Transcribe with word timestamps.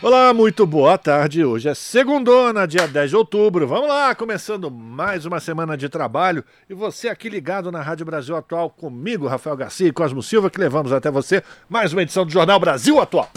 Olá, 0.00 0.32
muito 0.32 0.64
boa 0.64 0.96
tarde. 0.96 1.44
Hoje 1.44 1.68
é 1.68 1.74
segundona, 1.74 2.68
dia 2.68 2.86
10 2.86 3.10
de 3.10 3.16
outubro. 3.16 3.66
Vamos 3.66 3.88
lá, 3.88 4.14
começando 4.14 4.70
mais 4.70 5.26
uma 5.26 5.40
semana 5.40 5.76
de 5.76 5.88
trabalho. 5.88 6.44
E 6.70 6.74
você 6.74 7.08
aqui 7.08 7.28
ligado 7.28 7.72
na 7.72 7.82
Rádio 7.82 8.06
Brasil 8.06 8.36
Atual 8.36 8.70
comigo, 8.70 9.26
Rafael 9.26 9.56
Garcia 9.56 9.88
e 9.88 9.92
Cosmo 9.92 10.22
Silva, 10.22 10.50
que 10.50 10.60
levamos 10.60 10.92
até 10.92 11.10
você 11.10 11.42
mais 11.68 11.92
uma 11.92 12.02
edição 12.02 12.24
do 12.24 12.30
Jornal 12.30 12.60
Brasil 12.60 13.00
Atual. 13.00 13.28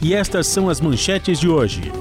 E 0.00 0.14
estas 0.14 0.46
são 0.46 0.70
as 0.70 0.80
manchetes 0.80 1.38
de 1.38 1.46
hoje. 1.46 1.92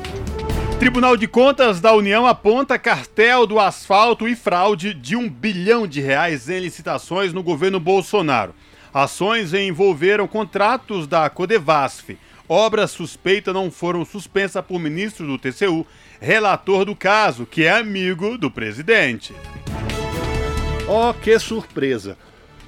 Tribunal 0.80 1.18
de 1.18 1.28
Contas 1.28 1.82
da 1.82 1.94
União 1.94 2.26
aponta 2.26 2.80
cartel 2.80 3.46
do 3.46 3.60
asfalto 3.60 4.26
e 4.26 4.38
fraude 4.38 4.94
de 4.94 5.18
um 5.18 5.30
bilhão 5.30 5.86
de 5.86 6.00
reais 6.00 6.48
em 6.48 6.62
licitações 6.62 7.34
no 7.34 7.44
governo 7.44 7.78
Bolsonaro. 7.78 8.56
Ações 8.94 9.54
envolveram 9.54 10.26
contratos 10.30 11.06
da 11.06 11.30
Codevasf 11.30 12.18
Obras 12.48 12.92
suspeitas 12.92 13.54
não 13.54 13.72
foram 13.72 14.06
suspensas 14.06 14.64
por 14.64 14.80
ministro 14.80 15.26
do 15.26 15.38
TCU, 15.38 15.86
relator 16.20 16.86
do 16.86 16.96
caso, 16.96 17.46
que 17.46 17.64
é 17.64 17.72
amigo 17.72 18.38
do 18.38 18.52
presidente. 18.52 19.34
Oh, 20.88 21.14
que 21.14 21.40
surpresa! 21.40 22.16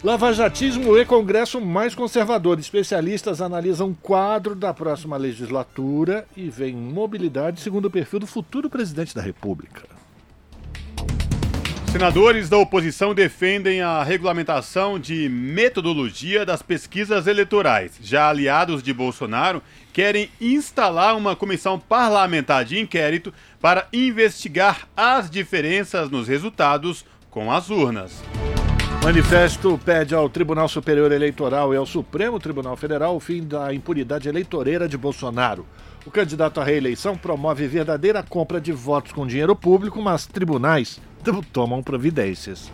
Lavajatismo 0.03 0.97
e 0.97 1.05
Congresso 1.05 1.59
mais 1.59 1.93
conservador. 1.93 2.59
Especialistas 2.59 3.41
analisam 3.41 3.93
quadro 3.93 4.55
da 4.55 4.73
próxima 4.73 5.17
legislatura 5.17 6.27
e 6.35 6.49
veem 6.49 6.75
mobilidade 6.75 7.61
segundo 7.61 7.85
o 7.85 7.91
perfil 7.91 8.19
do 8.19 8.27
futuro 8.27 8.69
presidente 8.69 9.13
da 9.13 9.21
República. 9.21 9.83
Senadores 11.91 12.49
da 12.49 12.57
oposição 12.57 13.15
defendem 13.15 13.81
a 13.81 14.03
regulamentação 14.03 14.99
de 14.99 15.29
metodologia 15.29 16.45
das 16.45 16.61
pesquisas 16.61 17.27
eleitorais. 17.27 17.93
Já 18.01 18.29
aliados 18.29 18.83
de 18.83 18.93
Bolsonaro 18.93 19.63
querem 19.93 20.29
instalar 20.39 21.15
uma 21.15 21.35
comissão 21.35 21.79
parlamentar 21.79 22.65
de 22.65 22.77
inquérito 22.77 23.33
para 23.59 23.87
investigar 23.91 24.87
as 24.95 25.29
diferenças 25.29 26.09
nos 26.09 26.27
resultados 26.27 27.05
com 27.31 27.51
as 27.51 27.69
urnas. 27.69 28.21
Manifesto 29.01 29.79
pede 29.83 30.13
ao 30.13 30.29
Tribunal 30.29 30.67
Superior 30.67 31.11
Eleitoral 31.11 31.73
e 31.73 31.77
ao 31.77 31.85
Supremo 31.85 32.39
Tribunal 32.39 32.75
Federal 32.75 33.15
o 33.15 33.19
fim 33.21 33.41
da 33.41 33.73
impunidade 33.73 34.27
eleitoreira 34.27 34.87
de 34.87 34.97
Bolsonaro. 34.97 35.65
O 36.05 36.11
candidato 36.11 36.59
à 36.59 36.63
reeleição 36.63 37.17
promove 37.17 37.67
verdadeira 37.67 38.21
compra 38.21 38.59
de 38.59 38.73
votos 38.73 39.13
com 39.13 39.25
dinheiro 39.25 39.55
público, 39.55 40.01
mas 40.01 40.25
tribunais 40.27 40.99
tomam 41.53 41.83
providências. 41.83 42.71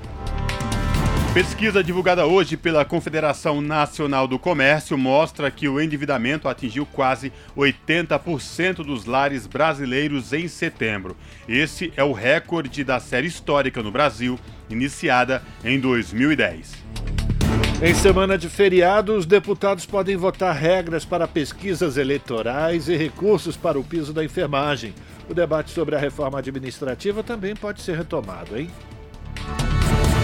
Pesquisa 1.33 1.83
divulgada 1.83 2.27
hoje 2.27 2.55
pela 2.55 2.85
Confederação 2.85 3.59
Nacional 3.59 4.27
do 4.27 4.37
Comércio 4.37 4.95
mostra 4.95 5.49
que 5.49 5.67
o 5.67 5.81
endividamento 5.81 6.47
atingiu 6.47 6.85
quase 6.85 7.33
80% 7.57 8.85
dos 8.85 9.05
lares 9.05 9.47
brasileiros 9.47 10.31
em 10.31 10.47
setembro. 10.47 11.17
Esse 11.49 11.91
é 11.97 12.03
o 12.03 12.11
recorde 12.11 12.83
da 12.83 12.99
série 12.99 13.25
histórica 13.25 13.81
no 13.81 13.91
Brasil, 13.91 14.39
iniciada 14.69 15.41
em 15.65 15.79
2010. 15.79 16.83
Em 17.81 17.95
semana 17.95 18.37
de 18.37 18.47
feriado, 18.47 19.13
os 19.13 19.25
deputados 19.25 19.87
podem 19.87 20.15
votar 20.15 20.55
regras 20.55 21.03
para 21.03 21.27
pesquisas 21.27 21.97
eleitorais 21.97 22.87
e 22.87 22.95
recursos 22.95 23.57
para 23.57 23.79
o 23.79 23.83
piso 23.83 24.13
da 24.13 24.23
enfermagem. 24.23 24.93
O 25.29 25.33
debate 25.33 25.71
sobre 25.71 25.95
a 25.95 25.99
reforma 25.99 26.39
administrativa 26.39 27.23
também 27.23 27.55
pode 27.55 27.81
ser 27.81 27.97
retomado, 27.97 28.57
hein? 28.57 28.69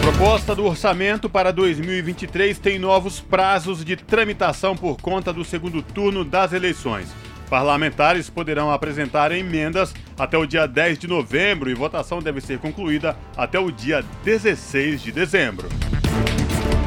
Proposta 0.01 0.55
do 0.55 0.65
orçamento 0.65 1.29
para 1.29 1.51
2023 1.51 2.57
tem 2.57 2.79
novos 2.79 3.19
prazos 3.19 3.83
de 3.85 3.95
tramitação 3.95 4.75
por 4.75 4.99
conta 4.99 5.31
do 5.31 5.45
segundo 5.45 5.81
turno 5.81 6.23
das 6.23 6.51
eleições. 6.51 7.09
Parlamentares 7.49 8.29
poderão 8.29 8.71
apresentar 8.71 9.31
emendas 9.31 9.93
até 10.17 10.37
o 10.37 10.45
dia 10.45 10.67
10 10.67 10.99
de 10.99 11.07
novembro 11.07 11.69
e 11.69 11.73
votação 11.73 12.21
deve 12.21 12.41
ser 12.41 12.59
concluída 12.59 13.17
até 13.35 13.59
o 13.59 13.71
dia 13.71 14.03
16 14.23 15.01
de 15.01 15.11
dezembro. 15.11 15.67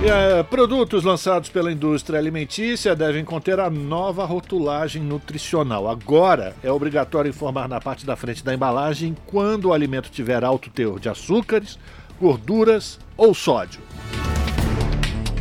É, 0.05 0.43
produtos 0.43 1.05
lançados 1.05 1.49
pela 1.49 1.71
indústria 1.71 2.19
alimentícia 2.19 2.97
devem 2.97 3.25
conter 3.25 3.61
a 3.61 3.71
nova 3.71 4.25
rotulagem 4.25 5.01
nutricional. 5.01 5.89
Agora 5.89 6.57
é 6.61 6.73
obrigatório 6.73 7.29
informar 7.29 7.69
na 7.69 7.81
parte 7.81 8.05
da 8.05 8.17
frente 8.17 8.45
da 8.45 8.53
embalagem 8.53 9.17
quando 9.27 9.67
o 9.67 9.73
alimento 9.73 10.11
tiver 10.11 10.43
alto 10.43 10.71
teor 10.71 10.99
de 10.99 11.09
açúcares, 11.09 11.79
gorduras 12.21 12.99
ou 13.17 13.33
sódio. 13.33 13.81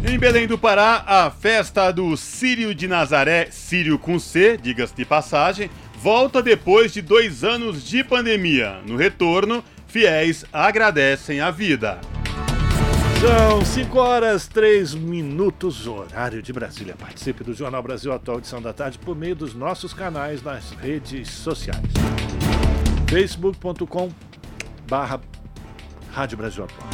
Em 0.07 0.17
Belém 0.19 0.45
do 0.45 0.59
Pará, 0.59 1.03
a 1.07 1.31
festa 1.31 1.91
do 1.91 2.15
Sírio 2.15 2.75
de 2.75 2.87
Nazaré, 2.87 3.47
Sírio 3.49 3.97
com 3.97 4.19
C, 4.19 4.57
diga-se 4.57 4.95
de 4.95 5.05
passagem, 5.05 5.71
volta 5.97 6.39
depois 6.41 6.93
de 6.93 7.01
dois 7.01 7.43
anos 7.43 7.83
de 7.83 8.03
pandemia. 8.03 8.79
No 8.85 8.95
retorno, 8.95 9.63
fiéis 9.87 10.45
agradecem 10.53 11.41
a 11.41 11.49
vida. 11.49 11.99
São 13.21 13.63
5 13.63 13.99
horas 13.99 14.47
3 14.47 14.95
minutos, 14.95 15.85
horário 15.85 16.41
de 16.41 16.51
Brasília. 16.51 16.95
Participe 16.99 17.43
do 17.43 17.53
Jornal 17.53 17.83
Brasil 17.83 18.11
Atual, 18.11 18.39
edição 18.39 18.59
da 18.59 18.73
tarde, 18.73 18.97
por 18.97 19.15
meio 19.15 19.35
dos 19.35 19.53
nossos 19.53 19.93
canais 19.93 20.41
nas 20.41 20.71
redes 20.71 21.29
sociais. 21.29 21.85
facebook.com 23.07 24.09
barra 24.89 25.21
Rádio 26.11 26.35
Brasil 26.35 26.63
Atual. 26.63 26.89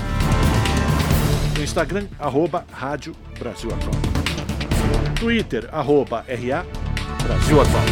No 1.56 1.64
Instagram, 1.64 2.08
arroba 2.20 2.66
Rádio 2.74 3.16
Brasil 3.40 3.70
Atual. 3.74 3.96
Twitter, 5.18 5.70
arroba 5.72 6.26
RA 6.28 6.66
Brasil 7.24 7.62
Atual. 7.62 7.86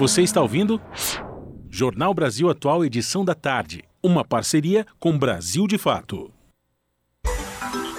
Você 0.00 0.22
está 0.22 0.40
ouvindo? 0.40 0.80
Jornal 1.68 2.14
Brasil 2.14 2.48
Atual, 2.48 2.82
edição 2.82 3.22
da 3.22 3.34
tarde. 3.34 3.84
Uma 4.02 4.24
parceria 4.24 4.86
com 4.98 5.18
Brasil 5.18 5.66
de 5.66 5.76
Fato. 5.76 6.32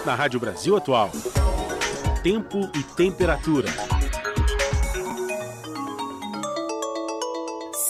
Na 0.03 0.16
Rádio 0.16 0.39
Brasil 0.39 0.75
Atual. 0.75 1.12
Tempo 2.23 2.57
e 2.75 2.81
temperatura. 2.95 3.67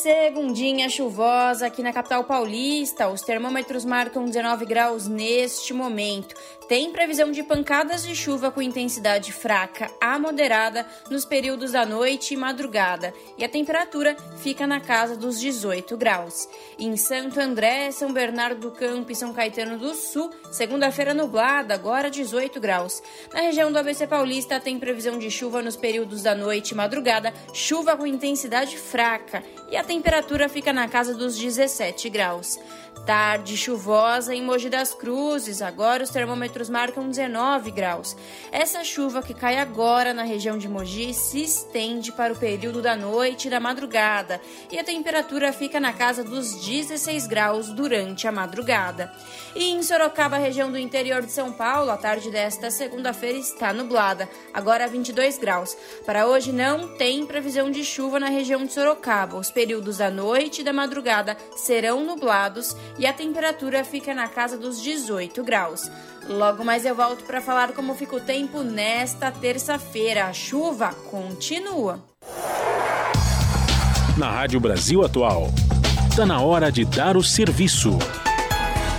Segundinha 0.03 0.89
chuvosa 0.89 1.67
aqui 1.67 1.81
na 1.81 1.93
capital 1.93 2.25
paulista. 2.25 3.07
Os 3.07 3.21
termômetros 3.21 3.85
marcam 3.85 4.25
19 4.25 4.65
graus 4.65 5.07
neste 5.07 5.73
momento. 5.73 6.35
Tem 6.71 6.89
previsão 6.89 7.33
de 7.33 7.43
pancadas 7.43 8.01
de 8.01 8.15
chuva 8.15 8.49
com 8.49 8.61
intensidade 8.61 9.33
fraca 9.33 9.91
a 9.99 10.17
moderada 10.17 10.87
nos 11.09 11.25
períodos 11.25 11.73
da 11.73 11.85
noite 11.85 12.33
e 12.33 12.37
madrugada, 12.37 13.13
e 13.37 13.43
a 13.43 13.49
temperatura 13.49 14.15
fica 14.37 14.65
na 14.65 14.79
casa 14.79 15.17
dos 15.17 15.37
18 15.37 15.97
graus. 15.97 16.47
Em 16.79 16.95
Santo 16.95 17.41
André, 17.41 17.91
São 17.91 18.13
Bernardo 18.13 18.61
do 18.61 18.71
Campo 18.71 19.11
e 19.11 19.15
São 19.15 19.33
Caetano 19.33 19.77
do 19.77 19.93
Sul, 19.93 20.31
segunda-feira 20.49 21.13
nublada, 21.13 21.73
agora 21.73 22.09
18 22.09 22.57
graus. 22.61 23.03
Na 23.33 23.41
região 23.41 23.69
do 23.69 23.77
ABC 23.77 24.07
Paulista, 24.07 24.57
tem 24.57 24.79
previsão 24.79 25.19
de 25.19 25.29
chuva 25.29 25.61
nos 25.61 25.75
períodos 25.75 26.23
da 26.23 26.33
noite 26.33 26.71
e 26.71 26.75
madrugada, 26.75 27.33
chuva 27.53 27.97
com 27.97 28.07
intensidade 28.07 28.77
fraca, 28.77 29.43
e 29.69 29.75
a 29.75 29.83
temperatura 29.83 30.47
fica 30.47 30.71
na 30.71 30.87
casa 30.87 31.13
dos 31.13 31.37
17 31.37 32.09
graus. 32.09 32.57
Tarde 33.05 33.57
chuvosa 33.57 34.33
em 34.33 34.43
Mogi 34.43 34.69
das 34.69 34.93
Cruzes, 34.93 35.61
agora 35.61 36.03
os 36.03 36.11
termômetros 36.11 36.69
marcam 36.69 37.09
19 37.09 37.71
graus. 37.71 38.15
Essa 38.51 38.83
chuva 38.83 39.23
que 39.23 39.33
cai 39.33 39.57
agora 39.57 40.13
na 40.13 40.21
região 40.21 40.55
de 40.55 40.69
Mogi 40.69 41.11
se 41.11 41.41
estende 41.41 42.11
para 42.11 42.31
o 42.31 42.35
período 42.37 42.79
da 42.79 42.95
noite 42.95 43.47
e 43.47 43.51
da 43.51 43.59
madrugada, 43.59 44.39
e 44.71 44.77
a 44.77 44.83
temperatura 44.83 45.51
fica 45.51 45.79
na 45.79 45.91
casa 45.91 46.23
dos 46.23 46.63
16 46.63 47.25
graus 47.25 47.69
durante 47.69 48.27
a 48.27 48.31
madrugada. 48.31 49.11
E 49.55 49.65
em 49.71 49.81
Sorocaba, 49.81 50.37
região 50.37 50.71
do 50.71 50.77
interior 50.77 51.23
de 51.23 51.31
São 51.31 51.51
Paulo, 51.51 51.89
a 51.89 51.97
tarde 51.97 52.29
desta 52.29 52.69
segunda-feira 52.69 53.37
está 53.37 53.73
nublada, 53.73 54.29
agora 54.53 54.87
22 54.87 55.39
graus. 55.39 55.75
Para 56.05 56.27
hoje 56.27 56.51
não 56.51 56.95
tem 56.95 57.25
previsão 57.25 57.71
de 57.71 57.83
chuva 57.83 58.19
na 58.19 58.29
região 58.29 58.63
de 58.63 58.71
Sorocaba. 58.71 59.37
Os 59.37 59.49
períodos 59.49 59.97
da 59.97 60.11
noite 60.11 60.61
e 60.61 60.63
da 60.63 60.71
madrugada 60.71 61.35
serão 61.55 62.05
nublados 62.05 62.75
e 63.01 63.07
a 63.07 63.11
temperatura 63.11 63.83
fica 63.83 64.13
na 64.13 64.27
casa 64.27 64.55
dos 64.55 64.79
18 64.79 65.43
graus. 65.43 65.91
Logo 66.29 66.63
mais 66.63 66.85
eu 66.85 66.93
volto 66.93 67.23
para 67.23 67.41
falar 67.41 67.73
como 67.73 67.95
fica 67.95 68.15
o 68.15 68.19
tempo 68.19 68.61
nesta 68.61 69.31
terça-feira. 69.31 70.25
A 70.25 70.33
chuva 70.33 70.93
continua. 71.09 71.99
Na 74.15 74.29
Rádio 74.29 74.59
Brasil 74.59 75.03
Atual, 75.03 75.47
está 76.11 76.27
na 76.27 76.41
hora 76.41 76.71
de 76.71 76.85
dar 76.85 77.17
o 77.17 77.23
serviço. 77.23 77.97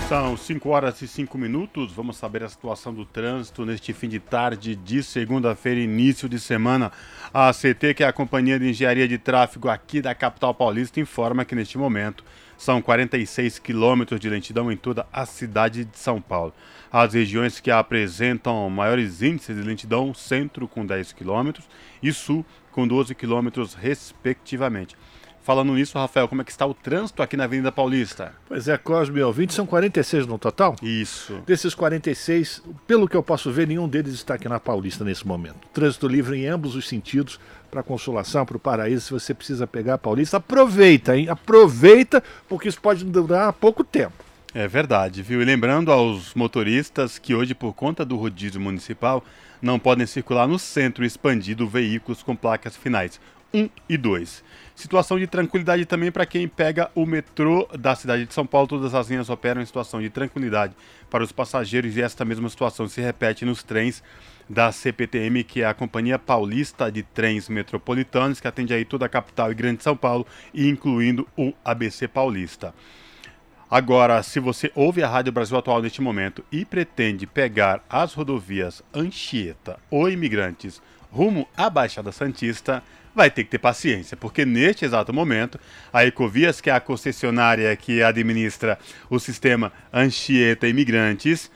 São 0.08 0.36
5 0.36 0.68
horas 0.68 1.00
e 1.00 1.06
5 1.06 1.38
minutos. 1.38 1.92
Vamos 1.92 2.16
saber 2.16 2.42
a 2.42 2.48
situação 2.48 2.92
do 2.92 3.04
trânsito 3.04 3.64
neste 3.64 3.92
fim 3.92 4.08
de 4.08 4.18
tarde 4.18 4.74
de 4.74 5.00
segunda-feira, 5.00 5.78
início 5.78 6.28
de 6.28 6.40
semana. 6.40 6.90
A 7.32 7.50
ACT, 7.50 7.94
que 7.94 8.02
é 8.02 8.08
a 8.08 8.12
Companhia 8.12 8.58
de 8.58 8.68
Engenharia 8.68 9.06
de 9.06 9.16
Tráfego 9.16 9.68
aqui 9.68 10.02
da 10.02 10.12
capital 10.12 10.52
paulista, 10.52 10.98
informa 10.98 11.44
que 11.44 11.54
neste 11.54 11.78
momento 11.78 12.24
são 12.62 12.80
46 12.80 13.58
quilômetros 13.58 14.20
de 14.20 14.30
lentidão 14.30 14.70
em 14.70 14.76
toda 14.76 15.04
a 15.12 15.26
cidade 15.26 15.84
de 15.84 15.98
São 15.98 16.20
Paulo. 16.20 16.54
As 16.92 17.12
regiões 17.12 17.58
que 17.58 17.72
apresentam 17.72 18.70
maiores 18.70 19.20
índices 19.20 19.56
de 19.56 19.62
lentidão, 19.62 20.14
centro 20.14 20.68
com 20.68 20.86
10 20.86 21.10
quilômetros 21.10 21.68
e 22.00 22.12
sul 22.12 22.46
com 22.70 22.86
12 22.86 23.16
quilômetros, 23.16 23.74
respectivamente. 23.74 24.96
Falando 25.42 25.74
nisso, 25.74 25.98
Rafael, 25.98 26.28
como 26.28 26.40
é 26.40 26.44
que 26.44 26.52
está 26.52 26.64
o 26.64 26.72
trânsito 26.72 27.20
aqui 27.20 27.36
na 27.36 27.44
Avenida 27.44 27.72
Paulista? 27.72 28.32
Pois 28.46 28.68
é, 28.68 28.78
Cosme 28.78 29.18
e 29.18 29.22
ouvinte, 29.24 29.52
são 29.52 29.66
46 29.66 30.24
no 30.24 30.38
total? 30.38 30.76
Isso. 30.80 31.42
Desses 31.44 31.74
46, 31.74 32.62
pelo 32.86 33.08
que 33.08 33.16
eu 33.16 33.24
posso 33.24 33.50
ver, 33.50 33.66
nenhum 33.66 33.88
deles 33.88 34.14
está 34.14 34.34
aqui 34.34 34.48
na 34.48 34.60
Paulista 34.60 35.04
nesse 35.04 35.26
momento. 35.26 35.56
Trânsito 35.72 36.06
livre 36.06 36.38
em 36.38 36.46
ambos 36.46 36.76
os 36.76 36.86
sentidos, 36.86 37.40
para 37.72 37.80
a 37.80 37.82
Consolação, 37.82 38.46
para 38.46 38.56
o 38.56 38.60
Paraíso, 38.60 39.06
se 39.06 39.12
você 39.12 39.34
precisa 39.34 39.66
pegar 39.66 39.94
a 39.94 39.98
Paulista, 39.98 40.36
aproveita, 40.36 41.16
hein? 41.16 41.28
Aproveita, 41.28 42.22
porque 42.48 42.68
isso 42.68 42.80
pode 42.80 43.04
durar 43.04 43.52
pouco 43.52 43.82
tempo. 43.82 44.24
É 44.54 44.68
verdade, 44.68 45.22
viu? 45.22 45.42
E 45.42 45.44
lembrando 45.44 45.90
aos 45.90 46.34
motoristas 46.34 47.18
que 47.18 47.34
hoje, 47.34 47.54
por 47.54 47.72
conta 47.72 48.04
do 48.04 48.16
rodízio 48.16 48.60
municipal, 48.60 49.24
não 49.60 49.78
podem 49.78 50.06
circular 50.06 50.46
no 50.46 50.58
centro 50.58 51.04
expandido 51.04 51.66
veículos 51.66 52.22
com 52.22 52.36
placas 52.36 52.76
finais 52.76 53.18
1 53.52 53.68
e 53.88 53.96
2. 53.96 54.44
Situação 54.74 55.18
de 55.18 55.26
tranquilidade 55.26 55.84
também 55.84 56.10
para 56.10 56.26
quem 56.26 56.48
pega 56.48 56.90
o 56.94 57.04
metrô 57.04 57.68
da 57.78 57.94
cidade 57.94 58.26
de 58.26 58.32
São 58.32 58.46
Paulo. 58.46 58.66
Todas 58.66 58.94
as 58.94 59.08
linhas 59.08 59.28
operam 59.28 59.60
em 59.60 59.66
situação 59.66 60.00
de 60.00 60.10
tranquilidade 60.10 60.74
para 61.10 61.22
os 61.22 61.30
passageiros 61.30 61.96
e 61.96 62.02
esta 62.02 62.24
mesma 62.24 62.48
situação 62.48 62.88
se 62.88 63.00
repete 63.00 63.44
nos 63.44 63.62
trens 63.62 64.02
da 64.48 64.72
CPTM, 64.72 65.44
que 65.44 65.62
é 65.62 65.66
a 65.66 65.74
Companhia 65.74 66.18
Paulista 66.18 66.90
de 66.90 67.02
Trens 67.02 67.48
Metropolitanos, 67.48 68.40
que 68.40 68.48
atende 68.48 68.74
aí 68.74 68.84
toda 68.84 69.06
a 69.06 69.08
capital 69.08 69.50
e 69.50 69.54
grande 69.54 69.82
São 69.82 69.96
Paulo, 69.96 70.26
incluindo 70.54 71.28
o 71.36 71.52
ABC 71.64 72.08
Paulista. 72.08 72.74
Agora, 73.70 74.22
se 74.22 74.38
você 74.38 74.70
ouve 74.74 75.02
a 75.02 75.08
Rádio 75.08 75.32
Brasil 75.32 75.56
Atual 75.56 75.80
neste 75.80 76.02
momento 76.02 76.44
e 76.52 76.64
pretende 76.64 77.26
pegar 77.26 77.82
as 77.88 78.12
rodovias 78.12 78.82
Anchieta 78.94 79.78
ou 79.90 80.10
Imigrantes 80.10 80.82
rumo 81.10 81.48
à 81.56 81.70
Baixada 81.70 82.12
Santista, 82.12 82.82
vai 83.14 83.30
ter 83.30 83.44
que 83.44 83.50
ter 83.50 83.58
paciência, 83.58 84.16
porque 84.16 84.44
neste 84.44 84.84
exato 84.84 85.12
momento, 85.12 85.58
a 85.92 86.04
Ecovias, 86.04 86.60
que 86.60 86.70
é 86.70 86.72
a 86.72 86.80
concessionária 86.80 87.74
que 87.76 88.02
administra 88.02 88.78
o 89.10 89.18
sistema 89.18 89.72
Anchieta 89.92 90.66
Imigrantes, 90.66 91.50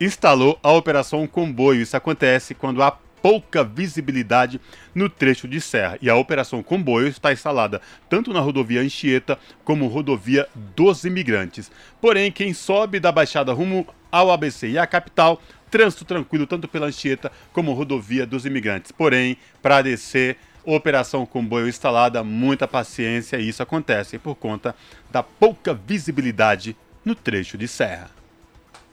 instalou 0.00 0.58
a 0.62 0.72
operação 0.72 1.26
Comboio. 1.26 1.82
Isso 1.82 1.96
acontece 1.96 2.54
quando 2.54 2.82
há 2.82 2.90
pouca 3.22 3.62
visibilidade 3.62 4.60
no 4.94 5.08
trecho 5.08 5.46
de 5.46 5.60
serra. 5.60 5.98
E 6.00 6.08
a 6.08 6.16
operação 6.16 6.62
Comboio 6.62 7.06
está 7.06 7.32
instalada 7.32 7.80
tanto 8.08 8.32
na 8.32 8.40
rodovia 8.40 8.80
Anchieta 8.80 9.38
como 9.64 9.86
rodovia 9.86 10.48
dos 10.54 11.04
Imigrantes. 11.04 11.70
Porém, 12.00 12.32
quem 12.32 12.54
sobe 12.54 12.98
da 12.98 13.12
Baixada 13.12 13.52
rumo 13.52 13.86
ao 14.10 14.30
ABC 14.30 14.68
e 14.68 14.78
à 14.78 14.86
capital, 14.86 15.40
trânsito 15.70 16.04
tranquilo 16.04 16.46
tanto 16.46 16.66
pela 16.66 16.86
Anchieta 16.86 17.30
como 17.52 17.72
rodovia 17.72 18.26
dos 18.26 18.46
Imigrantes. 18.46 18.90
Porém, 18.90 19.36
para 19.62 19.82
descer 19.82 20.36
Operação 20.64 21.24
Comboio 21.24 21.68
instalada, 21.68 22.22
muita 22.22 22.68
paciência 22.68 23.36
e 23.38 23.48
isso 23.48 23.62
acontece 23.62 24.18
por 24.18 24.34
conta 24.34 24.74
da 25.10 25.22
pouca 25.22 25.72
visibilidade 25.74 26.76
no 27.04 27.14
trecho 27.14 27.56
de 27.56 27.66
serra. 27.66 28.19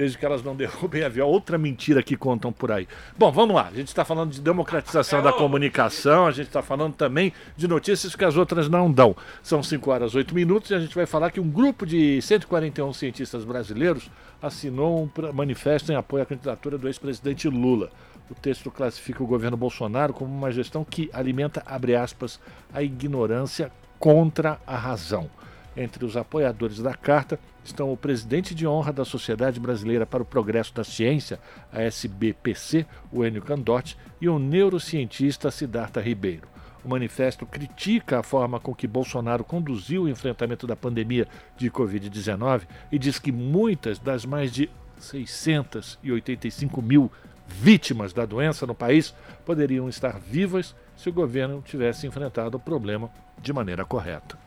Desde 0.00 0.16
que 0.16 0.24
elas 0.24 0.42
não 0.42 0.56
derrubem 0.56 1.04
avião. 1.04 1.28
Outra 1.28 1.58
mentira 1.58 2.02
que 2.02 2.16
contam 2.16 2.50
por 2.50 2.72
aí. 2.72 2.88
Bom, 3.18 3.30
vamos 3.30 3.54
lá. 3.54 3.68
A 3.68 3.74
gente 3.74 3.88
está 3.88 4.02
falando 4.02 4.30
de 4.30 4.40
democratização 4.40 5.22
da 5.22 5.30
comunicação, 5.30 6.26
a 6.26 6.30
gente 6.30 6.46
está 6.46 6.62
falando 6.62 6.94
também 6.94 7.34
de 7.54 7.68
notícias 7.68 8.16
que 8.16 8.24
as 8.24 8.34
outras 8.34 8.66
não 8.66 8.90
dão. 8.90 9.14
São 9.42 9.62
5 9.62 9.90
horas 9.90 10.14
8 10.14 10.34
minutos 10.34 10.70
e 10.70 10.74
a 10.74 10.80
gente 10.80 10.94
vai 10.94 11.04
falar 11.04 11.30
que 11.30 11.38
um 11.38 11.50
grupo 11.50 11.84
de 11.84 12.18
141 12.22 12.94
cientistas 12.94 13.44
brasileiros 13.44 14.10
assinou 14.40 15.02
um 15.02 15.32
manifesto 15.34 15.92
em 15.92 15.96
apoio 15.96 16.22
à 16.22 16.26
candidatura 16.26 16.78
do 16.78 16.88
ex-presidente 16.88 17.46
Lula. 17.46 17.90
O 18.30 18.34
texto 18.34 18.70
classifica 18.70 19.22
o 19.22 19.26
governo 19.26 19.58
Bolsonaro 19.58 20.14
como 20.14 20.34
uma 20.34 20.50
gestão 20.50 20.82
que 20.82 21.10
alimenta, 21.12 21.62
abre 21.66 21.94
aspas, 21.94 22.40
a 22.72 22.82
ignorância 22.82 23.70
contra 23.98 24.58
a 24.66 24.78
razão. 24.78 25.28
Entre 25.76 26.06
os 26.06 26.16
apoiadores 26.16 26.78
da 26.78 26.94
carta 26.94 27.38
estão 27.64 27.92
o 27.92 27.96
presidente 27.96 28.54
de 28.54 28.66
honra 28.66 28.92
da 28.92 29.04
Sociedade 29.04 29.60
Brasileira 29.60 30.06
para 30.06 30.22
o 30.22 30.26
Progresso 30.26 30.74
da 30.74 30.84
Ciência, 30.84 31.38
a 31.72 31.82
SBPC, 31.82 32.86
o 33.12 33.24
Enio 33.24 33.42
Candotti, 33.42 33.96
e 34.20 34.28
o 34.28 34.38
neurocientista 34.38 35.50
Siddhartha 35.50 36.00
Ribeiro. 36.00 36.48
O 36.84 36.88
manifesto 36.88 37.44
critica 37.44 38.20
a 38.20 38.22
forma 38.22 38.58
com 38.58 38.74
que 38.74 38.86
Bolsonaro 38.86 39.44
conduziu 39.44 40.04
o 40.04 40.08
enfrentamento 40.08 40.66
da 40.66 40.74
pandemia 40.74 41.28
de 41.56 41.70
Covid-19 41.70 42.62
e 42.90 42.98
diz 42.98 43.18
que 43.18 43.30
muitas 43.30 43.98
das 43.98 44.24
mais 44.24 44.50
de 44.50 44.70
685 44.98 46.80
mil 46.80 47.10
vítimas 47.46 48.12
da 48.12 48.24
doença 48.24 48.66
no 48.66 48.74
país 48.74 49.14
poderiam 49.44 49.88
estar 49.88 50.18
vivas 50.18 50.74
se 50.96 51.08
o 51.08 51.12
governo 51.12 51.62
tivesse 51.62 52.06
enfrentado 52.06 52.56
o 52.56 52.60
problema 52.60 53.10
de 53.42 53.52
maneira 53.52 53.84
correta. 53.84 54.38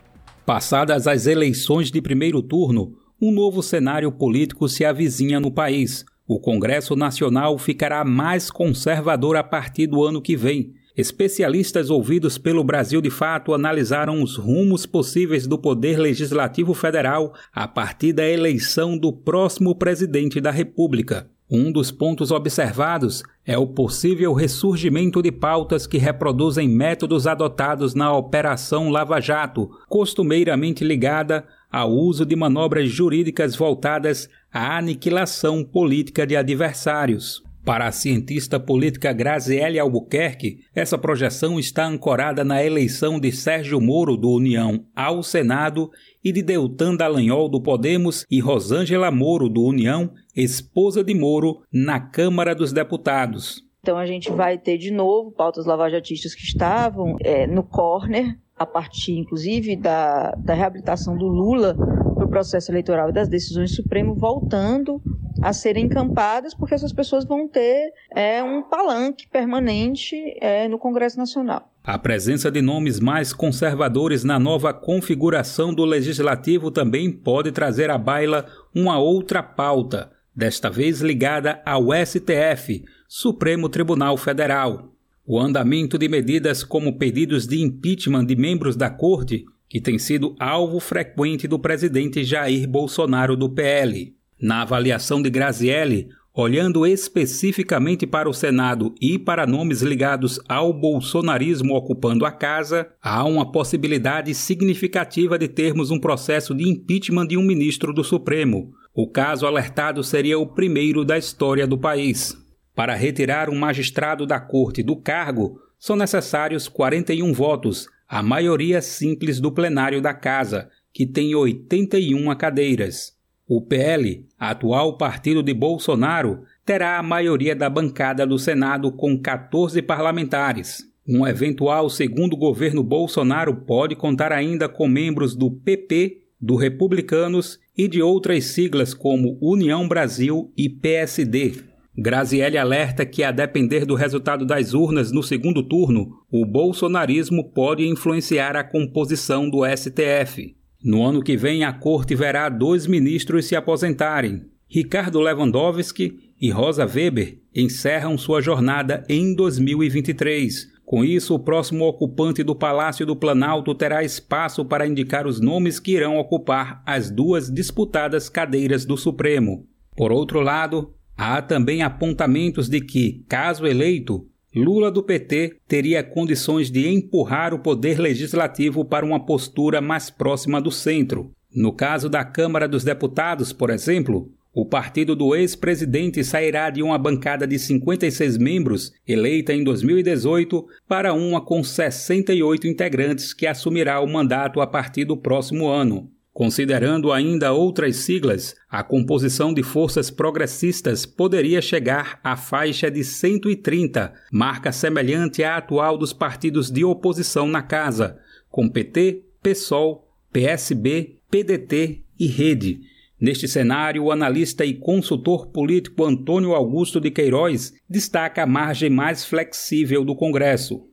Passadas 0.44 1.06
as 1.06 1.28
eleições 1.28 1.92
de 1.92 2.02
primeiro 2.02 2.42
turno, 2.42 2.98
um 3.22 3.32
novo 3.32 3.62
cenário 3.62 4.12
político 4.12 4.68
se 4.68 4.84
avizinha 4.84 5.40
no 5.40 5.52
país. 5.52 6.04
O 6.28 6.40
Congresso 6.40 6.96
Nacional 6.96 7.60
ficará 7.60 8.04
mais 8.04 8.50
conservador 8.50 9.36
a 9.36 9.44
partir 9.44 9.86
do 9.86 10.04
ano 10.04 10.20
que 10.20 10.36
vem. 10.36 10.79
Especialistas 11.00 11.90
ouvidos 11.90 12.38
pelo 12.38 12.62
Brasil 12.62 13.00
de 13.00 13.10
Fato 13.10 13.54
analisaram 13.54 14.22
os 14.22 14.36
rumos 14.36 14.86
possíveis 14.86 15.48
do 15.48 15.58
Poder 15.58 15.98
Legislativo 15.98 16.74
Federal 16.74 17.34
a 17.54 17.66
partir 17.70 18.12
da 18.12 18.28
eleição 18.28 18.98
do 18.98 19.14
próximo 19.14 19.74
presidente 19.74 20.42
da 20.42 20.52
República. 20.52 21.30
Um 21.50 21.72
dos 21.72 21.90
pontos 21.90 22.32
observados 22.32 23.24
é 23.46 23.58
o 23.58 23.66
possível 23.66 24.34
ressurgimento 24.34 25.22
de 25.22 25.32
pautas 25.32 25.88
que 25.88 25.98
reproduzem 25.98 26.68
métodos 26.68 27.28
adotados 27.28 27.96
na 27.96 28.14
Operação 28.14 28.90
Lava 28.90 29.22
Jato, 29.22 29.70
costumeiramente 29.88 30.84
ligada 30.84 31.48
ao 31.72 31.94
uso 31.94 32.26
de 32.26 32.36
manobras 32.36 32.90
jurídicas 32.90 33.56
voltadas 33.56 34.28
à 34.52 34.78
aniquilação 34.78 35.64
política 35.64 36.28
de 36.28 36.36
adversários. 36.36 37.42
Para 37.66 37.88
a 37.88 37.92
cientista 37.92 38.60
política 38.60 39.14
Graziele 39.14 39.78
Albuquerque, 39.78 40.60
essa 40.74 40.98
projeção 40.98 41.60
está 41.60 41.86
ancorada 41.86 42.44
na 42.44 42.64
eleição 42.64 43.20
de 43.20 43.32
Sérgio 43.32 43.80
Moro 43.80 44.18
do 44.18 44.30
União 44.32 44.84
ao 44.96 45.22
Senado 45.22 45.92
e 46.24 46.32
de 46.32 46.42
Deltan 46.42 46.96
Dallagnol 46.96 47.48
do 47.48 47.62
Podemos 47.62 48.26
e 48.30 48.40
Rosângela 48.40 49.12
Moro 49.12 49.50
do 49.50 49.64
União, 49.64 50.12
esposa 50.36 51.04
de 51.04 51.14
Moro, 51.14 51.62
na 51.72 52.00
Câmara 52.00 52.56
dos 52.56 52.74
Deputados. 52.74 53.64
Então 53.82 53.98
a 53.98 54.06
gente 54.06 54.32
vai 54.32 54.58
ter 54.58 54.78
de 54.78 54.92
novo 54.92 55.32
pautas 55.32 55.66
lavajatistas 55.66 56.34
que 56.34 56.44
estavam 56.44 57.16
é, 57.22 57.46
no 57.46 57.64
corner 57.64 58.38
a 58.58 58.66
partir, 58.66 59.18
inclusive, 59.18 59.76
da, 59.76 60.32
da 60.32 60.54
reabilitação 60.54 61.18
do 61.18 61.28
Lula 61.28 61.74
no 62.18 62.28
processo 62.28 62.72
eleitoral 62.72 63.10
e 63.10 63.14
das 63.14 63.30
decisões 63.30 63.72
do 63.72 63.76
Supremo, 63.78 64.14
voltando 64.14 65.02
a 65.42 65.54
serem 65.54 65.86
encampadas, 65.86 66.54
porque 66.54 66.74
essas 66.74 66.94
pessoas 66.94 67.26
vão 67.26 67.48
ter 67.48 67.92
é, 68.16 68.44
um 68.44 68.62
palanque 68.62 69.28
permanente 69.28 70.16
é, 70.42 70.68
no 70.68 70.78
Congresso 70.78 71.18
Nacional. 71.18 71.72
A 71.84 71.98
presença 71.98 72.52
de 72.52 72.62
nomes 72.62 73.00
mais 73.00 73.34
conservadores 73.34 74.24
na 74.24 74.38
nova 74.38 74.74
configuração 74.74 75.74
do 75.74 75.86
Legislativo 75.86 76.70
também 76.70 77.12
pode 77.12 77.52
trazer 77.52 77.90
à 77.90 77.98
baila 77.98 78.46
uma 78.76 79.00
outra 79.00 79.42
pauta, 79.42 80.12
desta 80.36 80.70
vez 80.70 81.02
ligada 81.02 81.62
ao 81.66 81.88
STF, 82.06 82.84
Supremo 83.08 83.70
Tribunal 83.70 84.18
Federal. 84.18 84.94
O 85.26 85.40
andamento 85.40 85.98
de 85.98 86.08
medidas 86.08 86.64
como 86.64 86.98
pedidos 86.98 87.48
de 87.48 87.62
impeachment 87.62 88.26
de 88.26 88.36
membros 88.36 88.76
da 88.76 88.90
Corte, 88.90 89.46
que 89.68 89.80
tem 89.80 90.00
sido 90.00 90.36
alvo 90.40 90.80
frequente 90.80 91.48
do 91.48 91.60
presidente 91.60 92.24
Jair 92.24 92.68
Bolsonaro 92.68 93.36
do 93.36 93.50
PL. 93.50 94.16
Na 94.42 94.62
avaliação 94.62 95.22
de 95.22 95.30
Grazielli, 95.30 96.08
olhando 96.34 96.86
especificamente 96.86 98.08
para 98.08 98.30
o 98.30 98.34
Senado 98.34 98.96
e 99.02 99.20
para 99.20 99.46
nomes 99.46 99.82
ligados 99.82 100.40
ao 100.48 100.72
bolsonarismo 100.72 101.76
ocupando 101.76 102.26
a 102.26 102.32
casa, 102.32 102.88
há 103.02 103.26
uma 103.26 103.52
possibilidade 103.52 104.34
significativa 104.34 105.38
de 105.38 105.50
termos 105.50 105.92
um 105.92 106.00
processo 106.00 106.56
de 106.56 106.70
impeachment 106.70 107.28
de 107.28 107.36
um 107.36 107.44
ministro 107.44 107.94
do 107.94 108.04
Supremo. 108.04 108.72
O 108.94 109.08
caso 109.08 109.46
alertado 109.46 110.02
seria 110.04 110.40
o 110.40 110.48
primeiro 110.48 111.04
da 111.04 111.18
história 111.18 111.68
do 111.68 111.78
país. 111.78 112.38
Para 112.74 112.96
retirar 112.96 113.50
um 113.50 113.56
magistrado 113.58 114.26
da 114.26 114.40
corte 114.40 114.82
do 114.82 114.96
cargo, 114.96 115.60
são 115.78 115.98
necessários 115.98 116.70
41 116.70 117.34
votos, 117.34 117.88
a 118.08 118.24
maioria 118.24 118.82
simples 118.82 119.42
do 119.42 119.52
plenário 119.52 120.02
da 120.02 120.14
Casa, 120.14 120.70
que 120.94 121.06
tem 121.06 121.36
81 121.36 122.34
cadeiras. 122.36 123.19
O 123.52 123.60
PL, 123.60 124.28
atual 124.38 124.96
partido 124.96 125.42
de 125.42 125.56
Bolsonaro, 125.56 126.44
terá 126.64 127.00
a 127.00 127.04
maioria 127.04 127.56
da 127.56 127.68
bancada 127.68 128.24
do 128.24 128.38
Senado 128.38 128.92
com 128.92 129.20
14 129.20 129.82
parlamentares. 129.82 130.84
Um 131.08 131.26
eventual 131.26 131.90
segundo 131.90 132.38
governo 132.38 132.84
Bolsonaro 132.84 133.56
pode 133.66 133.96
contar 133.96 134.32
ainda 134.32 134.70
com 134.70 134.88
membros 134.88 135.36
do 135.36 135.50
PP, 135.50 136.26
do 136.40 136.56
Republicanos 136.56 137.60
e 137.76 137.88
de 137.88 138.04
outras 138.04 138.46
siglas 138.46 138.94
como 138.94 139.40
União 139.42 139.88
Brasil 139.88 140.54
e 140.56 140.70
PSD. 140.70 141.54
Grazielli 141.98 142.56
alerta 142.56 143.04
que, 143.04 143.24
a 143.24 143.32
depender 143.32 143.84
do 143.84 143.96
resultado 143.96 144.46
das 144.46 144.76
urnas 144.76 145.12
no 145.12 145.24
segundo 145.24 145.64
turno, 145.64 146.12
o 146.32 146.46
bolsonarismo 146.46 147.52
pode 147.52 147.88
influenciar 147.88 148.56
a 148.56 148.64
composição 148.64 149.50
do 149.50 149.66
STF. 149.66 150.59
No 150.84 151.06
ano 151.06 151.22
que 151.22 151.36
vem, 151.36 151.64
a 151.64 151.74
corte 151.74 152.16
verá 152.16 152.48
dois 152.50 152.88
ministros 152.88 153.46
se 153.46 153.56
aposentarem. 153.56 154.46
Ricardo 154.68 155.20
Lewandowski 155.20 156.34
e 156.40 156.50
Rosa 156.50 156.86
Weber 156.86 157.40
encerram 157.54 158.18
sua 158.18 158.42
jornada 158.42 159.04
em 159.10 159.36
2023. 159.36 160.68
Com 160.86 161.04
isso, 161.04 161.36
o 161.36 161.40
próximo 161.40 161.86
ocupante 161.86 162.44
do 162.44 162.56
Palácio 162.56 163.06
do 163.06 163.16
Planalto 163.16 163.76
terá 163.76 164.04
espaço 164.04 164.64
para 164.64 164.88
indicar 164.88 165.28
os 165.28 165.40
nomes 165.40 165.80
que 165.80 165.92
irão 165.92 166.18
ocupar 166.18 166.82
as 166.86 167.12
duas 167.12 167.52
disputadas 167.52 168.30
cadeiras 168.30 168.86
do 168.86 168.96
Supremo. 168.96 169.68
Por 169.96 170.12
outro 170.12 170.40
lado, 170.40 170.94
Há 171.22 171.42
também 171.42 171.82
apontamentos 171.82 172.70
de 172.70 172.80
que, 172.80 173.26
caso 173.28 173.68
eleito, 173.68 174.26
Lula 174.56 174.90
do 174.90 175.04
PT 175.04 175.58
teria 175.68 176.04
condições 176.04 176.72
de 176.72 176.88
empurrar 176.88 177.54
o 177.54 177.60
poder 177.60 178.00
legislativo 178.00 178.84
para 178.84 179.06
uma 179.06 179.24
postura 179.24 179.80
mais 179.80 180.10
próxima 180.10 180.60
do 180.60 180.72
centro. 180.72 181.32
No 181.54 181.72
caso 181.72 182.10
da 182.10 182.24
Câmara 182.26 182.68
dos 182.68 182.84
Deputados, 182.84 183.54
por 183.54 183.70
exemplo, 183.70 184.32
o 184.52 184.66
partido 184.66 185.16
do 185.16 185.36
ex-presidente 185.36 186.24
sairá 186.24 186.72
de 186.72 186.82
uma 186.82 186.98
bancada 186.98 187.46
de 187.46 187.60
56 187.60 188.38
membros, 188.40 188.92
eleita 189.08 189.54
em 189.54 189.64
2018, 189.64 190.66
para 190.88 191.14
uma 191.14 191.40
com 191.40 191.64
68 191.64 192.68
integrantes 192.68 193.34
que 193.34 193.46
assumirá 193.46 194.00
o 194.00 194.08
mandato 194.08 194.60
a 194.60 194.66
partir 194.66 195.06
do 195.06 195.16
próximo 195.16 195.68
ano. 195.68 196.12
Considerando 196.40 197.12
ainda 197.12 197.52
outras 197.52 197.98
siglas, 197.98 198.56
a 198.70 198.82
composição 198.82 199.54
de 199.54 199.62
forças 199.62 200.10
progressistas 200.10 201.06
poderia 201.06 201.62
chegar 201.62 202.18
à 202.24 202.38
faixa 202.38 202.90
de 202.90 203.04
130, 203.04 204.14
marca 204.32 204.72
semelhante 204.72 205.44
à 205.44 205.58
atual 205.58 205.98
dos 205.98 206.14
partidos 206.14 206.72
de 206.72 206.86
oposição 206.86 207.46
na 207.46 207.62
casa, 207.62 208.22
com 208.50 208.70
PT, 208.70 209.22
PSOL, 209.44 210.08
PSB, 210.32 211.20
PDT 211.30 212.06
e 212.18 212.28
Rede. 212.28 212.84
Neste 213.20 213.46
cenário, 213.46 214.06
o 214.06 214.10
analista 214.10 214.64
e 214.64 214.74
consultor 214.74 215.48
político 215.48 216.06
Antônio 216.06 216.56
Augusto 216.56 217.02
de 217.02 217.12
Queiroz 217.12 217.74
destaca 217.90 218.44
a 218.44 218.48
margem 218.48 218.90
mais 218.90 219.26
flexível 219.26 220.06
do 220.06 220.16
Congresso. 220.16 220.88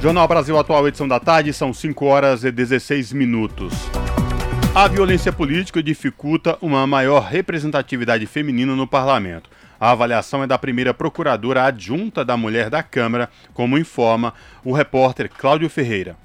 Jornal 0.00 0.28
Brasil 0.28 0.56
Atual, 0.56 0.86
edição 0.86 1.08
da 1.08 1.18
tarde, 1.18 1.52
são 1.52 1.74
5 1.74 2.04
horas 2.04 2.44
e 2.44 2.52
16 2.52 3.12
minutos. 3.12 3.74
A 4.72 4.86
violência 4.86 5.32
política 5.32 5.82
dificulta 5.82 6.56
uma 6.62 6.86
maior 6.86 7.24
representatividade 7.24 8.24
feminina 8.24 8.76
no 8.76 8.86
parlamento. 8.86 9.50
A 9.80 9.90
avaliação 9.90 10.44
é 10.44 10.46
da 10.46 10.56
primeira 10.56 10.94
procuradora 10.94 11.64
adjunta 11.64 12.24
da 12.24 12.36
mulher 12.36 12.70
da 12.70 12.80
Câmara, 12.80 13.28
como 13.52 13.76
informa 13.76 14.32
o 14.64 14.72
repórter 14.72 15.28
Cláudio 15.28 15.68
Ferreira. 15.68 16.16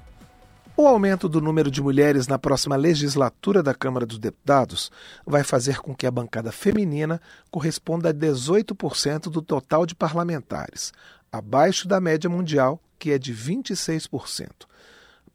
O 0.76 0.88
aumento 0.88 1.28
do 1.28 1.40
número 1.40 1.70
de 1.70 1.80
mulheres 1.80 2.26
na 2.26 2.36
próxima 2.36 2.74
legislatura 2.74 3.62
da 3.62 3.72
Câmara 3.72 4.04
dos 4.04 4.18
Deputados 4.18 4.90
vai 5.24 5.44
fazer 5.44 5.78
com 5.78 5.94
que 5.94 6.04
a 6.04 6.10
bancada 6.10 6.50
feminina 6.50 7.20
corresponda 7.48 8.10
a 8.10 8.14
18% 8.14 9.30
do 9.30 9.40
total 9.40 9.86
de 9.86 9.94
parlamentares, 9.94 10.92
abaixo 11.36 11.88
da 11.88 12.00
média 12.00 12.30
mundial, 12.30 12.80
que 12.98 13.10
é 13.10 13.18
de 13.18 13.34
26% 13.34 14.48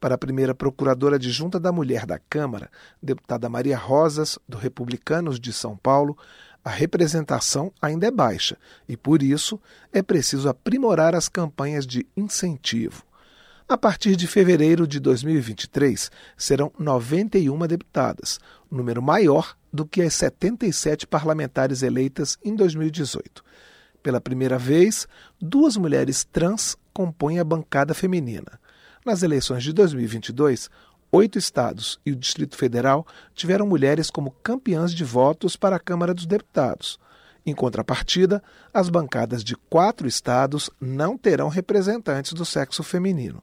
para 0.00 0.14
a 0.14 0.18
primeira 0.18 0.54
procuradora 0.54 1.16
adjunta 1.16 1.60
da 1.60 1.70
mulher 1.70 2.06
da 2.06 2.18
Câmara, 2.18 2.70
deputada 3.02 3.50
Maria 3.50 3.76
Rosas, 3.76 4.38
do 4.48 4.56
Republicanos 4.56 5.38
de 5.38 5.52
São 5.52 5.76
Paulo, 5.76 6.16
a 6.64 6.70
representação 6.70 7.70
ainda 7.82 8.06
é 8.06 8.10
baixa 8.10 8.56
e, 8.88 8.96
por 8.96 9.22
isso, 9.22 9.60
é 9.92 10.02
preciso 10.02 10.48
aprimorar 10.48 11.14
as 11.14 11.28
campanhas 11.28 11.86
de 11.86 12.06
incentivo. 12.16 13.04
A 13.68 13.76
partir 13.76 14.16
de 14.16 14.26
fevereiro 14.26 14.86
de 14.86 14.98
2023, 14.98 16.10
serão 16.36 16.72
91 16.78 17.58
deputadas, 17.66 18.40
número 18.70 19.02
maior 19.02 19.54
do 19.70 19.84
que 19.84 20.00
as 20.00 20.14
77 20.14 21.06
parlamentares 21.06 21.82
eleitas 21.82 22.38
em 22.42 22.56
2018. 22.56 23.44
Pela 24.02 24.20
primeira 24.20 24.58
vez, 24.58 25.06
duas 25.40 25.76
mulheres 25.76 26.24
trans 26.24 26.76
compõem 26.92 27.38
a 27.38 27.44
bancada 27.44 27.92
feminina. 27.92 28.58
Nas 29.04 29.22
eleições 29.22 29.62
de 29.62 29.72
2022, 29.72 30.70
oito 31.12 31.38
estados 31.38 32.00
e 32.04 32.12
o 32.12 32.16
Distrito 32.16 32.56
Federal 32.56 33.06
tiveram 33.34 33.66
mulheres 33.66 34.10
como 34.10 34.34
campeãs 34.42 34.94
de 34.94 35.04
votos 35.04 35.56
para 35.56 35.76
a 35.76 35.80
Câmara 35.80 36.14
dos 36.14 36.26
Deputados. 36.26 36.98
Em 37.44 37.54
contrapartida, 37.54 38.42
as 38.72 38.88
bancadas 38.88 39.42
de 39.42 39.56
quatro 39.56 40.06
estados 40.06 40.70
não 40.80 41.16
terão 41.16 41.48
representantes 41.48 42.32
do 42.32 42.44
sexo 42.44 42.82
feminino. 42.82 43.42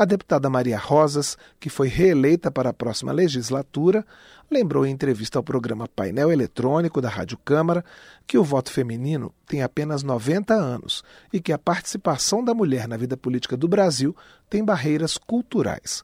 A 0.00 0.06
deputada 0.06 0.48
Maria 0.48 0.78
Rosas, 0.78 1.36
que 1.60 1.68
foi 1.68 1.86
reeleita 1.86 2.50
para 2.50 2.70
a 2.70 2.72
próxima 2.72 3.12
legislatura, 3.12 4.02
lembrou 4.50 4.86
em 4.86 4.92
entrevista 4.92 5.38
ao 5.38 5.42
programa 5.42 5.86
Painel 5.86 6.32
Eletrônico 6.32 7.02
da 7.02 7.10
Rádio 7.10 7.36
Câmara 7.44 7.84
que 8.26 8.38
o 8.38 8.42
voto 8.42 8.72
feminino 8.72 9.30
tem 9.46 9.62
apenas 9.62 10.02
90 10.02 10.54
anos 10.54 11.04
e 11.30 11.38
que 11.38 11.52
a 11.52 11.58
participação 11.58 12.42
da 12.42 12.54
mulher 12.54 12.88
na 12.88 12.96
vida 12.96 13.14
política 13.14 13.58
do 13.58 13.68
Brasil 13.68 14.16
tem 14.48 14.64
barreiras 14.64 15.18
culturais. 15.18 16.02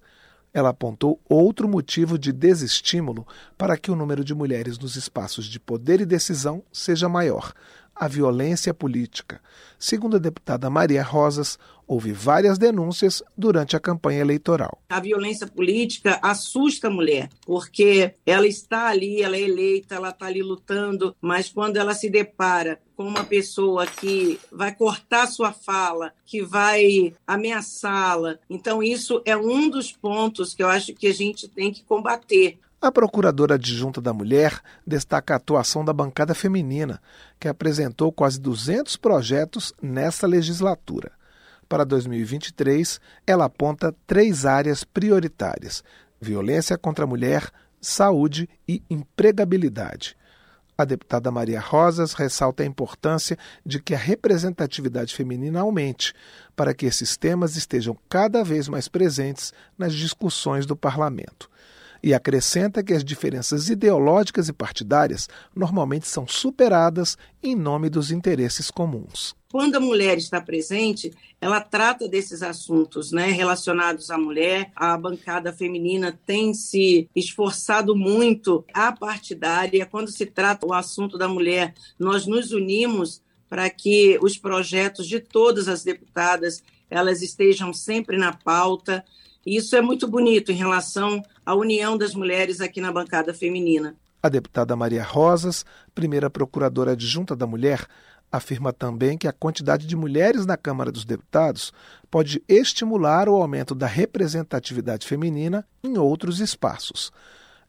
Ela 0.52 0.68
apontou 0.68 1.18
outro 1.26 1.66
motivo 1.66 2.18
de 2.18 2.32
desestímulo 2.32 3.26
para 3.56 3.78
que 3.78 3.90
o 3.90 3.96
número 3.96 4.22
de 4.22 4.34
mulheres 4.34 4.78
nos 4.78 4.96
espaços 4.96 5.46
de 5.46 5.58
poder 5.58 6.02
e 6.02 6.04
decisão 6.04 6.62
seja 6.70 7.08
maior: 7.08 7.54
a 7.96 8.06
violência 8.06 8.74
política. 8.74 9.40
Segundo 9.78 10.16
a 10.16 10.20
deputada 10.20 10.68
Maria 10.70 11.02
Rosas, 11.02 11.58
houve 11.86 12.12
várias 12.12 12.58
denúncias 12.58 13.22
durante 13.36 13.76
a 13.76 13.80
campanha 13.80 14.20
eleitoral. 14.20 14.82
A 14.88 15.00
violência 15.00 15.46
política 15.46 16.18
assusta 16.22 16.88
a 16.88 16.90
mulher, 16.90 17.30
porque 17.44 18.14
ela 18.24 18.46
está 18.46 18.88
ali, 18.88 19.22
ela 19.22 19.36
é 19.36 19.42
eleita, 19.42 19.94
ela 19.94 20.10
está 20.10 20.26
ali 20.26 20.42
lutando, 20.42 21.14
mas 21.20 21.48
quando 21.48 21.76
ela 21.76 21.94
se 21.94 22.10
depara 22.10 22.80
com 22.96 23.04
uma 23.04 23.24
pessoa 23.24 23.86
que 23.86 24.40
vai 24.50 24.74
cortar 24.74 25.26
sua 25.26 25.52
fala, 25.52 26.12
que 26.24 26.42
vai 26.42 27.12
ameaçá-la, 27.26 28.38
então 28.48 28.82
isso 28.82 29.22
é 29.24 29.36
um 29.36 29.68
dos 29.68 29.92
pontos 29.92 30.54
que 30.54 30.62
eu 30.62 30.68
acho 30.68 30.94
que 30.94 31.06
a 31.06 31.14
gente 31.14 31.46
tem 31.48 31.72
que 31.72 31.84
combater. 31.84 32.58
A 32.80 32.92
procuradora 32.92 33.54
adjunta 33.54 34.02
da 34.02 34.12
mulher 34.12 34.60
destaca 34.86 35.32
a 35.32 35.38
atuação 35.38 35.82
da 35.82 35.94
bancada 35.94 36.34
feminina, 36.34 37.00
que 37.40 37.48
apresentou 37.48 38.12
quase 38.12 38.38
200 38.38 38.96
projetos 38.98 39.72
nesta 39.80 40.26
legislatura. 40.26 41.10
Para 41.68 41.84
2023, 41.84 43.00
ela 43.26 43.46
aponta 43.46 43.94
três 44.06 44.44
áreas 44.44 44.84
prioritárias: 44.84 45.82
violência 46.20 46.76
contra 46.76 47.04
a 47.04 47.08
mulher, 47.08 47.50
saúde 47.80 48.48
e 48.68 48.82
empregabilidade. 48.90 50.14
A 50.78 50.84
deputada 50.84 51.30
Maria 51.30 51.58
Rosas 51.58 52.12
ressalta 52.12 52.62
a 52.62 52.66
importância 52.66 53.38
de 53.64 53.80
que 53.80 53.94
a 53.94 53.98
representatividade 53.98 55.14
feminina 55.14 55.60
aumente, 55.60 56.12
para 56.54 56.74
que 56.74 56.84
esses 56.84 57.16
temas 57.16 57.56
estejam 57.56 57.96
cada 58.10 58.44
vez 58.44 58.68
mais 58.68 58.86
presentes 58.86 59.54
nas 59.78 59.94
discussões 59.94 60.66
do 60.66 60.76
parlamento 60.76 61.48
e 62.02 62.14
acrescenta 62.14 62.82
que 62.82 62.92
as 62.92 63.04
diferenças 63.04 63.68
ideológicas 63.68 64.48
e 64.48 64.52
partidárias 64.52 65.28
normalmente 65.54 66.06
são 66.06 66.26
superadas 66.26 67.16
em 67.42 67.54
nome 67.54 67.88
dos 67.88 68.10
interesses 68.10 68.70
comuns. 68.70 69.34
Quando 69.50 69.76
a 69.76 69.80
mulher 69.80 70.18
está 70.18 70.40
presente, 70.40 71.12
ela 71.40 71.60
trata 71.60 72.08
desses 72.08 72.42
assuntos 72.42 73.12
né, 73.12 73.26
relacionados 73.26 74.10
à 74.10 74.18
mulher. 74.18 74.70
A 74.76 74.98
bancada 74.98 75.52
feminina 75.52 76.18
tem 76.26 76.52
se 76.52 77.08
esforçado 77.14 77.96
muito 77.96 78.64
a 78.74 78.92
partidária. 78.92 79.86
Quando 79.86 80.10
se 80.10 80.26
trata 80.26 80.66
o 80.66 80.74
assunto 80.74 81.16
da 81.16 81.28
mulher, 81.28 81.74
nós 81.98 82.26
nos 82.26 82.52
unimos 82.52 83.22
para 83.48 83.70
que 83.70 84.18
os 84.20 84.36
projetos 84.36 85.06
de 85.06 85.20
todas 85.20 85.68
as 85.68 85.84
deputadas 85.84 86.62
elas 86.90 87.22
estejam 87.22 87.72
sempre 87.72 88.16
na 88.16 88.32
pauta. 88.32 89.04
E 89.46 89.56
isso 89.56 89.76
é 89.76 89.80
muito 89.80 90.08
bonito 90.08 90.50
em 90.50 90.56
relação 90.56 91.22
à 91.44 91.54
união 91.54 91.96
das 91.96 92.14
mulheres 92.14 92.60
aqui 92.60 92.80
na 92.80 92.90
bancada 92.90 93.32
feminina. 93.32 93.94
A 94.20 94.28
deputada 94.28 94.74
Maria 94.74 95.04
Rosas, 95.04 95.64
primeira 95.94 96.28
procuradora 96.28 96.92
adjunta 96.92 97.36
da 97.36 97.46
mulher, 97.46 97.86
afirma 98.30 98.72
também 98.72 99.16
que 99.16 99.28
a 99.28 99.32
quantidade 99.32 99.86
de 99.86 99.94
mulheres 99.94 100.44
na 100.44 100.56
Câmara 100.56 100.90
dos 100.90 101.04
Deputados 101.04 101.72
pode 102.10 102.42
estimular 102.48 103.28
o 103.28 103.36
aumento 103.36 103.72
da 103.72 103.86
representatividade 103.86 105.06
feminina 105.06 105.64
em 105.84 105.96
outros 105.96 106.40
espaços. 106.40 107.12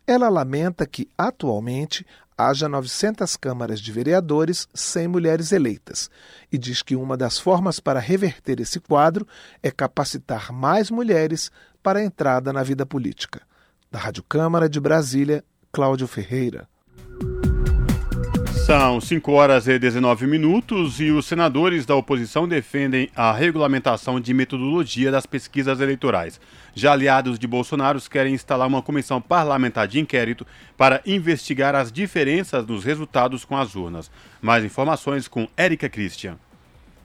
Ela 0.07 0.29
lamenta 0.29 0.87
que, 0.87 1.09
atualmente, 1.17 2.07
haja 2.37 2.69
900 2.69 3.35
câmaras 3.35 3.81
de 3.81 3.91
vereadores 3.91 4.65
sem 4.73 5.05
mulheres 5.05 5.51
eleitas 5.51 6.09
e 6.49 6.57
diz 6.57 6.81
que 6.81 6.95
uma 6.95 7.17
das 7.17 7.37
formas 7.37 7.81
para 7.81 7.99
reverter 7.99 8.61
esse 8.61 8.79
quadro 8.79 9.27
é 9.61 9.69
capacitar 9.69 10.53
mais 10.53 10.89
mulheres 10.89 11.51
para 11.83 11.99
a 11.99 12.03
entrada 12.03 12.53
na 12.53 12.63
vida 12.63 12.85
política. 12.85 13.41
Da 13.91 13.99
Rádio 13.99 14.23
Câmara 14.23 14.69
de 14.69 14.79
Brasília, 14.79 15.43
Cláudio 15.73 16.07
Ferreira. 16.07 16.69
São 18.67 18.99
5 18.99 19.31
horas 19.31 19.65
e 19.69 19.79
19 19.79 20.27
minutos 20.27 20.99
e 20.99 21.09
os 21.09 21.25
senadores 21.25 21.85
da 21.85 21.95
oposição 21.95 22.45
defendem 22.45 23.09
a 23.15 23.31
regulamentação 23.31 24.19
de 24.19 24.33
metodologia 24.33 25.09
das 25.09 25.25
pesquisas 25.25 25.79
eleitorais. 25.79 26.37
Já 26.75 26.91
aliados 26.91 27.39
de 27.39 27.47
Bolsonaro 27.47 27.97
querem 28.09 28.33
instalar 28.33 28.67
uma 28.67 28.81
comissão 28.81 29.21
parlamentar 29.21 29.87
de 29.87 30.01
inquérito 30.01 30.45
para 30.75 31.01
investigar 31.05 31.75
as 31.75 31.93
diferenças 31.93 32.67
nos 32.67 32.83
resultados 32.83 33.45
com 33.45 33.55
as 33.55 33.73
urnas. 33.73 34.11
Mais 34.41 34.65
informações 34.65 35.29
com 35.29 35.47
Érica 35.55 35.87
Christian. 35.87 36.37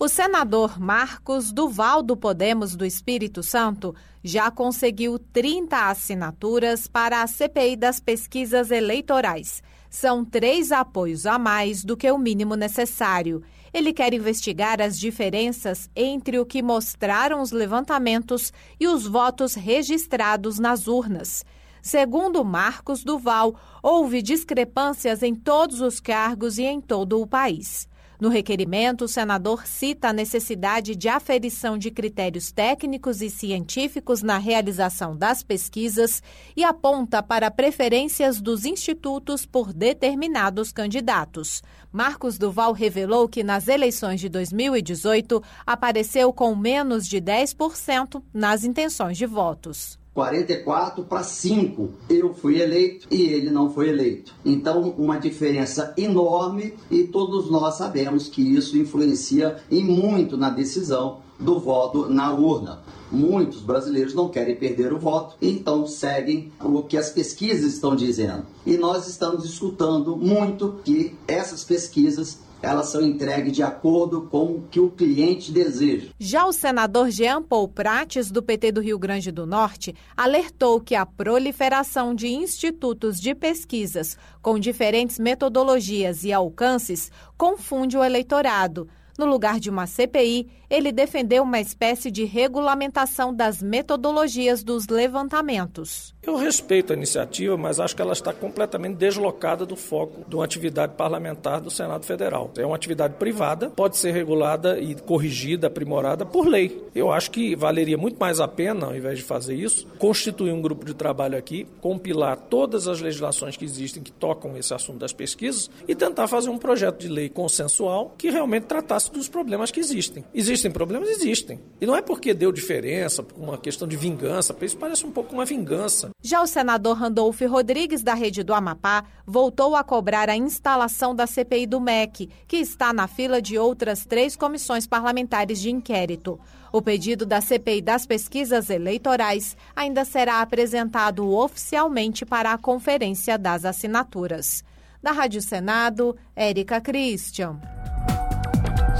O 0.00 0.08
senador 0.08 0.80
Marcos 0.80 1.52
Duval 1.52 2.02
do 2.02 2.16
Podemos 2.16 2.74
do 2.74 2.84
Espírito 2.84 3.40
Santo 3.40 3.94
já 4.24 4.50
conseguiu 4.50 5.16
30 5.16 5.90
assinaturas 5.90 6.88
para 6.88 7.22
a 7.22 7.26
CPI 7.28 7.76
das 7.76 8.00
pesquisas 8.00 8.72
eleitorais 8.72 9.62
são 9.92 10.24
três 10.24 10.72
apoios 10.72 11.26
a 11.26 11.38
mais 11.38 11.84
do 11.84 11.98
que 11.98 12.10
o 12.10 12.16
mínimo 12.16 12.56
necessário. 12.56 13.42
Ele 13.74 13.92
quer 13.92 14.14
investigar 14.14 14.80
as 14.80 14.98
diferenças 14.98 15.90
entre 15.94 16.38
o 16.38 16.46
que 16.46 16.62
mostraram 16.62 17.42
os 17.42 17.52
levantamentos 17.52 18.54
e 18.80 18.88
os 18.88 19.06
votos 19.06 19.54
registrados 19.54 20.58
nas 20.58 20.88
urnas. 20.88 21.44
Segundo 21.82 22.42
Marcos 22.42 23.04
Duval, 23.04 23.54
houve 23.82 24.22
discrepâncias 24.22 25.22
em 25.22 25.34
todos 25.34 25.82
os 25.82 26.00
cargos 26.00 26.56
e 26.56 26.62
em 26.62 26.80
todo 26.80 27.20
o 27.20 27.26
país. 27.26 27.86
No 28.22 28.28
requerimento, 28.28 29.06
o 29.06 29.08
senador 29.08 29.66
cita 29.66 30.10
a 30.10 30.12
necessidade 30.12 30.94
de 30.94 31.08
aferição 31.08 31.76
de 31.76 31.90
critérios 31.90 32.52
técnicos 32.52 33.20
e 33.20 33.28
científicos 33.28 34.22
na 34.22 34.38
realização 34.38 35.16
das 35.16 35.42
pesquisas 35.42 36.22
e 36.56 36.62
aponta 36.62 37.20
para 37.20 37.50
preferências 37.50 38.40
dos 38.40 38.64
institutos 38.64 39.44
por 39.44 39.72
determinados 39.72 40.70
candidatos. 40.70 41.64
Marcos 41.90 42.38
Duval 42.38 42.72
revelou 42.72 43.28
que 43.28 43.42
nas 43.42 43.66
eleições 43.66 44.20
de 44.20 44.28
2018 44.28 45.42
apareceu 45.66 46.32
com 46.32 46.54
menos 46.54 47.08
de 47.08 47.20
10% 47.20 48.22
nas 48.32 48.62
intenções 48.62 49.18
de 49.18 49.26
votos. 49.26 50.00
44 50.14 51.04
para 51.04 51.22
5. 51.22 51.90
Eu 52.08 52.34
fui 52.34 52.60
eleito 52.60 53.06
e 53.10 53.22
ele 53.22 53.50
não 53.50 53.70
foi 53.70 53.88
eleito. 53.88 54.34
Então, 54.44 54.94
uma 54.98 55.18
diferença 55.18 55.94
enorme 55.96 56.74
e 56.90 57.04
todos 57.04 57.50
nós 57.50 57.76
sabemos 57.76 58.28
que 58.28 58.42
isso 58.42 58.76
influencia 58.76 59.62
em 59.70 59.82
muito 59.84 60.36
na 60.36 60.50
decisão 60.50 61.20
do 61.38 61.58
voto 61.58 62.08
na 62.08 62.32
urna. 62.32 62.80
Muitos 63.10 63.60
brasileiros 63.60 64.14
não 64.14 64.28
querem 64.28 64.54
perder 64.54 64.92
o 64.92 64.98
voto, 64.98 65.36
então 65.42 65.86
seguem 65.86 66.52
o 66.62 66.82
que 66.82 66.96
as 66.96 67.10
pesquisas 67.10 67.74
estão 67.74 67.96
dizendo. 67.96 68.44
E 68.64 68.76
nós 68.78 69.08
estamos 69.08 69.44
escutando 69.44 70.16
muito 70.16 70.76
que 70.84 71.14
essas 71.26 71.64
pesquisas 71.64 72.38
elas 72.62 72.88
são 72.88 73.02
entregues 73.02 73.52
de 73.52 73.62
acordo 73.62 74.22
com 74.22 74.44
o 74.44 74.62
que 74.70 74.78
o 74.78 74.90
cliente 74.90 75.50
deseja. 75.50 76.08
Já 76.18 76.46
o 76.46 76.52
senador 76.52 77.10
Jean 77.10 77.42
Paul 77.42 77.68
Prates, 77.68 78.30
do 78.30 78.42
PT 78.42 78.72
do 78.72 78.80
Rio 78.80 78.98
Grande 78.98 79.32
do 79.32 79.44
Norte, 79.46 79.94
alertou 80.16 80.80
que 80.80 80.94
a 80.94 81.04
proliferação 81.04 82.14
de 82.14 82.28
institutos 82.28 83.20
de 83.20 83.34
pesquisas 83.34 84.16
com 84.40 84.58
diferentes 84.58 85.18
metodologias 85.18 86.24
e 86.24 86.32
alcances 86.32 87.10
confunde 87.36 87.96
o 87.96 88.04
eleitorado. 88.04 88.88
No 89.18 89.26
lugar 89.26 89.60
de 89.60 89.68
uma 89.68 89.86
CPI, 89.86 90.48
ele 90.70 90.90
defendeu 90.90 91.42
uma 91.42 91.60
espécie 91.60 92.10
de 92.10 92.24
regulamentação 92.24 93.34
das 93.34 93.62
metodologias 93.62 94.64
dos 94.64 94.88
levantamentos. 94.88 96.14
Eu 96.24 96.36
respeito 96.36 96.92
a 96.92 96.96
iniciativa, 96.96 97.56
mas 97.56 97.80
acho 97.80 97.96
que 97.96 98.00
ela 98.00 98.12
está 98.12 98.32
completamente 98.32 98.94
deslocada 98.94 99.66
do 99.66 99.74
foco 99.74 100.24
de 100.28 100.36
uma 100.36 100.44
atividade 100.44 100.94
parlamentar 100.94 101.60
do 101.60 101.68
Senado 101.68 102.06
Federal. 102.06 102.48
É 102.56 102.64
uma 102.64 102.76
atividade 102.76 103.14
privada, 103.14 103.68
pode 103.70 103.96
ser 103.96 104.12
regulada 104.12 104.78
e 104.78 104.94
corrigida, 104.94 105.66
aprimorada 105.66 106.24
por 106.24 106.46
lei. 106.46 106.80
Eu 106.94 107.10
acho 107.10 107.28
que 107.32 107.56
valeria 107.56 107.98
muito 107.98 108.20
mais 108.20 108.38
a 108.38 108.46
pena, 108.46 108.86
ao 108.86 108.94
invés 108.94 109.18
de 109.18 109.24
fazer 109.24 109.56
isso, 109.56 109.88
constituir 109.98 110.52
um 110.52 110.62
grupo 110.62 110.86
de 110.86 110.94
trabalho 110.94 111.36
aqui, 111.36 111.66
compilar 111.80 112.36
todas 112.36 112.86
as 112.86 113.00
legislações 113.00 113.56
que 113.56 113.64
existem 113.64 114.00
que 114.00 114.12
tocam 114.12 114.56
esse 114.56 114.72
assunto 114.72 115.00
das 115.00 115.12
pesquisas 115.12 115.68
e 115.88 115.94
tentar 115.94 116.28
fazer 116.28 116.50
um 116.50 116.58
projeto 116.58 117.00
de 117.00 117.08
lei 117.08 117.28
consensual 117.28 118.14
que 118.16 118.30
realmente 118.30 118.66
tratasse 118.66 119.10
dos 119.10 119.28
problemas 119.28 119.72
que 119.72 119.80
existem. 119.80 120.24
Existem 120.32 120.70
problemas? 120.70 121.08
Existem. 121.08 121.58
E 121.80 121.86
não 121.86 121.96
é 121.96 122.00
porque 122.00 122.32
deu 122.32 122.52
diferença, 122.52 123.26
uma 123.36 123.58
questão 123.58 123.88
de 123.88 123.96
vingança, 123.96 124.54
isso 124.62 124.76
parece 124.76 125.04
um 125.04 125.10
pouco 125.10 125.34
uma 125.34 125.44
vingança. 125.44 126.11
Já 126.24 126.40
o 126.40 126.46
senador 126.46 126.96
Randolfo 126.96 127.44
Rodrigues, 127.48 128.00
da 128.00 128.14
Rede 128.14 128.44
do 128.44 128.54
Amapá, 128.54 129.04
voltou 129.26 129.74
a 129.74 129.82
cobrar 129.82 130.30
a 130.30 130.36
instalação 130.36 131.16
da 131.16 131.26
CPI 131.26 131.66
do 131.66 131.80
MEC, 131.80 132.30
que 132.46 132.58
está 132.58 132.92
na 132.92 133.08
fila 133.08 133.42
de 133.42 133.58
outras 133.58 134.06
três 134.06 134.36
comissões 134.36 134.86
parlamentares 134.86 135.60
de 135.60 135.68
inquérito. 135.68 136.38
O 136.72 136.80
pedido 136.80 137.26
da 137.26 137.40
CPI 137.40 137.82
das 137.82 138.06
pesquisas 138.06 138.70
eleitorais 138.70 139.56
ainda 139.74 140.04
será 140.04 140.40
apresentado 140.40 141.28
oficialmente 141.28 142.24
para 142.24 142.52
a 142.52 142.58
Conferência 142.58 143.36
das 143.36 143.64
Assinaturas. 143.64 144.62
Da 145.02 145.10
Rádio 145.10 145.42
Senado, 145.42 146.16
Érica 146.36 146.80
Christian. 146.80 147.58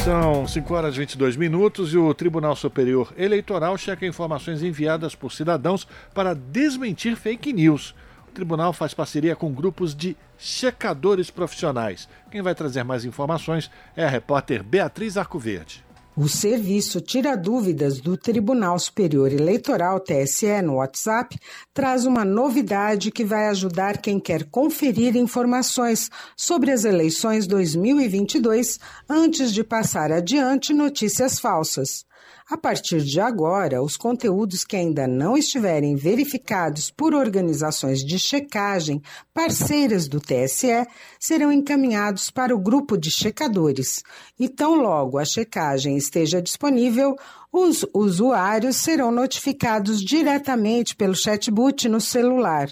São 0.05 0.49
5 0.49 0.75
horas 0.75 0.97
e 0.97 0.99
22 0.99 1.37
minutos 1.37 1.95
e 1.95 1.97
o 1.97 2.13
Tribunal 2.13 2.57
Superior 2.57 3.15
Eleitoral 3.17 3.79
checa 3.79 4.05
informações 4.05 4.61
enviadas 4.61 5.15
por 5.15 5.31
cidadãos 5.31 5.87
para 6.13 6.35
desmentir 6.35 7.15
fake 7.15 7.53
news. 7.53 7.95
O 8.29 8.33
tribunal 8.33 8.73
faz 8.73 8.93
parceria 8.93 9.37
com 9.37 9.53
grupos 9.53 9.95
de 9.95 10.17
checadores 10.37 11.31
profissionais. 11.31 12.09
Quem 12.33 12.43
vai 12.43 12.53
trazer 12.53 12.83
mais 12.83 13.05
informações 13.05 13.71
é 13.97 14.05
a 14.05 14.09
repórter 14.09 14.65
Beatriz 14.65 15.17
Arcoverde. 15.17 15.85
O 16.15 16.29
serviço 16.29 17.01
Tira 17.01 17.35
Dúvidas 17.35 17.99
do 17.99 18.19
Tribunal 18.19 18.79
Superior 18.79 19.33
Eleitoral, 19.33 19.99
TSE, 19.99 20.61
no 20.61 20.75
WhatsApp, 20.75 21.39
traz 21.73 22.05
uma 22.05 22.23
novidade 22.23 23.11
que 23.11 23.25
vai 23.25 23.49
ajudar 23.49 23.97
quem 23.97 24.21
quer 24.21 24.45
conferir 24.45 25.17
informações 25.17 26.11
sobre 26.37 26.71
as 26.71 26.85
eleições 26.85 27.47
2022 27.47 28.79
antes 29.09 29.55
de 29.55 29.65
passar 29.65 30.13
adiante 30.13 30.75
notícias 30.75 31.41
falsas. 31.41 32.05
A 32.51 32.57
partir 32.57 33.01
de 33.03 33.21
agora, 33.21 33.83
os 33.83 33.97
conteúdos 33.97 34.65
que 34.65 34.77
ainda 34.77 35.07
não 35.07 35.37
estiverem 35.37 35.95
verificados 35.95 36.91
por 36.91 37.15
organizações 37.15 38.05
de 38.05 38.19
checagem 38.19 39.01
parceiras 39.33 40.09
do 40.09 40.21
TSE 40.21 40.87
serão 41.19 41.53
encaminhados 41.53 42.31
para 42.31 42.55
o 42.55 42.59
grupo 42.59 42.97
de 42.97 43.11
checadores. 43.11 44.03
E 44.39 44.49
tão 44.49 44.75
logo 44.75 45.19
a 45.19 45.25
checagem 45.25 45.97
esteja 45.97 46.43
disponível, 46.43 47.17
os 47.53 47.87
usuários 47.95 48.77
serão 48.77 49.13
notificados 49.13 50.01
diretamente 50.03 50.97
pelo 50.97 51.15
chatbot 51.15 51.89
no 51.89 52.01
celular. 52.01 52.69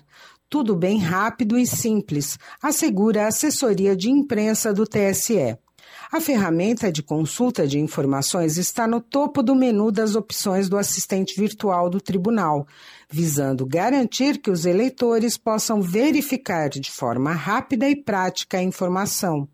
Tudo 0.48 0.74
bem 0.74 0.98
rápido 0.98 1.56
e 1.56 1.64
simples, 1.64 2.36
assegura 2.60 3.24
a 3.24 3.28
assessoria 3.28 3.94
de 3.94 4.10
imprensa 4.10 4.74
do 4.74 4.84
TSE. 4.84 5.56
A 6.12 6.20
ferramenta 6.20 6.90
de 6.90 7.04
consulta 7.04 7.68
de 7.68 7.78
informações 7.78 8.56
está 8.56 8.84
no 8.84 9.00
topo 9.00 9.44
do 9.44 9.54
menu 9.54 9.92
das 9.92 10.16
opções 10.16 10.68
do 10.68 10.76
assistente 10.76 11.40
virtual 11.40 11.88
do 11.88 12.00
tribunal, 12.00 12.66
visando 13.08 13.64
garantir 13.64 14.38
que 14.38 14.50
os 14.50 14.66
eleitores 14.66 15.38
possam 15.38 15.80
verificar 15.80 16.68
de 16.68 16.90
forma 16.90 17.32
rápida 17.32 17.88
e 17.88 17.94
prática 17.94 18.58
a 18.58 18.62
informação. 18.62 19.48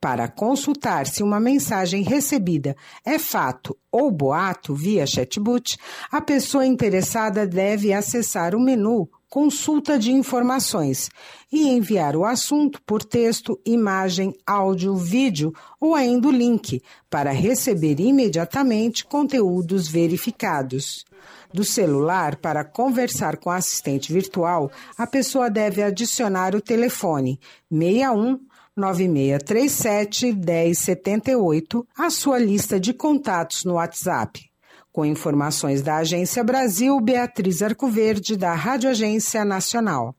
Para 0.00 0.26
consultar 0.26 1.06
se 1.06 1.22
uma 1.22 1.38
mensagem 1.38 2.02
recebida 2.02 2.76
é 3.06 3.16
fato 3.16 3.78
ou 3.90 4.10
boato 4.10 4.74
via 4.74 5.06
chatbot, 5.06 5.78
a 6.10 6.20
pessoa 6.20 6.66
interessada 6.66 7.46
deve 7.46 7.92
acessar 7.92 8.56
o 8.56 8.60
menu 8.60 9.08
consulta 9.34 9.98
de 9.98 10.12
informações 10.12 11.10
e 11.52 11.66
enviar 11.68 12.14
o 12.14 12.24
assunto 12.24 12.80
por 12.82 13.02
texto, 13.02 13.60
imagem, 13.66 14.32
áudio, 14.46 14.94
vídeo 14.94 15.52
ou 15.80 15.96
ainda 15.96 16.28
o 16.28 16.30
link 16.30 16.80
para 17.10 17.32
receber 17.32 17.98
imediatamente 17.98 19.04
conteúdos 19.04 19.88
verificados. 19.88 21.04
Do 21.52 21.64
celular, 21.64 22.36
para 22.36 22.64
conversar 22.64 23.36
com 23.38 23.50
a 23.50 23.56
assistente 23.56 24.12
virtual, 24.12 24.70
a 24.96 25.04
pessoa 25.04 25.50
deve 25.50 25.82
adicionar 25.82 26.54
o 26.54 26.60
telefone 26.60 27.40
61 27.68 28.38
9637 28.76 30.32
1078 30.32 31.84
à 31.98 32.08
sua 32.08 32.38
lista 32.38 32.78
de 32.78 32.94
contatos 32.94 33.64
no 33.64 33.74
WhatsApp. 33.74 34.53
Com 34.94 35.04
informações 35.04 35.82
da 35.82 35.96
Agência 35.96 36.42
Brasil, 36.44 37.00
Beatriz 37.00 37.62
Arcoverde, 37.62 38.36
da 38.36 38.54
Rádio 38.54 38.88
Agência 38.88 39.44
Nacional. 39.44 40.14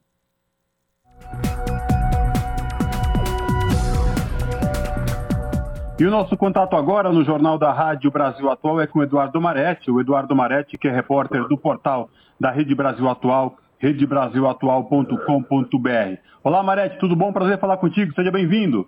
E 5.97 6.05
o 6.05 6.11
nosso 6.11 6.35
contato 6.35 6.75
agora 6.75 7.09
no 7.09 7.23
Jornal 7.23 7.57
da 7.57 7.71
Rádio 7.71 8.11
Brasil 8.11 8.51
Atual 8.51 8.81
é 8.81 8.85
com 8.85 8.99
o 8.99 9.03
Eduardo 9.03 9.39
Maretti, 9.39 9.89
o 9.89 10.01
Eduardo 10.01 10.35
Maretti, 10.35 10.77
que 10.77 10.89
é 10.89 10.91
repórter 10.91 11.47
do 11.47 11.57
portal 11.57 12.09
da 12.37 12.51
Rede 12.51 12.75
Brasil 12.75 13.07
Atual, 13.07 13.55
redebrasilatual.com.br. 13.79 16.19
Olá, 16.43 16.61
Maretti, 16.61 16.99
tudo 16.99 17.15
bom? 17.15 17.31
Prazer 17.31 17.57
falar 17.61 17.77
contigo, 17.77 18.13
seja 18.13 18.29
bem-vindo. 18.29 18.85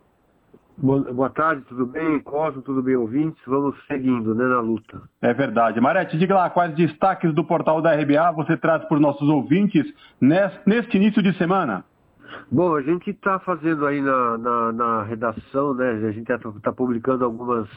Boa 0.80 1.30
tarde, 1.32 1.63
tudo 1.63 1.88
bem? 1.88 2.20
Cosmo, 2.20 2.62
tudo 2.62 2.84
bem, 2.84 2.96
ouvintes? 2.96 3.42
Vamos 3.48 3.76
seguindo, 3.88 4.36
né, 4.36 4.46
na 4.46 4.60
luta. 4.60 5.02
É 5.24 5.34
verdade. 5.34 5.82
Marete, 5.82 6.20
diga 6.20 6.36
lá 6.36 6.52
quais 6.52 6.76
destaques 6.76 7.34
do 7.34 7.44
portal 7.44 7.82
da 7.82 7.96
RBA 7.96 8.32
você 8.34 8.56
traz 8.56 8.86
para 8.86 8.94
os 8.94 9.02
nossos 9.02 9.28
ouvintes 9.28 9.92
neste 10.22 10.98
início 10.98 11.24
de 11.24 11.36
semana. 11.36 11.84
Bom, 12.52 12.76
a 12.76 12.82
gente 12.84 13.10
está 13.10 13.40
fazendo 13.40 13.88
aí 13.88 14.00
na, 14.02 14.38
na, 14.38 14.72
na, 14.72 15.04
redação, 15.04 15.74
né? 15.74 15.90
A 15.90 16.12
gente 16.12 16.32
está 16.32 16.52
tá 16.62 16.72
publicando 16.72 17.26
algumas. 17.26 17.68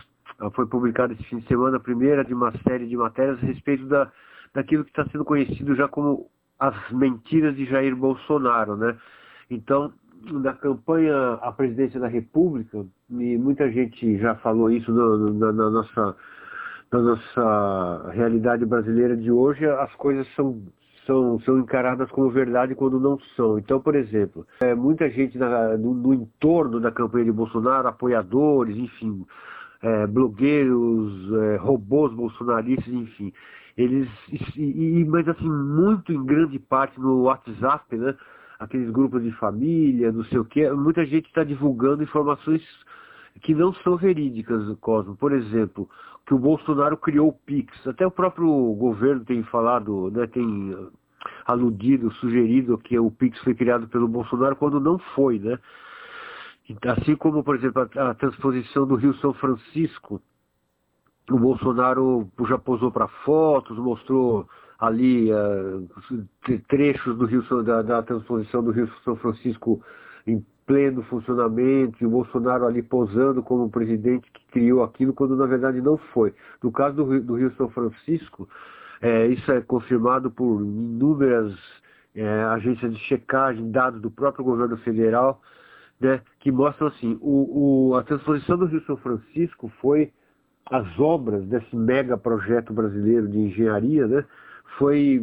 Foi 0.52 0.66
publicado 0.66 1.14
esse 1.14 1.24
fim 1.24 1.38
de 1.38 1.46
semana 1.46 1.78
a 1.78 1.80
primeira 1.80 2.22
de 2.22 2.34
uma 2.34 2.52
série 2.68 2.86
de 2.86 2.96
matérias 2.98 3.42
a 3.42 3.46
respeito 3.46 3.86
da, 3.86 4.10
daquilo 4.54 4.84
que 4.84 4.90
está 4.90 5.06
sendo 5.06 5.24
conhecido 5.24 5.74
já 5.74 5.88
como 5.88 6.26
as 6.58 6.74
mentiras 6.92 7.56
de 7.56 7.64
Jair 7.64 7.96
Bolsonaro, 7.96 8.76
né? 8.76 8.94
Então, 9.50 9.92
na 10.30 10.52
campanha 10.52 11.34
à 11.34 11.52
presidência 11.52 11.98
da 11.98 12.08
República, 12.08 12.84
e 13.10 13.38
muita 13.38 13.70
gente 13.70 14.18
já 14.18 14.34
falou 14.36 14.70
isso 14.70 14.92
na, 14.92 15.52
nossa, 15.52 16.16
na 16.92 16.98
nossa 17.00 18.10
realidade 18.12 18.64
brasileira 18.64 19.16
de 19.16 19.30
hoje, 19.30 19.64
as 19.66 19.94
coisas 19.94 20.26
são, 20.34 20.62
são, 21.06 21.40
são 21.40 21.58
encaradas 21.58 22.10
como 22.10 22.30
verdade 22.30 22.74
quando 22.74 23.00
não 23.00 23.18
são. 23.36 23.58
Então, 23.58 23.80
por 23.80 23.94
exemplo, 23.94 24.46
é, 24.60 24.74
muita 24.74 25.08
gente 25.08 25.38
na, 25.38 25.76
no, 25.78 25.94
no, 25.94 26.14
entorno 26.14 26.80
da 26.80 26.90
campanha 26.90 27.24
de 27.24 27.32
Bolsonaro, 27.32 27.88
apoiadores, 27.88 28.76
enfim, 28.76 29.24
é, 29.82 30.06
blogueiros, 30.06 31.32
é, 31.32 31.56
robôs 31.56 32.12
bolsonaristas, 32.12 32.92
enfim, 32.92 33.32
eles, 33.76 34.08
e, 34.56 35.00
e, 35.00 35.04
mas 35.06 35.26
assim, 35.26 35.48
muito 35.48 36.12
em 36.12 36.24
grande 36.24 36.58
parte 36.58 37.00
no 37.00 37.22
WhatsApp, 37.22 37.96
né? 37.96 38.14
Aqueles 38.60 38.90
grupos 38.90 39.22
de 39.22 39.32
família, 39.32 40.12
não 40.12 40.22
sei 40.24 40.38
o 40.38 40.44
que, 40.44 40.70
muita 40.70 41.04
gente 41.06 41.26
está 41.26 41.42
divulgando 41.42 42.02
informações 42.02 42.62
que 43.40 43.54
não 43.54 43.72
são 43.74 43.96
verídicas, 43.96 44.62
Cosmo. 44.80 45.16
Por 45.16 45.32
exemplo, 45.32 45.88
que 46.26 46.34
o 46.34 46.38
Bolsonaro 46.38 46.96
criou 46.98 47.30
o 47.30 47.32
Pix. 47.32 47.86
Até 47.86 48.06
o 48.06 48.10
próprio 48.10 48.46
governo 48.74 49.24
tem 49.24 49.42
falado, 49.44 50.10
né, 50.10 50.26
tem 50.26 50.76
aludido, 51.46 52.12
sugerido 52.14 52.76
que 52.76 52.98
o 52.98 53.10
Pix 53.10 53.38
foi 53.40 53.54
criado 53.54 53.88
pelo 53.88 54.06
Bolsonaro 54.06 54.54
quando 54.56 54.78
não 54.78 54.98
foi, 55.14 55.38
né? 55.38 55.58
Assim 56.86 57.16
como, 57.16 57.42
por 57.42 57.56
exemplo, 57.56 57.88
a, 57.96 58.10
a 58.10 58.14
transposição 58.14 58.86
do 58.86 58.94
Rio 58.94 59.14
São 59.16 59.32
Francisco, 59.32 60.20
o 61.30 61.38
Bolsonaro 61.38 62.30
já 62.46 62.58
posou 62.58 62.92
para 62.92 63.08
fotos, 63.08 63.76
mostrou 63.78 64.46
ali 64.80 65.30
uh, 65.30 65.86
trechos 66.68 67.16
do 67.18 67.26
Rio 67.26 67.42
da, 67.62 67.82
da, 67.82 68.02
transposição 68.02 68.64
do 68.64 68.70
Rio 68.70 68.90
São 69.04 69.14
Francisco 69.16 69.82
em 70.26 70.44
pleno 70.66 71.02
funcionamento, 71.02 72.02
e 72.02 72.06
o 72.06 72.10
Bolsonaro 72.10 72.66
ali 72.66 72.82
posando 72.82 73.42
como 73.42 73.68
presidente 73.68 74.30
que 74.32 74.46
criou 74.52 74.82
aquilo, 74.82 75.12
quando 75.12 75.36
na 75.36 75.46
verdade 75.46 75.80
não 75.80 75.98
foi. 75.98 76.32
No 76.62 76.72
caso 76.72 76.96
do 76.96 77.04
Rio, 77.04 77.22
do 77.22 77.34
Rio 77.34 77.52
São 77.56 77.68
Francisco, 77.68 78.48
é, 79.02 79.26
isso 79.26 79.50
é 79.52 79.60
confirmado 79.60 80.30
por 80.30 80.62
inúmeras 80.62 81.52
é, 82.14 82.44
agências 82.44 82.92
de 82.94 83.00
checagem, 83.00 83.70
dados 83.70 84.00
do 84.00 84.10
próprio 84.10 84.44
governo 84.44 84.76
federal, 84.78 85.42
né, 86.00 86.20
que 86.38 86.50
mostram 86.50 86.88
assim, 86.88 87.18
o, 87.20 87.90
o, 87.90 87.96
a 87.96 88.02
transposição 88.02 88.56
do 88.56 88.66
Rio 88.66 88.82
São 88.84 88.96
Francisco 88.96 89.70
foi 89.80 90.12
as 90.70 90.98
obras 90.98 91.44
desse 91.46 91.74
mega 91.74 92.16
projeto 92.16 92.72
brasileiro 92.72 93.28
de 93.28 93.38
engenharia, 93.38 94.06
né, 94.06 94.24
foi 94.78 95.20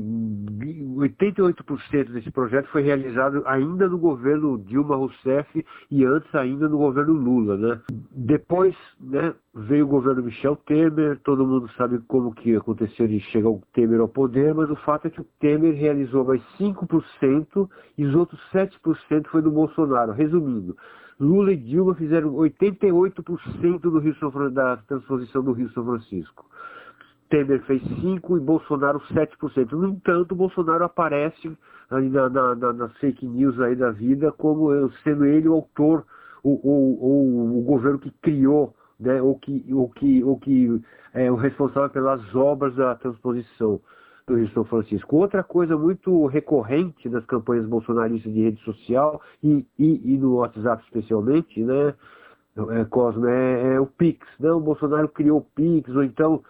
88% 0.98 2.12
desse 2.12 2.32
projeto 2.32 2.68
foi 2.68 2.82
realizado 2.82 3.44
ainda 3.46 3.88
no 3.88 3.98
governo 3.98 4.58
Dilma 4.58 4.96
Rousseff 4.96 5.66
e 5.90 6.06
antes 6.06 6.34
ainda 6.36 6.68
no 6.68 6.78
governo 6.78 7.14
Lula, 7.14 7.58
né? 7.58 7.82
Depois, 8.12 8.76
né, 9.00 9.34
veio 9.54 9.86
o 9.86 9.90
governo 9.90 10.24
Michel 10.24 10.56
Temer, 10.56 11.20
todo 11.24 11.46
mundo 11.46 11.70
sabe 11.78 12.00
como 12.08 12.34
que 12.34 12.56
aconteceu 12.56 13.08
de 13.08 13.20
chegar 13.20 13.50
o 13.50 13.62
Temer 13.74 14.00
ao 14.00 14.08
poder, 14.08 14.54
mas 14.54 14.70
o 14.70 14.76
fato 14.76 15.08
é 15.08 15.10
que 15.10 15.22
o 15.22 15.28
Temer 15.40 15.76
realizou 15.76 16.26
mais 16.26 16.42
5% 16.60 17.70
e 17.98 18.06
os 18.06 18.16
outros 18.16 18.40
7% 18.52 19.28
foi 19.28 19.42
do 19.42 19.52
Bolsonaro. 19.52 20.12
Resumindo, 20.12 20.76
Lula 21.20 21.52
e 21.52 21.58
Dilma 21.58 21.96
fizeram 21.96 22.34
88% 22.34 23.80
do 23.80 24.00
Rio 24.00 24.16
São, 24.16 24.32
da 24.52 24.78
transposição 24.78 25.44
do 25.44 25.52
Rio 25.52 25.70
São 25.72 25.84
Francisco. 25.84 26.46
Temer 27.30 27.62
fez 27.64 27.82
5% 27.84 28.38
e 28.38 28.40
Bolsonaro 28.40 29.00
7%. 29.12 29.72
No 29.72 29.90
entanto, 29.90 30.36
Bolsonaro 30.36 30.84
aparece 30.84 31.58
na, 31.90 32.30
na, 32.30 32.56
na, 32.56 32.74
nas 32.74 32.98
fake 32.98 33.26
news 33.26 33.60
aí 33.60 33.76
da 33.76 33.92
vida 33.92 34.32
como 34.32 34.70
sendo 35.04 35.26
ele 35.26 35.48
o 35.48 35.54
autor, 35.54 36.06
ou, 36.44 37.60
o 37.60 37.62
governo 37.64 38.00
que 38.00 38.12
criou, 38.22 38.74
né, 39.00 39.22
ou 39.22 39.38
que, 39.38 39.66
ou 39.72 39.90
que, 39.90 40.24
ou 40.24 40.40
que 40.40 40.82
é 41.14 41.32
o 41.32 41.36
responsável 41.36 41.90
pelas 41.90 42.36
obras 42.36 42.76
da 42.76 42.96
transposição 42.96 43.80
do 44.26 44.36
Rio 44.36 44.50
São 44.50 44.66
Francisco. 44.66 45.16
Outra 45.16 45.44
coisa 45.44 45.78
muito 45.78 46.26
recorrente 46.28 47.08
nas 47.10 47.26
campanhas 47.26 47.66
bolsonaristas 47.66 48.34
de 48.34 48.44
rede 48.44 48.62
social 48.64 49.22
e, 49.42 49.66
e, 49.80 50.14
e 50.14 50.18
no 50.18 50.36
WhatsApp 50.36 50.84
especialmente, 50.86 51.64
né, 51.64 51.94
é, 52.72 52.86
Cosmo, 52.86 53.28
é, 53.28 53.76
é 53.76 53.80
o 53.80 53.86
Pix. 53.86 54.26
Não, 54.40 54.58
o 54.58 54.62
Bolsonaro 54.62 55.08
criou 55.10 55.40
o 55.40 55.46
Pix, 55.56 55.90
ou 55.96 56.04
então 56.04 56.44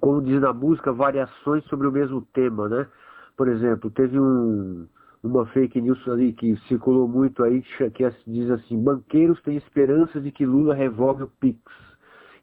como 0.00 0.22
diz 0.22 0.40
na 0.40 0.52
música, 0.52 0.92
variações 0.92 1.64
sobre 1.64 1.86
o 1.86 1.92
mesmo 1.92 2.22
tema, 2.32 2.68
né? 2.68 2.86
Por 3.36 3.48
exemplo, 3.48 3.90
teve 3.90 4.18
um, 4.18 4.86
uma 5.22 5.46
fake 5.46 5.80
news 5.80 6.06
ali 6.08 6.32
que 6.32 6.56
circulou 6.68 7.08
muito 7.08 7.42
aí, 7.42 7.62
que 7.62 8.10
diz 8.26 8.50
assim, 8.50 8.82
banqueiros 8.82 9.40
têm 9.42 9.56
esperança 9.56 10.20
de 10.20 10.30
que 10.30 10.44
Lula 10.46 10.74
revogue 10.74 11.22
o 11.22 11.30
PIX. 11.40 11.58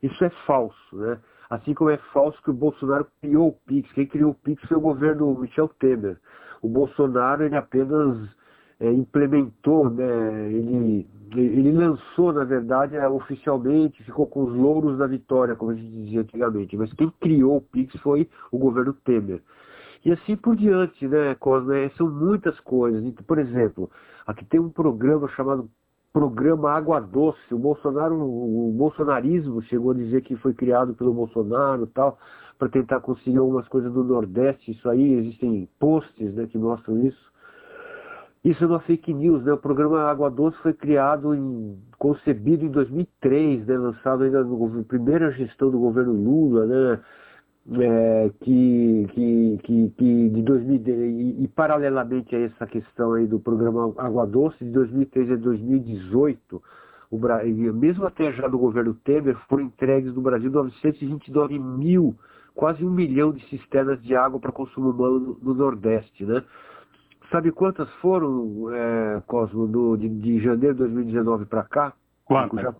Isso 0.01 0.23
é 0.23 0.29
falso, 0.45 0.95
né? 0.95 1.19
Assim 1.49 1.73
como 1.73 1.89
é 1.89 1.97
falso 2.13 2.41
que 2.43 2.49
o 2.49 2.53
Bolsonaro 2.53 3.07
criou 3.21 3.49
o 3.49 3.53
PIX. 3.65 3.91
Quem 3.93 4.05
criou 4.05 4.31
o 4.31 4.35
PIX 4.35 4.61
foi 4.67 4.77
o 4.77 4.81
governo 4.81 5.39
Michel 5.39 5.69
Temer. 5.79 6.19
O 6.61 6.67
Bolsonaro, 6.67 7.43
ele 7.43 7.55
apenas 7.55 8.17
é, 8.79 8.91
implementou, 8.91 9.89
né, 9.89 10.51
ele, 10.51 11.07
ele 11.35 11.71
lançou, 11.71 12.31
na 12.31 12.43
verdade, 12.43 12.95
é, 12.95 13.07
oficialmente, 13.07 14.03
ficou 14.03 14.27
com 14.27 14.43
os 14.43 14.55
louros 14.55 14.97
da 14.97 15.07
vitória, 15.07 15.55
como 15.55 15.71
a 15.71 15.75
gente 15.75 15.89
dizia 15.89 16.21
antigamente. 16.21 16.77
Mas 16.77 16.93
quem 16.93 17.11
criou 17.19 17.57
o 17.57 17.61
Pix 17.61 17.93
foi 18.01 18.29
o 18.51 18.57
governo 18.57 18.93
Temer. 18.93 19.41
E 20.05 20.11
assim 20.11 20.35
por 20.35 20.55
diante, 20.55 21.07
né, 21.07 21.35
Cosme? 21.35 21.85
É, 21.85 21.89
são 21.97 22.09
muitas 22.09 22.59
coisas. 22.61 23.03
Por 23.25 23.39
exemplo, 23.39 23.89
aqui 24.25 24.45
tem 24.45 24.59
um 24.59 24.69
programa 24.69 25.27
chamado 25.29 25.69
Programa 26.13 26.71
Água 26.71 26.99
Doce. 26.99 27.53
O 27.53 27.59
Bolsonaro, 27.59 28.15
o 28.15 28.73
bolsonarismo 28.75 29.61
chegou 29.63 29.91
a 29.91 29.95
dizer 29.95 30.21
que 30.21 30.35
foi 30.37 30.53
criado 30.53 30.93
pelo 30.93 31.13
Bolsonaro 31.13 31.87
tal, 31.87 32.17
para 32.57 32.69
tentar 32.69 33.01
conseguir 33.01 33.37
algumas 33.37 33.67
coisas 33.67 33.91
do 33.91 34.03
Nordeste. 34.03 34.71
Isso 34.71 34.87
aí, 34.89 35.13
existem 35.13 35.67
posts 35.79 36.33
né, 36.35 36.47
que 36.47 36.57
mostram 36.57 37.05
isso. 37.05 37.27
Isso 38.43 38.63
é 38.63 38.67
uma 38.67 38.79
fake 38.79 39.13
news, 39.13 39.43
né? 39.43 39.53
O 39.53 39.57
programa 39.57 40.03
Água 40.03 40.29
Doce 40.29 40.57
foi 40.59 40.73
criado, 40.73 41.33
em, 41.33 41.77
concebido 41.97 42.65
em 42.65 42.69
2003, 42.69 43.65
né? 43.65 43.77
lançado 43.77 44.23
ainda 44.23 44.43
na 44.43 44.83
primeira 44.83 45.31
gestão 45.31 45.69
do 45.69 45.79
governo 45.79 46.13
Lula, 46.13 46.65
né? 46.65 46.99
É, 47.69 48.31
que, 48.39 49.07
que, 49.11 49.59
que, 49.61 49.89
que, 49.97 50.29
de 50.29 50.41
2000 50.41 50.81
e, 50.87 51.43
e, 51.43 51.47
paralelamente 51.49 52.33
a 52.33 52.39
essa 52.39 52.65
questão 52.65 53.11
aí 53.11 53.27
do 53.27 53.41
programa 53.41 53.93
Água 53.97 54.25
Doce 54.25 54.63
de 54.63 54.71
2003 54.71 55.31
a 55.31 55.35
2018 55.35 56.63
o 57.11 57.19
mesmo 57.73 58.05
até 58.05 58.31
já 58.31 58.47
do 58.47 58.57
governo 58.57 58.93
Temer 58.93 59.35
foram 59.49 59.65
entregues 59.65 60.15
no 60.15 60.21
Brasil 60.21 60.49
929 60.49 61.59
mil 61.59 62.15
quase 62.55 62.85
um 62.85 62.89
milhão 62.89 63.33
de 63.33 63.45
cisternas 63.49 64.01
de 64.01 64.15
água 64.15 64.39
para 64.39 64.53
consumo 64.53 64.91
humano 64.91 65.19
no, 65.19 65.37
no 65.41 65.53
Nordeste 65.53 66.25
né 66.25 66.41
Sabe 67.31 67.51
quantas 67.51 67.89
foram, 67.95 68.73
é, 68.73 69.21
Cosmo, 69.27 69.67
do, 69.67 69.97
de, 69.97 70.07
de 70.07 70.39
janeiro 70.39 70.75
de 70.75 70.79
2019 70.79 71.45
para 71.45 71.63
cá? 71.63 71.93
Quantas? 72.23 72.61
Já, 72.61 72.73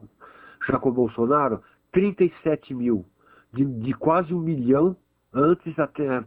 já 0.69 0.79
com 0.79 0.89
o 0.89 0.93
Bolsonaro? 0.93 1.61
37 1.91 2.73
mil. 2.73 3.05
De, 3.51 3.65
de 3.65 3.93
quase 3.93 4.33
um 4.33 4.39
milhão 4.39 4.95
antes 5.33 5.73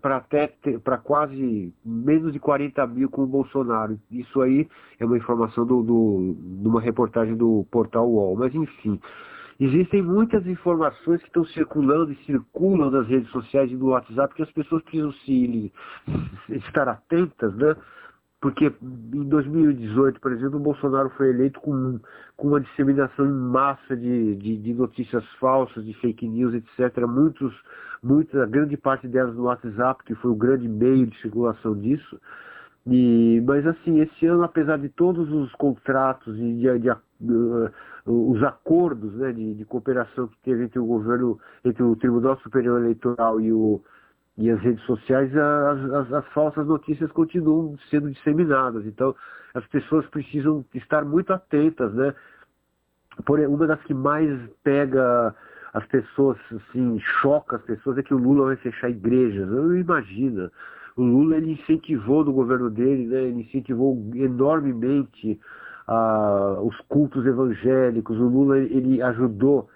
para 0.01 0.17
até 0.17 0.53
para 0.85 0.99
quase 0.99 1.75
menos 1.85 2.33
de 2.33 2.39
40 2.39 2.87
mil 2.87 3.09
com 3.09 3.23
o 3.23 3.27
Bolsonaro. 3.27 3.99
Isso 4.11 4.41
aí 4.41 4.69
é 4.99 5.05
uma 5.05 5.17
informação 5.17 5.65
do, 5.67 5.83
do, 5.83 6.37
de 6.63 6.69
uma 6.69 6.81
reportagem 6.81 7.37
do 7.37 7.67
portal 7.71 8.09
UOL. 8.09 8.37
Mas 8.37 8.55
enfim, 8.55 9.01
existem 9.59 10.03
muitas 10.03 10.47
informações 10.47 11.21
que 11.21 11.29
estão 11.29 11.45
circulando 11.47 12.13
e 12.13 12.25
circulam 12.25 12.91
nas 12.91 13.07
redes 13.07 13.31
sociais 13.31 13.71
e 13.71 13.77
no 13.77 13.89
WhatsApp 13.89 14.35
que 14.35 14.43
as 14.43 14.53
pessoas 14.53 14.83
precisam 14.83 15.13
se 15.13 15.73
estar 16.51 16.89
atentas, 16.89 17.55
né? 17.57 17.75
Porque 18.41 18.73
em 18.83 19.29
2018, 19.29 20.19
por 20.19 20.33
exemplo, 20.33 20.57
o 20.57 20.63
Bolsonaro 20.63 21.11
foi 21.11 21.29
eleito 21.29 21.61
com, 21.61 22.01
com 22.37 22.49
uma 22.49 22.61
disseminação 22.61 23.27
em 23.27 23.33
massa 23.33 23.95
de, 23.95 24.35
de, 24.37 24.57
de, 24.57 24.73
notícias 24.73 25.23
falsas, 25.39 25.85
de 25.85 25.93
fake 25.95 26.27
news, 26.27 26.55
etc. 26.55 27.07
Muitos, 27.07 27.55
muita, 28.03 28.47
grande 28.47 28.79
parte 28.79 29.07
delas 29.07 29.35
no 29.35 29.45
WhatsApp, 29.45 30.03
que 30.05 30.15
foi 30.15 30.31
o 30.31 30.37
grande 30.37 30.67
meio 30.67 31.07
de 31.07 31.21
circulação 31.21 31.79
disso. 31.79 32.19
E, 32.87 33.43
mas 33.47 33.67
assim, 33.67 34.01
esse 34.01 34.25
ano, 34.27 34.43
apesar 34.43 34.79
de 34.79 34.89
todos 34.89 35.31
os 35.31 35.53
contratos 35.53 36.35
e 36.39 36.55
de, 36.55 36.79
de, 36.79 36.91
os 38.07 38.43
acordos 38.43 39.13
né, 39.17 39.33
de, 39.33 39.55
de, 39.55 39.65
cooperação 39.67 40.29
que 40.29 40.37
teve 40.43 40.65
entre 40.65 40.79
o 40.79 40.87
governo, 40.87 41.39
entre 41.63 41.83
o 41.83 41.95
Tribunal 41.95 42.39
Superior 42.39 42.81
Eleitoral 42.81 43.39
e, 43.39 43.53
o, 43.53 43.83
e 44.39 44.51
as 44.51 44.61
redes 44.61 44.83
sociais, 44.85 45.35
as, 45.37 45.93
as, 45.93 46.13
as, 46.13 46.27
falsas 46.29 46.67
notícias 46.67 47.11
continuam 47.13 47.77
sendo 47.91 48.11
disseminadas. 48.11 48.87
Então, 48.87 49.15
as 49.55 49.67
pessoas 49.67 50.07
precisam 50.07 50.65
estar 50.75 51.05
muito 51.05 51.33
atentas, 51.33 51.93
né? 51.95 52.15
Por, 53.27 53.39
uma 53.41 53.67
das 53.67 53.83
que 53.83 53.93
mais 53.93 54.31
pega 54.63 55.35
as 55.75 55.85
pessoas, 55.87 56.39
assim, 56.53 56.99
choca 57.21 57.57
as 57.57 57.63
pessoas 57.63 57.99
é 57.99 58.03
que 58.03 58.15
o 58.15 58.19
Lula 58.19 58.47
vai 58.47 58.57
fechar 58.57 58.89
igrejas. 58.89 59.49
Eu 59.51 59.77
imagino. 59.77 60.51
O 60.97 61.03
Lula 61.03 61.37
ele 61.37 61.53
incentivou 61.53 62.25
no 62.25 62.33
governo 62.33 62.71
dele, 62.71 63.07
né? 63.07 63.23
Ele 63.25 63.43
incentivou 63.43 64.11
enormemente 64.15 65.39
ah, 65.87 66.59
os 66.63 66.77
cultos 66.89 67.27
evangélicos, 67.27 68.17
o 68.17 68.29
Lula 68.29 68.59
ele 68.59 69.03
ajudou 69.03 69.69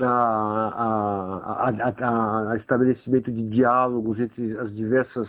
a, 0.00 1.68
a, 1.68 2.52
a, 2.52 2.56
estabelecimento 2.56 3.30
de 3.30 3.48
diálogos 3.48 4.18
entre 4.20 4.56
as 4.58 4.74
diversas 4.74 5.28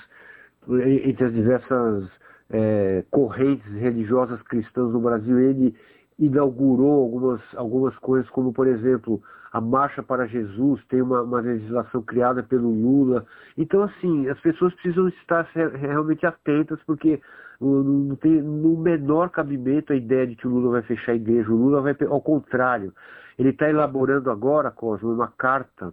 entre 0.69 1.25
as 1.25 1.33
diversas 1.33 2.09
é, 2.51 3.03
correntes 3.09 3.65
religiosas 3.73 4.39
cristãs 4.43 4.91
no 4.91 4.99
Brasil. 4.99 5.39
Ele 5.39 5.75
inaugurou 6.19 7.01
algumas, 7.01 7.41
algumas 7.55 7.97
coisas, 7.97 8.29
como 8.29 8.53
por 8.53 8.67
exemplo 8.67 9.21
a 9.51 9.59
Marcha 9.59 10.01
para 10.01 10.27
Jesus, 10.27 10.81
tem 10.87 11.01
uma, 11.01 11.23
uma 11.23 11.41
legislação 11.41 12.01
criada 12.03 12.41
pelo 12.41 12.69
Lula. 12.69 13.25
Então, 13.57 13.83
assim, 13.83 14.29
as 14.29 14.39
pessoas 14.39 14.73
precisam 14.75 15.09
estar 15.09 15.45
realmente 15.75 16.25
atentas, 16.25 16.79
porque 16.85 17.19
não 17.59 18.15
tem 18.15 18.41
no 18.41 18.77
menor 18.77 19.29
cabimento 19.29 19.91
a 19.91 19.95
ideia 19.95 20.25
de 20.25 20.35
que 20.35 20.47
o 20.47 20.51
Lula 20.51 20.71
vai 20.71 20.81
fechar 20.83 21.11
a 21.11 21.15
igreja. 21.15 21.51
O 21.51 21.55
Lula 21.55 21.81
vai, 21.81 21.95
ao 22.07 22.21
contrário, 22.21 22.93
ele 23.41 23.49
está 23.49 23.67
elaborando 23.67 24.29
agora, 24.29 24.69
Cosmo, 24.69 25.11
uma 25.11 25.27
carta 25.27 25.91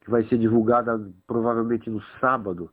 que 0.00 0.10
vai 0.10 0.24
ser 0.24 0.36
divulgada 0.36 1.00
provavelmente 1.28 1.88
no 1.88 2.02
sábado, 2.20 2.70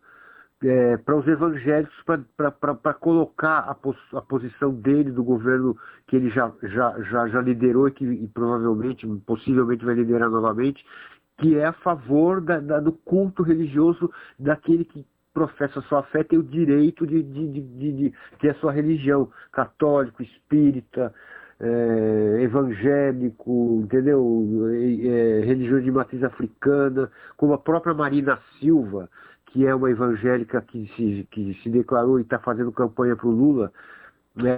é, 0.64 0.98
para 0.98 1.16
os 1.16 1.28
evangélicos, 1.28 1.96
para 2.36 2.94
colocar 2.96 3.60
a, 3.60 3.76
pos, 3.76 3.96
a, 4.14 4.22
posição 4.22 4.74
dele, 4.74 5.12
do 5.12 5.24
governo 5.24 5.78
que 6.08 6.16
ele 6.16 6.32
já, 6.32 6.52
já, 6.64 7.00
já, 7.04 7.28
já 7.28 7.42
liderou 7.42 7.88
e 7.88 7.92
que 7.92 8.04
e 8.04 8.28
provavelmente, 8.30 9.06
possivelmente 9.28 9.86
vai 9.86 9.94
liderar 9.94 10.30
novamente, 10.30 10.84
que 11.38 11.56
é 11.56 11.66
a 11.66 11.74
favor 11.74 12.42
da, 12.42 12.60
da, 12.60 12.80
do 12.80 12.94
culto 12.94 13.44
religioso 13.44 14.12
daquele 14.40 14.86
que 14.86 15.06
professa 15.36 15.82
sua 15.82 16.02
fé 16.04 16.24
tem 16.24 16.40
o 16.40 16.44
direito 16.44 17.06
de, 17.06 17.22
de, 17.22 17.48
de, 17.52 17.92
de 17.92 18.14
ter 18.40 18.52
a 18.52 18.56
sua 18.56 18.72
religião, 18.72 19.30
católico, 19.52 20.24
espírita, 20.24 21.14
é, 21.60 22.42
evangélico, 22.42 23.82
entendeu? 23.84 24.68
É, 24.74 25.42
religião 25.46 25.80
de 25.80 25.92
matriz 25.92 26.24
africana, 26.24 27.10
como 27.38 27.54
a 27.54 27.58
própria 27.58 27.94
Marina 27.94 28.40
Silva, 28.60 29.10
que 29.48 29.66
é 29.66 29.74
uma 29.74 29.90
evangélica 29.90 30.62
que 30.62 30.92
se, 30.96 31.28
que 31.32 31.54
se 31.64 31.70
declarou 31.70 32.20
e 32.20 32.24
está 32.24 32.40
fazendo 32.40 32.72
campanha 32.72 33.16
para 33.16 33.28
o 33.28 33.32
Lula, 33.32 33.72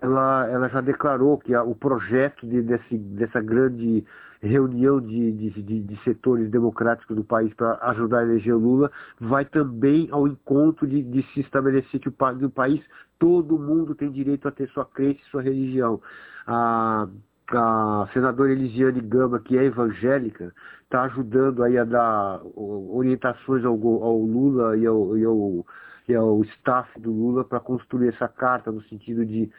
ela, 0.01 0.47
ela 0.47 0.69
já 0.69 0.81
declarou 0.81 1.37
que 1.37 1.53
a, 1.53 1.63
o 1.63 1.75
projeto 1.75 2.47
de, 2.47 2.63
desse, 2.63 2.97
dessa 2.97 3.39
grande 3.41 4.03
reunião 4.41 4.99
de, 4.99 5.31
de, 5.31 5.81
de, 5.81 6.03
setores 6.03 6.49
democráticos 6.49 7.15
do 7.15 7.23
país 7.23 7.53
para 7.53 7.77
ajudar 7.89 8.19
a 8.19 8.23
eleger 8.23 8.55
Lula, 8.55 8.91
vai 9.19 9.45
também 9.45 10.07
ao 10.11 10.27
encontro 10.27 10.87
de, 10.87 11.01
de 11.01 11.23
se 11.33 11.41
estabelecer 11.41 11.99
que 11.99 12.09
o, 12.09 12.13
no 12.39 12.49
país 12.49 12.81
todo 13.19 13.59
mundo 13.59 13.95
tem 13.95 14.11
direito 14.11 14.47
a 14.47 14.51
ter 14.51 14.69
sua 14.69 14.85
crença 14.85 15.19
e 15.21 15.29
sua 15.29 15.41
religião. 15.41 16.01
A, 16.45 17.07
a 17.49 18.09
senadora 18.13 18.51
Elisiane 18.51 19.01
Gama, 19.01 19.39
que 19.39 19.57
é 19.57 19.65
evangélica, 19.65 20.53
está 20.83 21.03
ajudando 21.03 21.63
aí 21.63 21.77
a 21.77 21.83
dar 21.83 22.41
orientações 22.55 23.63
ao, 23.65 23.73
ao 23.73 24.19
Lula 24.19 24.77
e 24.77 24.85
ao, 24.85 25.17
e 25.17 25.25
ao, 25.25 25.65
e 26.07 26.15
ao 26.15 26.41
staff 26.43 26.99
do 26.99 27.11
Lula 27.11 27.43
para 27.43 27.59
construir 27.59 28.09
essa 28.09 28.27
carta 28.27 28.71
no 28.71 28.81
sentido 28.83 29.25
de 29.25 29.51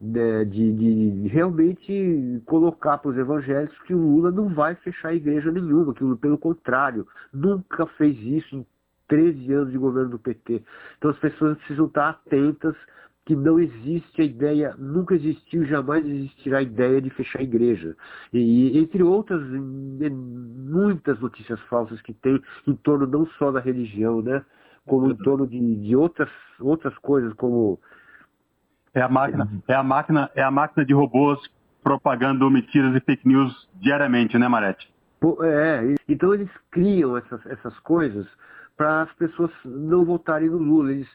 né, 0.00 0.44
de, 0.44 0.72
de, 0.72 1.28
realmente 1.28 2.42
colocar 2.46 2.98
para 2.98 3.10
os 3.10 3.16
evangélicos 3.16 3.78
que 3.82 3.94
o 3.94 3.98
Lula 3.98 4.30
não 4.30 4.48
vai 4.48 4.74
fechar 4.74 5.14
igreja 5.14 5.50
nenhuma, 5.50 5.94
que 5.94 6.02
Lula, 6.02 6.16
pelo 6.16 6.36
contrário, 6.36 7.06
nunca 7.32 7.86
fez 7.86 8.18
isso 8.18 8.56
em 8.56 8.66
13 9.08 9.52
anos 9.52 9.70
de 9.70 9.78
governo 9.78 10.10
do 10.10 10.18
PT. 10.18 10.62
Então 10.98 11.10
as 11.10 11.18
pessoas 11.18 11.56
precisam 11.58 11.86
estar 11.86 12.10
atentas 12.10 12.74
que 13.26 13.34
não 13.34 13.58
existe 13.58 14.20
a 14.20 14.24
ideia, 14.24 14.74
nunca 14.78 15.14
existiu, 15.14 15.64
jamais 15.64 16.04
existirá 16.06 16.58
a 16.58 16.62
ideia 16.62 17.00
de 17.00 17.08
fechar 17.10 17.40
a 17.40 17.42
igreja. 17.42 17.96
E 18.32 18.78
entre 18.78 19.02
outras, 19.02 19.40
muitas 19.50 21.18
notícias 21.20 21.58
falsas 21.62 22.00
que 22.02 22.12
tem 22.12 22.40
em 22.66 22.74
torno 22.74 23.06
não 23.06 23.26
só 23.38 23.50
da 23.50 23.60
religião, 23.60 24.20
né? 24.20 24.44
Como 24.86 25.10
em 25.10 25.16
torno 25.16 25.46
de, 25.46 25.76
de 25.76 25.96
outras, 25.96 26.28
outras 26.60 26.96
coisas, 26.98 27.32
como 27.34 27.80
é 28.94 29.00
a 29.00 29.08
máquina, 29.08 29.48
é 29.66 29.74
a 29.74 29.82
máquina, 29.82 30.30
é 30.34 30.42
a 30.42 30.50
máquina 30.50 30.84
de 30.84 30.94
robôs 30.94 31.40
propagando 31.82 32.48
mentiras 32.50 32.94
e 32.94 33.00
fake 33.00 33.26
news 33.26 33.68
diariamente, 33.74 34.38
né, 34.38 34.46
Marete? 34.46 34.88
É, 35.42 35.94
então 36.08 36.32
eles 36.32 36.50
criam 36.70 37.16
essas, 37.16 37.44
essas 37.46 37.78
coisas 37.80 38.26
para 38.76 39.02
as 39.02 39.12
pessoas 39.14 39.50
não 39.64 40.04
votarem 40.04 40.48
no 40.48 40.58
Lula. 40.58 40.92
Eles, 40.92 41.08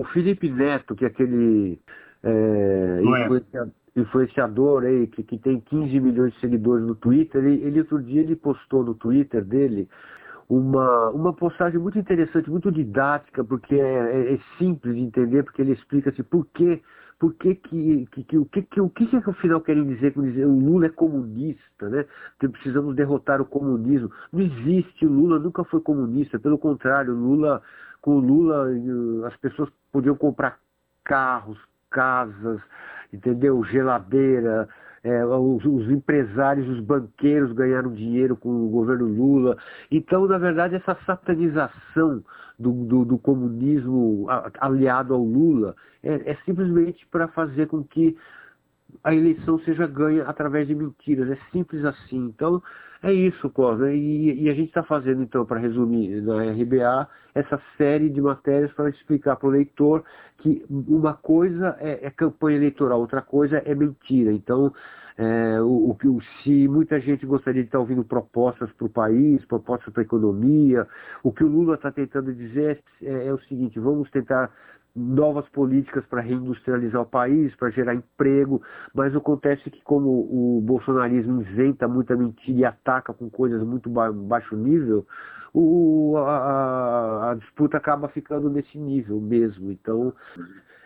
o 0.00 0.04
Felipe 0.04 0.50
Neto, 0.50 0.94
que 0.94 1.04
é 1.04 1.08
aquele 1.08 1.78
é, 2.22 3.00
influenciador, 3.02 3.72
influenciador 3.96 4.82
aí, 4.84 5.06
que, 5.06 5.22
que 5.22 5.38
tem 5.38 5.60
15 5.60 6.00
milhões 6.00 6.32
de 6.34 6.40
seguidores 6.40 6.86
no 6.86 6.94
Twitter, 6.94 7.44
ele, 7.44 7.62
ele 7.62 7.80
outro 7.80 8.02
dia 8.02 8.22
ele 8.22 8.36
postou 8.36 8.82
no 8.84 8.94
Twitter 8.94 9.44
dele 9.44 9.88
uma, 10.48 11.10
uma 11.10 11.32
postagem 11.32 11.78
muito 11.78 11.98
interessante, 11.98 12.50
muito 12.50 12.70
didática, 12.70 13.44
porque 13.44 13.74
é, 13.74 13.78
é, 13.78 14.34
é 14.34 14.38
simples 14.58 14.94
de 14.94 15.00
entender, 15.00 15.42
porque 15.42 15.62
ele 15.62 15.72
explica 15.72 16.10
assim, 16.10 16.22
por 16.22 16.46
que 16.46 16.82
por 17.18 17.34
que 17.34 17.54
que, 17.54 18.06
que, 18.10 18.24
que, 18.24 18.36
o 18.36 18.44
que, 18.46 18.62
que, 18.62 18.80
o 18.80 18.90
que, 18.90 19.06
que 19.06 19.16
afinal 19.16 19.60
querem 19.60 19.86
dizer 19.86 20.12
com 20.12 20.22
dizer 20.22 20.44
o 20.44 20.58
Lula 20.58 20.86
é 20.86 20.88
comunista, 20.88 21.88
né? 21.88 22.04
Que 22.40 22.48
precisamos 22.48 22.96
derrotar 22.96 23.40
o 23.40 23.44
comunismo. 23.44 24.10
Não 24.32 24.40
existe, 24.40 25.06
o 25.06 25.08
Lula 25.08 25.38
nunca 25.38 25.62
foi 25.62 25.80
comunista, 25.80 26.36
pelo 26.40 26.58
contrário, 26.58 27.14
Lula, 27.14 27.62
com 28.00 28.16
o 28.16 28.18
Lula 28.18 28.66
as 29.28 29.36
pessoas 29.36 29.70
podiam 29.92 30.16
comprar 30.16 30.58
carros, 31.04 31.58
casas, 31.90 32.60
entendeu? 33.12 33.62
Geladeira, 33.64 34.68
é, 35.04 35.24
os, 35.24 35.64
os, 35.64 35.90
empresários, 35.90 36.68
os 36.68 36.80
banqueiros 36.80 37.52
ganharam 37.52 37.92
dinheiro 37.92 38.36
com 38.36 38.48
o 38.48 38.70
governo 38.70 39.06
Lula. 39.06 39.56
Então, 39.90 40.26
na 40.26 40.38
verdade, 40.38 40.76
essa 40.76 40.96
satanização 41.04 42.24
do, 42.58 42.72
do, 42.84 43.04
do 43.04 43.18
comunismo 43.18 44.26
aliado 44.60 45.12
ao 45.12 45.22
Lula 45.22 45.74
é, 46.02 46.32
é 46.32 46.38
simplesmente 46.44 47.06
para 47.08 47.28
fazer 47.28 47.66
com 47.66 47.82
que 47.82 48.16
a 49.02 49.14
eleição 49.14 49.58
seja 49.60 49.86
ganha 49.86 50.24
através 50.24 50.66
de 50.66 50.74
mentiras. 50.74 51.30
É 51.30 51.38
simples 51.50 51.84
assim. 51.84 52.18
Então, 52.18 52.62
é 53.02 53.12
isso, 53.12 53.50
Cosme. 53.50 53.94
E, 53.94 54.44
e 54.44 54.50
a 54.50 54.54
gente 54.54 54.68
está 54.68 54.82
fazendo, 54.82 55.22
então, 55.22 55.44
para 55.44 55.58
resumir, 55.58 56.22
na 56.22 56.42
RBA, 56.52 57.08
essa 57.34 57.60
série 57.76 58.08
de 58.08 58.20
matérias 58.20 58.72
para 58.72 58.90
explicar 58.90 59.36
para 59.36 59.48
o 59.48 59.50
leitor 59.50 60.04
que 60.38 60.64
uma 60.70 61.14
coisa 61.14 61.76
é, 61.80 62.06
é, 62.06 62.10
campanha 62.10 62.56
eleitoral, 62.56 63.00
outra 63.00 63.20
coisa 63.20 63.58
é 63.64 63.74
mentira. 63.74 64.32
Então, 64.32 64.72
é, 65.18 65.60
o, 65.60 65.90
o, 65.92 66.20
se 66.42 66.68
muita 66.68 67.00
gente 67.00 67.26
gostaria 67.26 67.62
de 67.62 67.68
estar 67.68 67.78
ouvindo 67.78 68.04
propostas 68.04 68.70
para 68.72 68.86
o 68.86 68.90
país, 68.90 69.44
propostas 69.46 69.92
para 69.92 70.02
a 70.02 70.04
economia, 70.04 70.86
o 71.22 71.32
que 71.32 71.44
o 71.44 71.48
Lula 71.48 71.74
está 71.74 71.90
tentando 71.90 72.32
dizer 72.32 72.82
é, 73.02 73.26
é 73.26 73.32
o 73.32 73.38
seguinte: 73.40 73.78
vamos 73.78 74.10
tentar 74.10 74.50
novas 74.94 75.48
políticas 75.48 76.04
para 76.06 76.20
reindustrializar 76.20 77.00
o 77.00 77.06
país, 77.06 77.54
para 77.56 77.70
gerar 77.70 77.94
emprego, 77.94 78.62
mas 78.94 79.14
acontece 79.16 79.70
que 79.70 79.82
como 79.82 80.08
o 80.08 80.60
bolsonarismo 80.62 81.40
inventa 81.40 81.88
muita 81.88 82.14
mentira 82.16 82.58
e 82.58 82.64
ataca 82.64 83.14
com 83.14 83.30
coisas 83.30 83.62
muito 83.62 83.88
ba 83.88 84.12
baixo 84.12 84.54
nível, 84.54 85.06
o, 85.54 86.16
a, 86.18 87.30
a, 87.30 87.34
disputa 87.34 87.76
acaba 87.76 88.08
ficando 88.08 88.50
nesse 88.50 88.78
nível 88.78 89.20
mesmo. 89.20 89.70
Então 89.70 90.12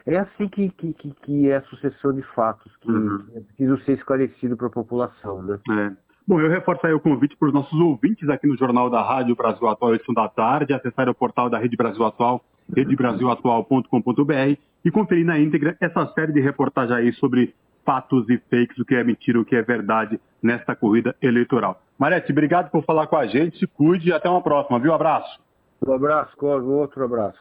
é 0.04 0.18
assim 0.18 0.48
que, 0.48 0.70
que, 0.70 0.92
que 0.92 1.50
é 1.50 1.56
a 1.56 1.62
sucessão 1.62 2.12
de 2.12 2.22
fatos 2.34 2.74
que 2.76 2.90
uhum. 2.90 3.24
é 3.34 3.40
preciso 3.40 3.78
ser 3.84 3.92
esclarecido 3.92 4.56
para 4.56 4.68
a 4.68 4.70
população, 4.70 5.42
né? 5.42 5.58
É. 5.70 6.06
Bom, 6.28 6.40
eu 6.40 6.50
reforço 6.50 6.84
aí 6.84 6.92
o 6.92 6.98
convite 6.98 7.36
para 7.36 7.48
os 7.48 7.54
nossos 7.54 7.78
ouvintes 7.78 8.28
aqui 8.28 8.48
no 8.48 8.56
Jornal 8.56 8.90
da 8.90 9.00
Rádio 9.00 9.36
Brasil 9.36 9.68
Atual, 9.68 9.94
edição 9.94 10.12
da 10.12 10.28
tarde, 10.28 10.72
acessar 10.72 11.08
o 11.08 11.14
portal 11.14 11.48
da 11.48 11.56
Rede 11.56 11.76
Brasil 11.76 12.04
Atual, 12.04 12.44
redebrasilatual.com.br 12.74 14.56
e 14.84 14.90
conferir 14.90 15.24
na 15.24 15.38
íntegra 15.38 15.76
essa 15.80 16.06
série 16.14 16.32
de 16.32 16.40
reportagens 16.40 16.98
aí 16.98 17.12
sobre 17.14 17.54
fatos 17.84 18.28
e 18.28 18.38
fakes, 18.50 18.78
o 18.78 18.84
que 18.84 18.94
é 18.94 19.04
mentira, 19.04 19.40
o 19.40 19.44
que 19.44 19.54
é 19.54 19.62
verdade 19.62 20.20
nesta 20.42 20.74
corrida 20.74 21.14
eleitoral. 21.22 21.80
Marete, 21.98 22.32
obrigado 22.32 22.70
por 22.70 22.84
falar 22.84 23.06
com 23.06 23.16
a 23.16 23.26
gente, 23.26 23.58
se 23.58 23.66
cuide 23.66 24.10
e 24.10 24.12
até 24.12 24.28
uma 24.28 24.42
próxima, 24.42 24.78
viu? 24.78 24.92
Abraço. 24.92 25.40
Um 25.86 25.92
abraço, 25.92 26.36
Cosmo, 26.36 26.72
outro 26.72 27.04
abraço. 27.04 27.38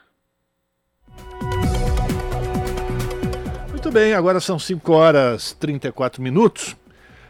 Muito 3.70 3.92
bem, 3.92 4.14
agora 4.14 4.40
são 4.40 4.58
5 4.58 4.94
horas 4.94 5.52
e 5.52 5.58
34 5.58 6.22
minutos. 6.22 6.76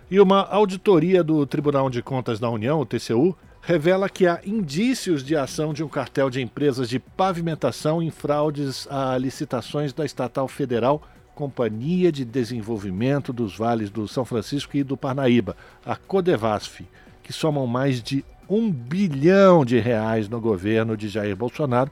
E 0.09 0.19
uma 0.19 0.47
auditoria 0.47 1.23
do 1.23 1.45
Tribunal 1.45 1.89
de 1.89 2.01
Contas 2.01 2.39
da 2.39 2.49
União, 2.49 2.79
o 2.79 2.85
TCU, 2.85 3.35
revela 3.65 4.07
que 4.07 4.27
há 4.27 4.39
indícios 4.45 5.23
de 5.23 5.35
ação 5.35 5.73
de 5.73 5.83
um 5.83 5.87
cartel 5.87 6.29
de 6.29 6.39
empresas 6.39 6.87
de 6.87 6.99
pavimentação 6.99 8.01
em 8.01 8.11
fraudes 8.11 8.87
a 8.91 9.17
licitações 9.17 9.91
da 9.91 10.05
estatal 10.05 10.47
federal 10.47 11.01
Companhia 11.33 12.11
de 12.11 12.23
Desenvolvimento 12.23 13.33
dos 13.33 13.57
Vales 13.57 13.89
do 13.89 14.07
São 14.07 14.23
Francisco 14.23 14.77
e 14.77 14.83
do 14.83 14.95
Parnaíba, 14.95 15.57
a 15.83 15.95
Codevasf, 15.95 16.85
que 17.23 17.33
somam 17.33 17.65
mais 17.65 18.03
de 18.03 18.23
um 18.47 18.71
bilhão 18.71 19.65
de 19.65 19.79
reais 19.79 20.29
no 20.29 20.39
governo 20.39 20.95
de 20.95 21.09
Jair 21.09 21.35
Bolsonaro, 21.35 21.91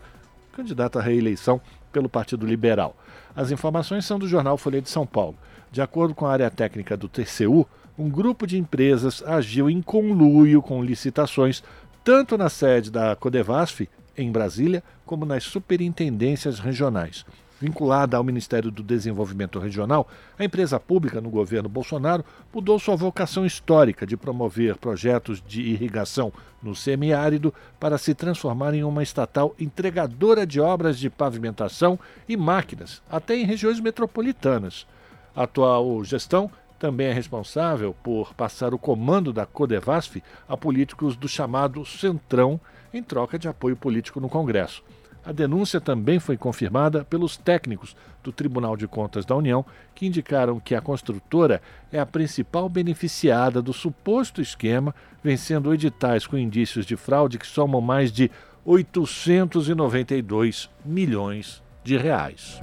candidato 0.55 0.99
à 0.99 1.01
reeleição 1.01 1.59
pelo 1.91 2.07
Partido 2.07 2.45
Liberal. 2.45 2.95
As 3.35 3.49
informações 3.49 4.05
são 4.05 4.19
do 4.19 4.27
jornal 4.27 4.59
Folha 4.59 4.79
de 4.79 4.89
São 4.89 5.07
Paulo. 5.07 5.35
De 5.71 5.81
acordo 5.81 6.13
com 6.13 6.27
a 6.27 6.31
área 6.31 6.51
técnica 6.51 6.95
do 6.95 7.09
TCU, 7.09 7.67
um 7.97 8.09
grupo 8.09 8.47
de 8.47 8.57
empresas 8.57 9.23
agiu 9.23 9.69
em 9.69 9.81
conluio 9.81 10.61
com 10.61 10.83
licitações 10.83 11.63
tanto 12.03 12.37
na 12.37 12.49
sede 12.49 12.91
da 12.91 13.15
Codevasf, 13.15 13.87
em 14.17 14.31
Brasília, 14.31 14.83
como 15.05 15.25
nas 15.25 15.43
superintendências 15.43 16.59
regionais. 16.59 17.25
Vinculada 17.61 18.17
ao 18.17 18.23
Ministério 18.23 18.69
do 18.69 18.83
Desenvolvimento 18.83 19.57
Regional, 19.57 20.05
a 20.37 20.43
empresa 20.43 20.77
pública 20.79 21.21
no 21.21 21.29
governo 21.29 21.69
Bolsonaro 21.69 22.25
mudou 22.53 22.77
sua 22.77 22.95
vocação 22.95 23.45
histórica 23.45 24.05
de 24.05 24.17
promover 24.17 24.75
projetos 24.75 25.41
de 25.47 25.61
irrigação 25.61 26.33
no 26.61 26.75
semiárido 26.75 27.53
para 27.79 27.97
se 27.97 28.13
transformar 28.13 28.73
em 28.73 28.83
uma 28.83 29.01
estatal 29.01 29.55
entregadora 29.57 30.45
de 30.45 30.59
obras 30.59 30.99
de 30.99 31.09
pavimentação 31.09 31.97
e 32.27 32.35
máquinas, 32.35 33.01
até 33.09 33.35
em 33.37 33.45
regiões 33.45 33.79
metropolitanas. 33.79 34.85
A 35.33 35.43
atual 35.43 36.03
gestão 36.03 36.51
também 36.83 37.07
é 37.07 37.13
responsável 37.13 37.95
por 38.03 38.33
passar 38.33 38.73
o 38.73 38.77
comando 38.77 39.31
da 39.31 39.45
Codevasf 39.45 40.21
a 40.49 40.57
políticos 40.57 41.15
do 41.15 41.29
chamado 41.29 41.85
Centrão 41.85 42.59
em 42.93 43.01
troca 43.01 43.39
de 43.39 43.47
apoio 43.47 43.77
político 43.77 44.19
no 44.19 44.27
Congresso. 44.27 44.83
A 45.25 45.31
denúncia 45.31 45.79
também 45.79 46.19
foi 46.19 46.35
confirmada 46.35 47.05
pelos 47.05 47.37
técnicos 47.37 47.95
do 48.21 48.33
Tribunal 48.33 48.75
de 48.75 48.85
Contas 48.85 49.25
da 49.25 49.33
União, 49.33 49.65
que 49.95 50.05
indicaram 50.05 50.59
que 50.59 50.75
a 50.75 50.81
construtora 50.81 51.61
é 51.89 52.01
a 52.01 52.05
principal 52.05 52.67
beneficiada 52.67 53.61
do 53.61 53.71
suposto 53.71 54.41
esquema, 54.41 54.93
vencendo 55.23 55.73
editais 55.73 56.27
com 56.27 56.37
indícios 56.37 56.85
de 56.85 56.97
fraude 56.97 57.39
que 57.39 57.47
somam 57.47 57.79
mais 57.79 58.11
de 58.11 58.29
892 58.65 60.69
milhões 60.83 61.63
de 61.81 61.95
reais. 61.95 62.59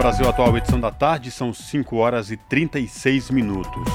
Brasil 0.00 0.26
Atual, 0.26 0.56
edição 0.56 0.80
da 0.80 0.90
tarde, 0.90 1.30
são 1.30 1.52
5 1.52 1.94
horas 1.94 2.30
e 2.30 2.36
36 2.38 3.30
minutos. 3.30 3.86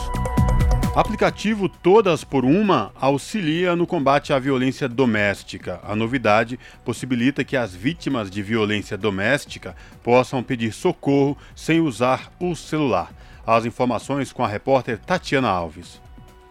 Aplicativo 0.95 1.67
Todas 1.67 2.23
por 2.23 2.45
Uma 2.45 2.91
auxilia 2.93 3.75
no 3.75 3.87
combate 3.87 4.31
à 4.31 4.37
violência 4.37 4.87
doméstica. 4.87 5.79
A 5.81 5.95
novidade 5.95 6.59
possibilita 6.85 7.43
que 7.43 7.57
as 7.57 7.73
vítimas 7.73 8.29
de 8.29 8.43
violência 8.43 8.95
doméstica 8.95 9.75
possam 10.03 10.43
pedir 10.43 10.73
socorro 10.73 11.35
sem 11.55 11.81
usar 11.81 12.31
o 12.39 12.55
celular. 12.55 13.11
As 13.43 13.65
informações 13.65 14.31
com 14.31 14.43
a 14.43 14.47
repórter 14.47 14.99
Tatiana 14.99 15.49
Alves. 15.49 15.99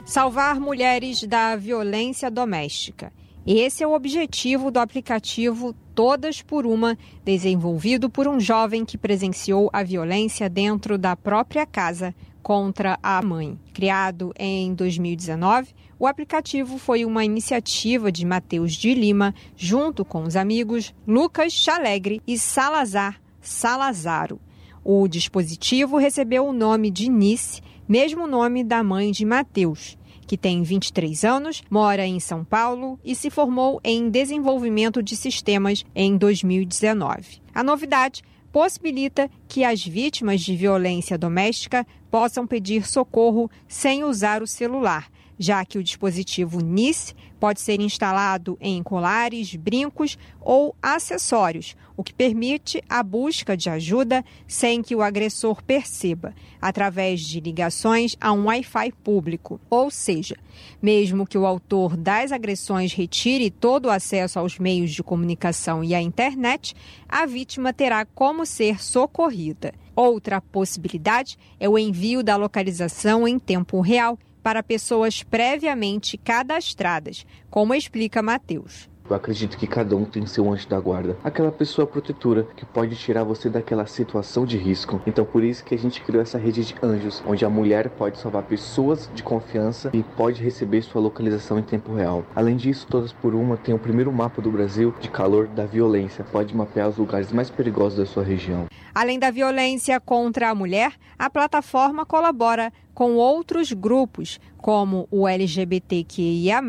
Salvar 0.04 0.58
mulheres 0.58 1.22
da 1.22 1.54
violência 1.54 2.28
doméstica. 2.28 3.12
Esse 3.46 3.82
é 3.82 3.86
o 3.86 3.92
objetivo 3.92 4.70
do 4.70 4.78
aplicativo 4.78 5.74
Todas 5.94 6.40
por 6.40 6.64
Uma, 6.64 6.96
desenvolvido 7.22 8.08
por 8.08 8.26
um 8.26 8.40
jovem 8.40 8.86
que 8.86 8.96
presenciou 8.96 9.68
a 9.70 9.82
violência 9.82 10.48
dentro 10.48 10.96
da 10.96 11.14
própria 11.14 11.66
casa 11.66 12.14
contra 12.42 12.98
a 13.02 13.20
mãe. 13.20 13.58
Criado 13.74 14.32
em 14.38 14.72
2019, 14.72 15.74
o 15.98 16.06
aplicativo 16.06 16.78
foi 16.78 17.04
uma 17.04 17.22
iniciativa 17.22 18.10
de 18.10 18.24
Matheus 18.24 18.72
de 18.72 18.94
Lima, 18.94 19.34
junto 19.54 20.06
com 20.06 20.22
os 20.22 20.36
amigos 20.36 20.94
Lucas 21.06 21.52
Chalegre 21.52 22.22
e 22.26 22.38
Salazar 22.38 23.20
Salazaro. 23.42 24.40
O 24.82 25.06
dispositivo 25.06 25.98
recebeu 25.98 26.46
o 26.46 26.52
nome 26.52 26.90
de 26.90 27.10
Nice, 27.10 27.60
mesmo 27.86 28.26
nome 28.26 28.64
da 28.64 28.82
mãe 28.82 29.10
de 29.10 29.26
Matheus 29.26 29.98
que 30.24 30.36
tem 30.36 30.62
23 30.62 31.24
anos, 31.24 31.62
mora 31.70 32.06
em 32.06 32.18
São 32.18 32.44
Paulo 32.44 32.98
e 33.04 33.14
se 33.14 33.30
formou 33.30 33.80
em 33.84 34.08
desenvolvimento 34.08 35.02
de 35.02 35.16
sistemas 35.16 35.84
em 35.94 36.16
2019. 36.16 37.42
A 37.54 37.62
novidade 37.62 38.22
possibilita 38.52 39.28
que 39.48 39.64
as 39.64 39.84
vítimas 39.84 40.40
de 40.40 40.54
violência 40.56 41.18
doméstica 41.18 41.84
possam 42.10 42.46
pedir 42.46 42.86
socorro 42.86 43.50
sem 43.66 44.04
usar 44.04 44.42
o 44.42 44.46
celular, 44.46 45.10
já 45.38 45.64
que 45.64 45.78
o 45.78 45.82
dispositivo 45.82 46.60
NIS 46.60 47.14
pode 47.38 47.60
ser 47.60 47.80
instalado 47.80 48.56
em 48.60 48.82
colares, 48.82 49.54
brincos 49.54 50.16
ou 50.40 50.74
acessórios, 50.80 51.76
o 51.96 52.02
que 52.02 52.14
permite 52.14 52.82
a 52.88 53.02
busca 53.02 53.56
de 53.56 53.68
ajuda 53.68 54.24
sem 54.48 54.82
que 54.82 54.96
o 54.96 55.02
agressor 55.02 55.62
perceba, 55.62 56.34
através 56.60 57.20
de 57.20 57.40
ligações 57.40 58.16
a 58.20 58.32
um 58.32 58.46
Wi-Fi 58.46 58.92
público. 59.04 59.60
Ou 59.68 59.90
seja, 59.90 60.36
mesmo 60.80 61.26
que 61.26 61.36
o 61.36 61.44
autor 61.44 61.96
das 61.96 62.32
agressões 62.32 62.92
retire 62.92 63.50
todo 63.50 63.86
o 63.86 63.90
acesso 63.90 64.38
aos 64.38 64.58
meios 64.58 64.90
de 64.92 65.02
comunicação 65.02 65.84
e 65.84 65.94
à 65.94 66.00
internet, 66.00 66.74
a 67.06 67.26
vítima 67.26 67.72
terá 67.72 68.04
como 68.06 68.46
ser 68.46 68.82
socorrida. 68.82 69.74
Outra 69.94 70.40
possibilidade 70.40 71.38
é 71.60 71.68
o 71.68 71.78
envio 71.78 72.22
da 72.22 72.36
localização 72.36 73.28
em 73.28 73.38
tempo 73.38 73.80
real 73.80 74.18
para 74.44 74.62
pessoas 74.62 75.22
previamente 75.22 76.18
cadastradas, 76.18 77.24
como 77.50 77.74
explica 77.74 78.22
Matheus. 78.22 78.90
Eu 79.08 79.16
acredito 79.16 79.58
que 79.58 79.66
cada 79.66 79.94
um 79.94 80.04
tem 80.04 80.24
seu 80.24 80.50
anjo 80.50 80.66
da 80.66 80.80
guarda, 80.80 81.16
aquela 81.22 81.52
pessoa 81.52 81.86
protetora 81.86 82.46
que 82.56 82.64
pode 82.64 82.96
tirar 82.96 83.22
você 83.22 83.50
daquela 83.50 83.86
situação 83.86 84.46
de 84.46 84.56
risco. 84.56 85.00
Então 85.06 85.26
por 85.26 85.44
isso 85.44 85.62
que 85.62 85.74
a 85.74 85.78
gente 85.78 86.00
criou 86.02 86.22
essa 86.22 86.38
rede 86.38 86.64
de 86.64 86.74
anjos, 86.82 87.22
onde 87.26 87.44
a 87.44 87.50
mulher 87.50 87.90
pode 87.90 88.18
salvar 88.18 88.44
pessoas 88.44 89.10
de 89.14 89.22
confiança 89.22 89.90
e 89.92 90.02
pode 90.02 90.42
receber 90.42 90.80
sua 90.80 91.02
localização 91.02 91.58
em 91.58 91.62
tempo 91.62 91.94
real. 91.94 92.24
Além 92.34 92.56
disso, 92.56 92.86
todas 92.88 93.12
por 93.12 93.34
uma 93.34 93.58
tem 93.58 93.74
o 93.74 93.78
primeiro 93.78 94.10
mapa 94.10 94.40
do 94.40 94.50
Brasil 94.50 94.94
de 95.00 95.10
calor 95.10 95.48
da 95.48 95.66
violência, 95.66 96.24
pode 96.24 96.56
mapear 96.56 96.88
os 96.88 96.96
lugares 96.96 97.30
mais 97.30 97.50
perigosos 97.50 97.98
da 97.98 98.06
sua 98.06 98.24
região. 98.24 98.66
Além 98.94 99.18
da 99.18 99.30
violência 99.30 100.00
contra 100.00 100.48
a 100.48 100.54
mulher, 100.54 100.94
a 101.18 101.28
plataforma 101.28 102.06
colabora 102.06 102.72
com 102.94 103.16
outros 103.16 103.72
grupos, 103.72 104.38
como 104.56 105.08
o 105.10 105.26
LGBTQIA, 105.26 106.60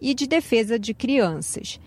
e 0.00 0.14
de 0.14 0.26
defesa 0.26 0.78
de 0.78 0.94
crianças. 0.94 1.80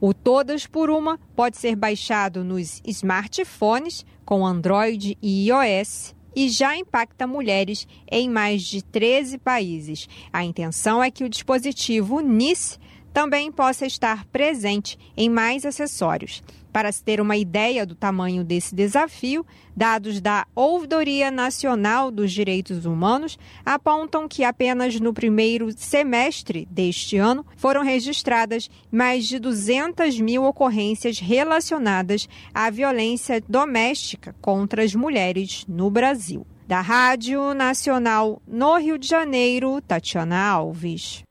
O 0.00 0.12
Todas 0.14 0.66
por 0.66 0.90
Uma 0.90 1.18
pode 1.34 1.56
ser 1.56 1.76
baixado 1.76 2.44
nos 2.44 2.80
smartphones 2.86 4.04
com 4.24 4.46
Android 4.46 5.16
e 5.20 5.48
iOS 5.48 6.14
e 6.36 6.48
já 6.48 6.76
impacta 6.76 7.26
mulheres 7.26 7.86
em 8.10 8.28
mais 8.28 8.62
de 8.62 8.82
13 8.82 9.38
países. 9.38 10.08
A 10.32 10.44
intenção 10.44 11.02
é 11.02 11.10
que 11.10 11.24
o 11.24 11.28
dispositivo 11.28 12.20
NIS 12.20 12.78
também 13.12 13.50
possa 13.52 13.86
estar 13.86 14.24
presente 14.26 14.98
em 15.16 15.28
mais 15.28 15.64
acessórios. 15.64 16.42
Para 16.74 16.90
se 16.90 17.04
ter 17.04 17.20
uma 17.20 17.36
ideia 17.36 17.86
do 17.86 17.94
tamanho 17.94 18.42
desse 18.42 18.74
desafio, 18.74 19.46
dados 19.76 20.20
da 20.20 20.44
Ouvidoria 20.56 21.30
Nacional 21.30 22.10
dos 22.10 22.32
Direitos 22.32 22.84
Humanos 22.84 23.38
apontam 23.64 24.26
que 24.26 24.42
apenas 24.42 24.98
no 24.98 25.14
primeiro 25.14 25.70
semestre 25.76 26.66
deste 26.68 27.16
ano 27.16 27.46
foram 27.56 27.84
registradas 27.84 28.68
mais 28.90 29.28
de 29.28 29.38
200 29.38 30.18
mil 30.18 30.42
ocorrências 30.42 31.20
relacionadas 31.20 32.28
à 32.52 32.68
violência 32.70 33.40
doméstica 33.48 34.34
contra 34.40 34.82
as 34.82 34.96
mulheres 34.96 35.64
no 35.68 35.88
Brasil. 35.88 36.44
Da 36.66 36.80
Rádio 36.80 37.54
Nacional 37.54 38.42
no 38.48 38.76
Rio 38.78 38.98
de 38.98 39.06
Janeiro, 39.06 39.80
Tatiana 39.80 40.44
Alves. 40.44 41.22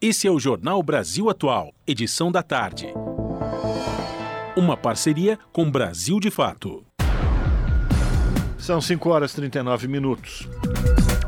Esse 0.00 0.28
é 0.28 0.30
o 0.30 0.38
Jornal 0.38 0.80
Brasil 0.80 1.28
Atual, 1.28 1.74
edição 1.88 2.30
da 2.30 2.42
tarde. 2.42 2.94
Uma 4.56 4.76
parceria 4.76 5.36
com 5.52 5.68
Brasil 5.68 6.20
de 6.20 6.30
Fato. 6.30 6.86
São 8.56 8.80
5 8.80 9.10
horas 9.10 9.32
e 9.32 9.36
39 9.36 9.88
minutos. 9.88 10.48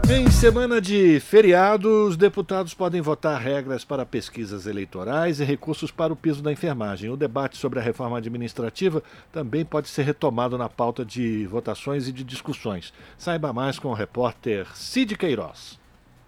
Em 0.09 0.31
semana 0.31 0.81
de 0.81 1.19
feriado, 1.19 2.07
os 2.07 2.17
deputados 2.17 2.73
podem 2.73 3.01
votar 3.01 3.41
regras 3.41 3.85
para 3.85 4.07
pesquisas 4.07 4.65
eleitorais 4.65 5.41
e 5.41 5.45
recursos 5.45 5.91
para 5.91 6.13
o 6.13 6.17
piso 6.17 6.41
da 6.41 6.53
enfermagem. 6.53 7.11
O 7.11 7.17
debate 7.17 7.57
sobre 7.57 7.81
a 7.81 7.83
reforma 7.83 8.19
administrativa 8.19 9.03
também 9.33 9.65
pode 9.65 9.89
ser 9.89 10.05
retomado 10.05 10.57
na 10.57 10.69
pauta 10.69 11.05
de 11.05 11.49
votações 11.49 12.07
e 12.07 12.13
de 12.13 12.23
discussões. 12.23 12.95
Saiba 13.19 13.53
mais 13.53 13.77
com 13.77 13.89
o 13.89 13.95
repórter 13.95 14.69
Cid 14.73 15.17
Queiroz. 15.17 15.85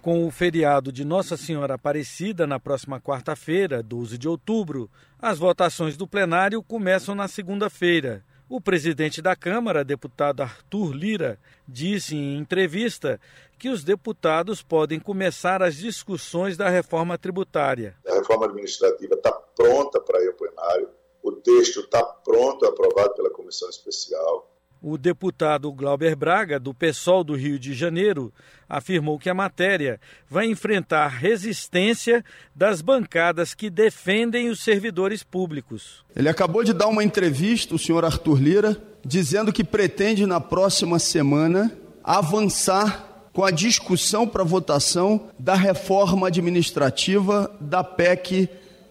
Com 0.08 0.26
o 0.26 0.30
feriado 0.30 0.90
de 0.90 1.04
Nossa 1.04 1.36
Senhora 1.36 1.74
Aparecida 1.74 2.46
na 2.46 2.58
próxima 2.58 2.98
quarta-feira, 2.98 3.82
12 3.82 4.16
de 4.16 4.26
outubro, 4.26 4.90
as 5.20 5.38
votações 5.38 5.98
do 5.98 6.08
plenário 6.08 6.62
começam 6.62 7.14
na 7.14 7.28
segunda-feira. 7.28 8.24
O 8.48 8.58
presidente 8.58 9.20
da 9.20 9.36
Câmara, 9.36 9.84
deputado 9.84 10.40
Arthur 10.40 10.94
Lira, 10.94 11.38
disse 11.68 12.16
em 12.16 12.38
entrevista 12.38 13.20
que 13.58 13.68
os 13.68 13.84
deputados 13.84 14.62
podem 14.62 14.98
começar 14.98 15.62
as 15.62 15.76
discussões 15.76 16.56
da 16.56 16.70
reforma 16.70 17.18
tributária. 17.18 17.94
A 18.06 18.14
reforma 18.14 18.46
administrativa 18.46 19.14
está 19.14 19.30
pronta 19.30 20.00
para 20.00 20.24
ir 20.24 20.28
ao 20.28 20.34
plenário, 20.36 20.88
o 21.22 21.32
texto 21.32 21.80
está 21.80 22.02
pronto, 22.02 22.64
aprovado 22.64 23.12
pela 23.12 23.28
comissão 23.28 23.68
especial. 23.68 24.57
O 24.80 24.96
deputado 24.96 25.72
Glauber 25.72 26.14
Braga, 26.14 26.58
do 26.60 26.72
PSOL 26.72 27.24
do 27.24 27.34
Rio 27.34 27.58
de 27.58 27.74
Janeiro, 27.74 28.32
afirmou 28.68 29.18
que 29.18 29.28
a 29.28 29.34
matéria 29.34 30.00
vai 30.30 30.46
enfrentar 30.46 31.08
resistência 31.08 32.24
das 32.54 32.80
bancadas 32.80 33.54
que 33.54 33.70
defendem 33.70 34.48
os 34.48 34.60
servidores 34.60 35.24
públicos. 35.24 36.04
Ele 36.14 36.28
acabou 36.28 36.62
de 36.62 36.72
dar 36.72 36.86
uma 36.86 37.02
entrevista, 37.02 37.74
o 37.74 37.78
senhor 37.78 38.04
Arthur 38.04 38.40
Lira, 38.40 38.76
dizendo 39.04 39.52
que 39.52 39.64
pretende 39.64 40.26
na 40.26 40.40
próxima 40.40 41.00
semana 41.00 41.72
avançar 42.04 43.30
com 43.32 43.44
a 43.44 43.50
discussão 43.50 44.28
para 44.28 44.44
votação 44.44 45.28
da 45.38 45.54
reforma 45.54 46.28
administrativa 46.28 47.50
da 47.60 47.82
PEC 47.82 48.48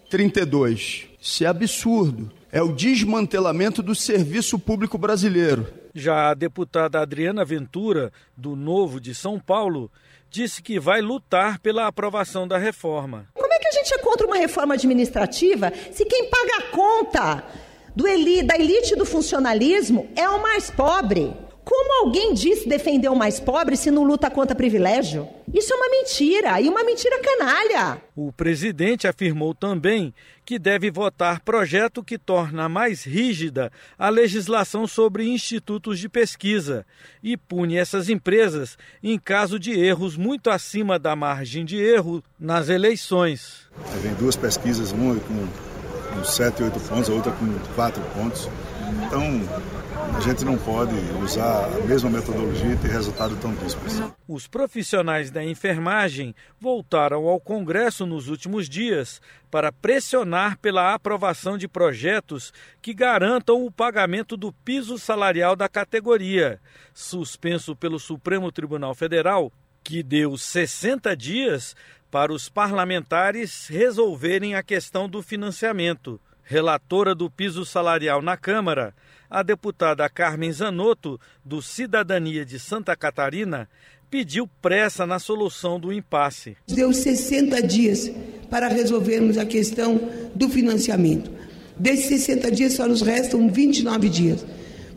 32. 0.09 1.05
Isso 1.19 1.43
é 1.43 1.47
absurdo 1.47 2.36
é 2.57 2.61
o 2.63 2.73
desmantelamento 2.73 3.83
do 3.83 3.93
serviço 3.93 4.57
público 4.57 4.97
brasileiro. 4.97 5.67
Já 5.93 6.31
a 6.31 6.33
deputada 6.33 6.99
Adriana 6.99 7.45
Ventura, 7.45 8.11
do 8.35 8.55
Novo 8.55 8.99
de 8.99 9.13
São 9.13 9.39
Paulo, 9.39 9.91
disse 10.27 10.63
que 10.63 10.79
vai 10.79 10.99
lutar 10.99 11.59
pela 11.59 11.85
aprovação 11.85 12.47
da 12.47 12.57
reforma. 12.57 13.27
Como 13.35 13.53
é 13.53 13.59
que 13.59 13.67
a 13.67 13.71
gente 13.71 13.93
é 13.93 13.99
contra 13.99 14.25
uma 14.25 14.37
reforma 14.37 14.73
administrativa 14.73 15.71
se 15.91 16.03
quem 16.03 16.31
paga 16.31 16.57
a 16.57 16.71
conta 16.71 17.43
do 17.95 18.07
eli, 18.07 18.41
da 18.41 18.55
elite 18.55 18.95
do 18.95 19.05
funcionalismo 19.05 20.09
é 20.15 20.27
o 20.27 20.41
mais 20.41 20.71
pobre? 20.71 21.31
Como 21.63 22.05
alguém 22.05 22.33
disse 22.33 22.67
defender 22.67 23.09
o 23.09 23.15
mais 23.15 23.41
pobre 23.41 23.75
se 23.75 23.91
não 23.91 24.05
luta 24.05 24.31
contra 24.31 24.55
privilégio? 24.55 25.27
Isso 25.53 25.73
é 25.73 25.75
uma 25.75 25.89
mentira, 25.89 26.61
e 26.61 26.69
uma 26.69 26.81
mentira 26.81 27.19
canalha. 27.21 28.01
O 28.15 28.31
presidente 28.31 29.05
afirmou 29.05 29.53
também 29.53 30.13
que 30.47 30.57
deve 30.57 30.89
votar 30.89 31.41
projeto 31.41 32.01
que 32.01 32.17
torna 32.17 32.69
mais 32.69 33.03
rígida 33.03 33.69
a 33.99 34.07
legislação 34.07 34.87
sobre 34.87 35.27
institutos 35.27 35.99
de 35.99 36.07
pesquisa 36.07 36.85
e 37.21 37.35
pune 37.35 37.75
essas 37.75 38.07
empresas 38.07 38.77
em 39.03 39.19
caso 39.19 39.59
de 39.59 39.77
erros 39.77 40.15
muito 40.15 40.49
acima 40.49 40.97
da 40.97 41.17
margem 41.17 41.65
de 41.65 41.75
erro 41.75 42.23
nas 42.39 42.69
eleições. 42.69 43.67
Vem 44.01 44.13
duas 44.13 44.37
pesquisas, 44.37 44.93
uma 44.93 45.15
com, 45.19 45.47
com 46.13 46.23
7, 46.23 46.63
8 46.63 46.79
pontos, 46.79 47.09
a 47.09 47.13
outra 47.13 47.31
com 47.33 47.59
4 47.75 48.01
pontos. 48.15 48.49
Então, 49.05 49.41
a 50.17 50.19
gente 50.19 50.43
não 50.43 50.57
pode 50.57 50.95
usar 51.23 51.65
a 51.65 51.85
mesma 51.85 52.09
metodologia 52.09 52.73
e 52.73 52.77
ter 52.77 52.87
resultado 52.87 53.35
tão 53.39 53.53
díspares. 53.53 54.01
Os 54.27 54.47
profissionais 54.47 55.29
da 55.29 55.43
enfermagem 55.43 56.33
voltaram 56.59 57.27
ao 57.27 57.39
Congresso 57.39 58.03
nos 58.03 58.27
últimos 58.27 58.67
dias 58.67 59.21
para 59.51 59.71
pressionar 59.71 60.57
pela 60.57 60.91
aprovação 60.95 61.55
de 61.55 61.67
projetos 61.67 62.51
que 62.81 62.95
garantam 62.95 63.63
o 63.63 63.71
pagamento 63.71 64.35
do 64.35 64.51
piso 64.51 64.97
salarial 64.97 65.55
da 65.55 65.69
categoria, 65.69 66.59
suspenso 66.95 67.75
pelo 67.75 67.99
Supremo 67.99 68.51
Tribunal 68.51 68.95
Federal, 68.95 69.51
que 69.83 70.01
deu 70.01 70.35
60 70.35 71.15
dias 71.15 71.75
para 72.09 72.33
os 72.33 72.49
parlamentares 72.49 73.67
resolverem 73.67 74.55
a 74.55 74.63
questão 74.63 75.07
do 75.07 75.21
financiamento. 75.21 76.19
Relatora 76.41 77.13
do 77.13 77.29
piso 77.29 77.63
salarial 77.63 78.21
na 78.21 78.35
Câmara, 78.35 78.95
a 79.29 79.43
deputada 79.43 80.09
Carmen 80.09 80.51
Zanotto, 80.51 81.19
do 81.43 81.61
Cidadania 81.61 82.45
de 82.45 82.59
Santa 82.59 82.95
Catarina, 82.95 83.67
pediu 84.09 84.47
pressa 84.61 85.05
na 85.05 85.19
solução 85.19 85.79
do 85.79 85.91
impasse. 85.91 86.55
Deu 86.67 86.93
60 86.93 87.61
dias 87.61 88.09
para 88.49 88.67
resolvermos 88.67 89.37
a 89.37 89.45
questão 89.45 89.99
do 90.33 90.47
financiamento. 90.49 91.29
Desses 91.77 92.07
60 92.07 92.51
dias 92.51 92.73
só 92.73 92.87
nos 92.87 93.01
restam 93.01 93.49
29 93.49 94.09
dias. 94.09 94.45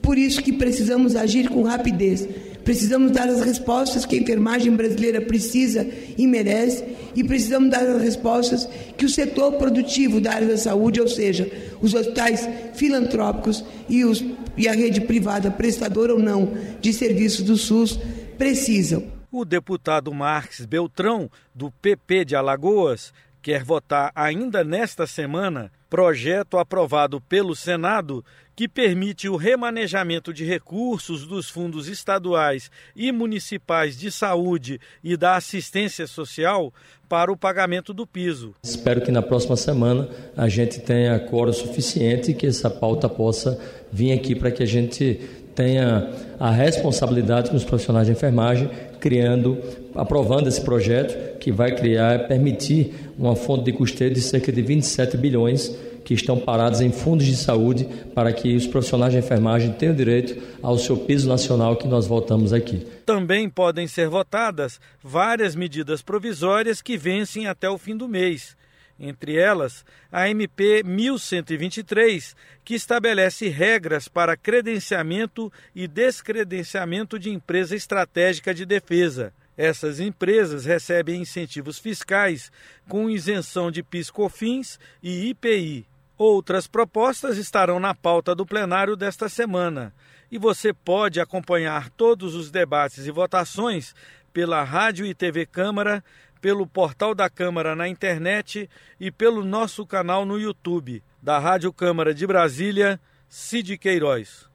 Por 0.01 0.17
isso 0.17 0.43
que 0.43 0.53
precisamos 0.53 1.15
agir 1.15 1.49
com 1.49 1.63
rapidez 1.63 2.27
Precisamos 2.65 3.13
dar 3.13 3.29
as 3.29 3.41
respostas 3.41 4.05
que 4.05 4.17
a 4.17 4.21
enfermagem 4.21 4.75
brasileira 4.75 5.21
precisa 5.21 5.87
e 6.17 6.27
merece 6.27 6.85
e 7.15 7.25
precisamos 7.25 7.71
dar 7.71 7.87
as 7.87 8.03
respostas 8.03 8.69
que 8.97 9.05
o 9.05 9.09
setor 9.09 9.53
produtivo 9.53 10.21
da 10.21 10.33
área 10.33 10.49
da 10.49 10.57
saúde, 10.57 11.01
ou 11.01 11.09
seja, 11.09 11.51
os 11.81 11.95
hospitais 11.95 12.49
filantrópicos 12.75 13.65
e, 13.89 14.05
os, 14.05 14.25
e 14.57 14.69
a 14.69 14.73
rede 14.73 15.01
privada, 15.01 15.51
prestadora 15.51 16.15
ou 16.15 16.21
não 16.21 16.53
de 16.81 16.93
serviços 16.93 17.45
do 17.45 17.57
SUS, 17.57 17.99
precisam. 18.39 19.05
O 19.33 19.45
deputado 19.45 20.13
Marques 20.13 20.67
Beltrão, 20.67 21.31
do 21.55 21.71
PP 21.71 22.25
de 22.25 22.37
Alagoas, 22.37 23.13
quer 23.43 23.65
votar 23.65 24.13
ainda 24.15 24.63
nesta 24.63 25.07
semana 25.07 25.71
projeto 25.89 26.57
aprovado 26.57 27.21
pelo 27.21 27.57
Senado 27.57 28.25
que 28.55 28.69
permite 28.69 29.29
o 29.29 29.37
remanejamento 29.37 30.33
de 30.33 30.45
recursos 30.45 31.27
dos 31.27 31.49
fundos 31.49 31.89
estaduais 31.89 32.71
e 32.95 33.11
municipais 33.11 33.99
de 33.99 34.11
saúde 34.11 34.79
e 35.03 35.17
da 35.17 35.37
assistência 35.37 36.07
social 36.07 36.73
para 37.09 37.33
o 37.33 37.37
pagamento 37.37 37.93
do 37.93 38.07
piso. 38.07 38.55
Espero 38.63 39.01
que 39.01 39.11
na 39.11 39.23
próxima 39.23 39.57
semana 39.57 40.09
a 40.37 40.49
gente 40.49 40.79
tenha 40.79 41.19
coro 41.19 41.53
suficiente 41.53 42.31
e 42.31 42.35
que 42.35 42.47
essa 42.47 42.71
pauta 42.71 43.09
possa 43.09 43.59
vir 43.91 44.13
aqui 44.13 44.35
para 44.35 44.51
que 44.51 44.63
a 44.63 44.67
gente 44.67 45.21
tenha 45.55 46.09
a 46.39 46.51
responsabilidade 46.51 47.51
com 47.51 47.57
os 47.57 47.65
profissionais 47.65 48.07
de 48.07 48.13
enfermagem, 48.13 48.71
criando, 49.01 49.59
aprovando 49.95 50.49
esse 50.49 50.61
projeto 50.61 51.39
que 51.39 51.51
vai 51.51 51.75
criar, 51.75 52.29
permitir 52.29 52.95
uma 53.19 53.35
fonte 53.35 53.65
de 53.65 53.73
custeio 53.73 54.13
de 54.13 54.21
cerca 54.21 54.53
de 54.53 54.63
27 54.63 55.17
bilhões 55.17 55.75
que 56.05 56.15
estão 56.15 56.39
parados 56.39 56.81
em 56.81 56.91
fundos 56.91 57.27
de 57.27 57.37
saúde 57.37 57.87
para 58.15 58.33
que 58.33 58.57
os 58.57 58.67
profissionais 58.67 59.13
de 59.13 59.19
enfermagem 59.19 59.73
tenham 59.73 59.95
direito 59.95 60.41
ao 60.63 60.79
seu 60.79 60.97
piso 60.97 61.29
nacional 61.29 61.77
que 61.77 61.87
nós 61.87 62.07
voltamos 62.07 62.53
aqui. 62.53 62.87
Também 63.07 63.49
podem 63.49 63.87
ser 63.87 64.09
votadas 64.09 64.81
várias 65.03 65.55
medidas 65.55 66.03
provisórias 66.03 66.83
que 66.83 66.97
vencem 66.97 67.47
até 67.47 67.69
o 67.69 67.79
fim 67.79 67.97
do 67.97 68.09
mês. 68.09 68.57
Entre 69.01 69.39
elas, 69.39 69.83
a 70.13 70.29
MP 70.29 70.83
1123, 70.85 72.37
que 72.63 72.75
estabelece 72.75 73.49
regras 73.49 74.09
para 74.09 74.37
credenciamento 74.37 75.51
e 75.75 75.89
descredenciamento 75.89 77.19
de 77.19 77.31
empresa 77.31 77.75
estratégica 77.75 78.53
de 78.53 78.67
defesa. 78.67 79.33
Essas 79.57 80.01
empresas 80.01 80.67
recebem 80.67 81.23
incentivos 81.23 81.79
fiscais 81.79 82.53
com 82.89 83.09
isenção 83.09 83.71
de 83.71 83.83
PIS/COFINS 83.83 84.79
e 85.03 85.31
IPI. 85.31 85.87
Outras 86.19 86.67
propostas 86.67 87.39
estarão 87.39 87.81
na 87.81 87.95
pauta 87.95 88.35
do 88.35 88.45
plenário 88.45 88.97
desta 88.97 89.31
semana 89.31 89.95
e 90.31 90.39
você 90.39 90.73
pode 90.73 91.21
acompanhar 91.21 91.91
todos 91.91 92.35
os 92.35 92.51
debates 92.51 93.07
e 93.07 93.11
votações 93.11 93.95
pela 94.33 94.63
Rádio 94.63 95.05
e 95.05 95.15
TV 95.15 95.45
Câmara, 95.45 96.05
pelo 96.41 96.67
portal 96.67 97.15
da 97.15 97.29
Câmara 97.29 97.77
na 97.77 97.89
internet 97.89 98.69
e 98.99 99.11
pelo 99.11 99.45
nosso 99.45 99.87
canal 99.87 100.25
no 100.25 100.39
YouTube. 100.39 101.03
Da 101.23 101.39
Rádio 101.39 101.73
Câmara 101.73 102.15
de 102.15 102.27
Brasília, 102.27 103.01
Cid 103.29 103.77
Queiroz. 103.79 104.49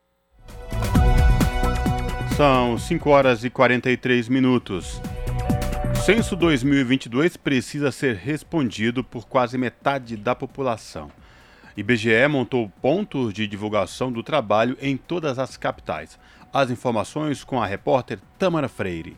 São 2.35 2.77
5 2.77 3.09
horas 3.09 3.43
e 3.43 3.49
43 3.49 4.27
minutos. 4.27 4.99
Censo 6.05 6.35
2022 6.35 7.37
precisa 7.37 7.91
ser 7.91 8.15
respondido 8.15 9.03
por 9.03 9.25
quase 9.27 9.57
metade 9.57 10.17
da 10.17 10.35
população. 10.35 11.09
IBGE 11.77 12.27
montou 12.29 12.69
pontos 12.81 13.33
de 13.33 13.47
divulgação 13.47 14.11
do 14.11 14.21
trabalho 14.21 14.77
em 14.81 14.95
todas 14.95 15.39
as 15.39 15.57
capitais. 15.57 16.19
As 16.53 16.69
informações 16.69 17.43
com 17.43 17.61
a 17.61 17.65
repórter 17.65 18.19
Tamara 18.37 18.69
Freire. 18.69 19.17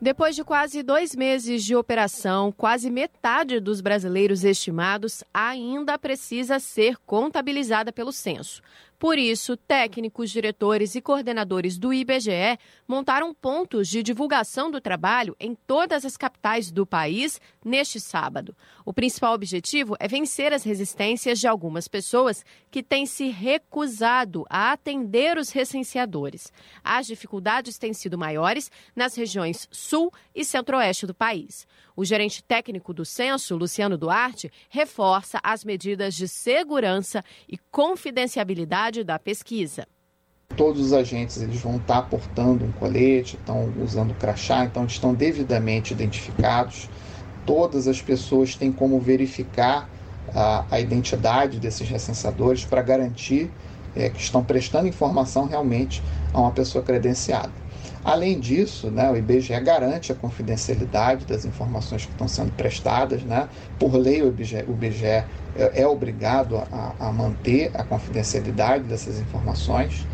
Depois 0.00 0.36
de 0.36 0.44
quase 0.44 0.80
dois 0.80 1.16
meses 1.16 1.64
de 1.64 1.74
operação, 1.74 2.52
quase 2.52 2.88
metade 2.88 3.58
dos 3.58 3.80
brasileiros 3.80 4.44
estimados 4.44 5.24
ainda 5.34 5.98
precisa 5.98 6.60
ser 6.60 6.96
contabilizada 6.98 7.92
pelo 7.92 8.12
censo. 8.12 8.62
Por 8.98 9.16
isso, 9.16 9.56
técnicos, 9.56 10.28
diretores 10.28 10.96
e 10.96 11.00
coordenadores 11.00 11.78
do 11.78 11.94
IBGE 11.94 12.58
montaram 12.86 13.32
pontos 13.32 13.86
de 13.86 14.02
divulgação 14.02 14.72
do 14.72 14.80
trabalho 14.80 15.36
em 15.38 15.54
todas 15.54 16.04
as 16.04 16.16
capitais 16.16 16.72
do 16.72 16.84
país 16.84 17.40
neste 17.64 18.00
sábado. 18.00 18.56
O 18.84 18.92
principal 18.92 19.34
objetivo 19.34 19.94
é 20.00 20.08
vencer 20.08 20.52
as 20.52 20.64
resistências 20.64 21.38
de 21.38 21.46
algumas 21.46 21.86
pessoas 21.86 22.44
que 22.72 22.82
têm 22.82 23.06
se 23.06 23.28
recusado 23.28 24.44
a 24.50 24.72
atender 24.72 25.38
os 25.38 25.50
recenseadores. 25.50 26.52
As 26.82 27.06
dificuldades 27.06 27.78
têm 27.78 27.92
sido 27.92 28.18
maiores 28.18 28.68
nas 28.96 29.14
regiões 29.14 29.68
sul 29.70 30.12
e 30.34 30.44
centro-oeste 30.44 31.06
do 31.06 31.14
país. 31.14 31.68
O 31.98 32.04
gerente 32.04 32.44
técnico 32.44 32.94
do 32.94 33.04
censo, 33.04 33.56
Luciano 33.56 33.98
Duarte, 33.98 34.52
reforça 34.70 35.40
as 35.42 35.64
medidas 35.64 36.14
de 36.14 36.28
segurança 36.28 37.24
e 37.48 37.58
confidencialidade 37.72 39.02
da 39.02 39.18
pesquisa. 39.18 39.84
todos 40.56 40.80
os 40.80 40.92
agentes 40.92 41.42
eles 41.42 41.60
vão 41.60 41.74
estar 41.74 42.02
portando 42.02 42.64
um 42.64 42.70
colete, 42.70 43.34
estão 43.34 43.74
usando 43.82 44.14
crachá, 44.14 44.64
então 44.64 44.84
estão 44.84 45.12
devidamente 45.12 45.92
identificados. 45.92 46.88
Todas 47.44 47.88
as 47.88 48.00
pessoas 48.00 48.54
têm 48.54 48.70
como 48.70 49.00
verificar 49.00 49.90
a, 50.32 50.66
a 50.70 50.78
identidade 50.78 51.58
desses 51.58 51.88
recenseadores 51.88 52.64
para 52.64 52.80
garantir 52.80 53.50
é, 53.96 54.08
que 54.08 54.20
estão 54.20 54.44
prestando 54.44 54.86
informação 54.86 55.46
realmente 55.46 56.00
a 56.32 56.40
uma 56.40 56.52
pessoa 56.52 56.84
credenciada. 56.84 57.50
Além 58.08 58.40
disso, 58.40 58.90
né, 58.90 59.10
o 59.10 59.18
IBGE 59.18 59.60
garante 59.60 60.12
a 60.12 60.14
confidencialidade 60.14 61.26
das 61.26 61.44
informações 61.44 62.06
que 62.06 62.12
estão 62.12 62.26
sendo 62.26 62.50
prestadas. 62.52 63.22
Né? 63.22 63.46
Por 63.78 63.94
lei, 63.96 64.22
o 64.22 64.28
IBGE, 64.28 64.64
o 64.66 64.72
IBGE 64.72 65.04
é, 65.04 65.26
é 65.74 65.86
obrigado 65.86 66.56
a, 66.56 66.94
a 66.98 67.12
manter 67.12 67.70
a 67.74 67.84
confidencialidade 67.84 68.84
dessas 68.84 69.20
informações. 69.20 70.06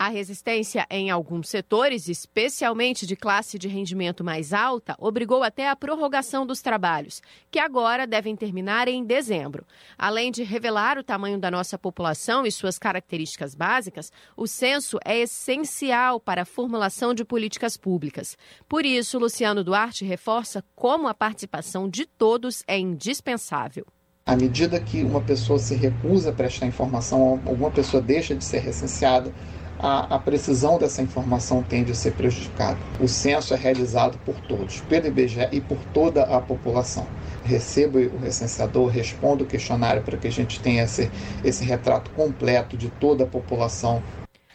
A 0.00 0.06
resistência 0.06 0.86
em 0.88 1.10
alguns 1.10 1.48
setores, 1.48 2.06
especialmente 2.06 3.04
de 3.04 3.16
classe 3.16 3.58
de 3.58 3.66
rendimento 3.66 4.22
mais 4.22 4.52
alta, 4.52 4.94
obrigou 4.96 5.42
até 5.42 5.68
a 5.68 5.74
prorrogação 5.74 6.46
dos 6.46 6.62
trabalhos, 6.62 7.20
que 7.50 7.58
agora 7.58 8.06
devem 8.06 8.36
terminar 8.36 8.86
em 8.86 9.04
dezembro. 9.04 9.66
Além 9.98 10.30
de 10.30 10.44
revelar 10.44 10.98
o 10.98 11.02
tamanho 11.02 11.36
da 11.36 11.50
nossa 11.50 11.76
população 11.76 12.46
e 12.46 12.52
suas 12.52 12.78
características 12.78 13.56
básicas, 13.56 14.12
o 14.36 14.46
censo 14.46 15.00
é 15.04 15.18
essencial 15.18 16.20
para 16.20 16.42
a 16.42 16.46
formulação 16.46 17.12
de 17.12 17.24
políticas 17.24 17.76
públicas. 17.76 18.38
Por 18.68 18.86
isso, 18.86 19.18
Luciano 19.18 19.64
Duarte 19.64 20.04
reforça 20.04 20.64
como 20.76 21.08
a 21.08 21.12
participação 21.12 21.88
de 21.88 22.06
todos 22.06 22.62
é 22.68 22.78
indispensável. 22.78 23.84
À 24.28 24.36
medida 24.36 24.78
que 24.78 25.02
uma 25.02 25.22
pessoa 25.22 25.58
se 25.58 25.74
recusa 25.74 26.28
a 26.28 26.32
prestar 26.34 26.66
informação, 26.66 27.40
alguma 27.46 27.70
pessoa 27.70 28.02
deixa 28.02 28.34
de 28.34 28.44
ser 28.44 28.58
recenseada, 28.58 29.32
a, 29.78 30.16
a, 30.16 30.18
precisão 30.18 30.78
dessa 30.78 31.00
informação 31.00 31.62
tende 31.62 31.92
a 31.92 31.94
ser 31.94 32.12
prejudicada. 32.12 32.78
O 33.00 33.06
censo 33.06 33.54
é 33.54 33.56
realizado 33.56 34.18
por 34.24 34.34
todos, 34.42 34.80
pelo 34.82 35.06
IBGE 35.06 35.48
e 35.52 35.60
por 35.60 35.78
toda 35.94 36.24
a 36.24 36.40
população. 36.40 37.06
Recebo 37.44 37.98
o 37.98 38.18
recenseador, 38.18 38.88
respondo 38.88 39.44
o 39.44 39.46
questionário 39.46 40.02
para 40.02 40.16
que 40.16 40.26
a 40.26 40.32
gente 40.32 40.60
tenha 40.60 40.82
esse, 40.82 41.10
esse 41.44 41.64
retrato 41.64 42.10
completo 42.10 42.76
de 42.76 42.90
toda 42.90 43.24
a 43.24 43.26
população. 43.26 44.02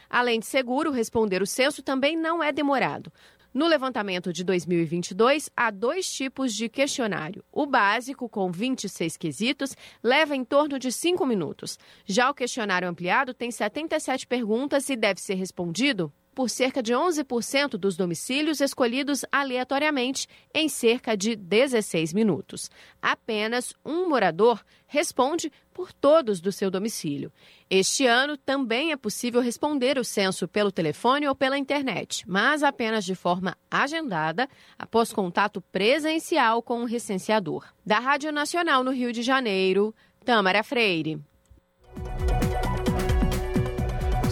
Além 0.09 0.39
de 0.39 0.45
seguro, 0.45 0.91
responder 0.91 1.41
o 1.41 1.47
censo 1.47 1.81
também 1.81 2.15
não 2.15 2.43
é 2.43 2.51
demorado. 2.51 3.11
No 3.53 3.67
levantamento 3.67 4.33
de 4.33 4.43
2022, 4.43 5.47
há 5.55 5.69
dois 5.69 6.11
tipos 6.11 6.55
de 6.55 6.67
questionário. 6.67 7.45
O 7.51 7.67
básico, 7.67 8.27
com 8.27 8.51
26 8.51 9.15
quesitos, 9.15 9.77
leva 10.01 10.35
em 10.35 10.43
torno 10.43 10.79
de 10.79 10.91
5 10.91 11.23
minutos. 11.23 11.77
Já 12.03 12.31
o 12.31 12.33
questionário 12.33 12.89
ampliado 12.89 13.31
tem 13.31 13.51
77 13.51 14.25
perguntas 14.25 14.89
e 14.89 14.95
deve 14.95 15.21
ser 15.21 15.35
respondido 15.35 16.11
por 16.33 16.49
cerca 16.49 16.81
de 16.81 16.93
11% 16.93 17.77
dos 17.77 17.95
domicílios 17.95 18.59
escolhidos 18.59 19.23
aleatoriamente 19.31 20.27
em 20.53 20.67
cerca 20.67 21.15
de 21.15 21.35
16 21.35 22.13
minutos. 22.13 22.69
Apenas 23.01 23.73
um 23.85 24.09
morador 24.09 24.63
responde 24.87 25.51
por 25.73 25.91
todos 25.91 26.39
do 26.39 26.51
seu 26.51 26.69
domicílio. 26.69 27.31
Este 27.69 28.05
ano 28.05 28.37
também 28.37 28.91
é 28.91 28.95
possível 28.95 29.41
responder 29.41 29.97
o 29.97 30.03
censo 30.03 30.47
pelo 30.47 30.71
telefone 30.71 31.27
ou 31.27 31.35
pela 31.35 31.57
internet, 31.57 32.23
mas 32.27 32.61
apenas 32.61 33.03
de 33.03 33.15
forma 33.15 33.57
agendada, 33.69 34.47
após 34.77 35.11
contato 35.11 35.61
presencial 35.71 36.61
com 36.61 36.81
o 36.81 36.85
recenseador. 36.85 37.65
Da 37.85 37.99
Rádio 37.99 38.31
Nacional 38.31 38.83
no 38.83 38.91
Rio 38.91 39.11
de 39.11 39.23
Janeiro, 39.23 39.93
Tâmara 40.23 40.63
Freire. 40.63 41.19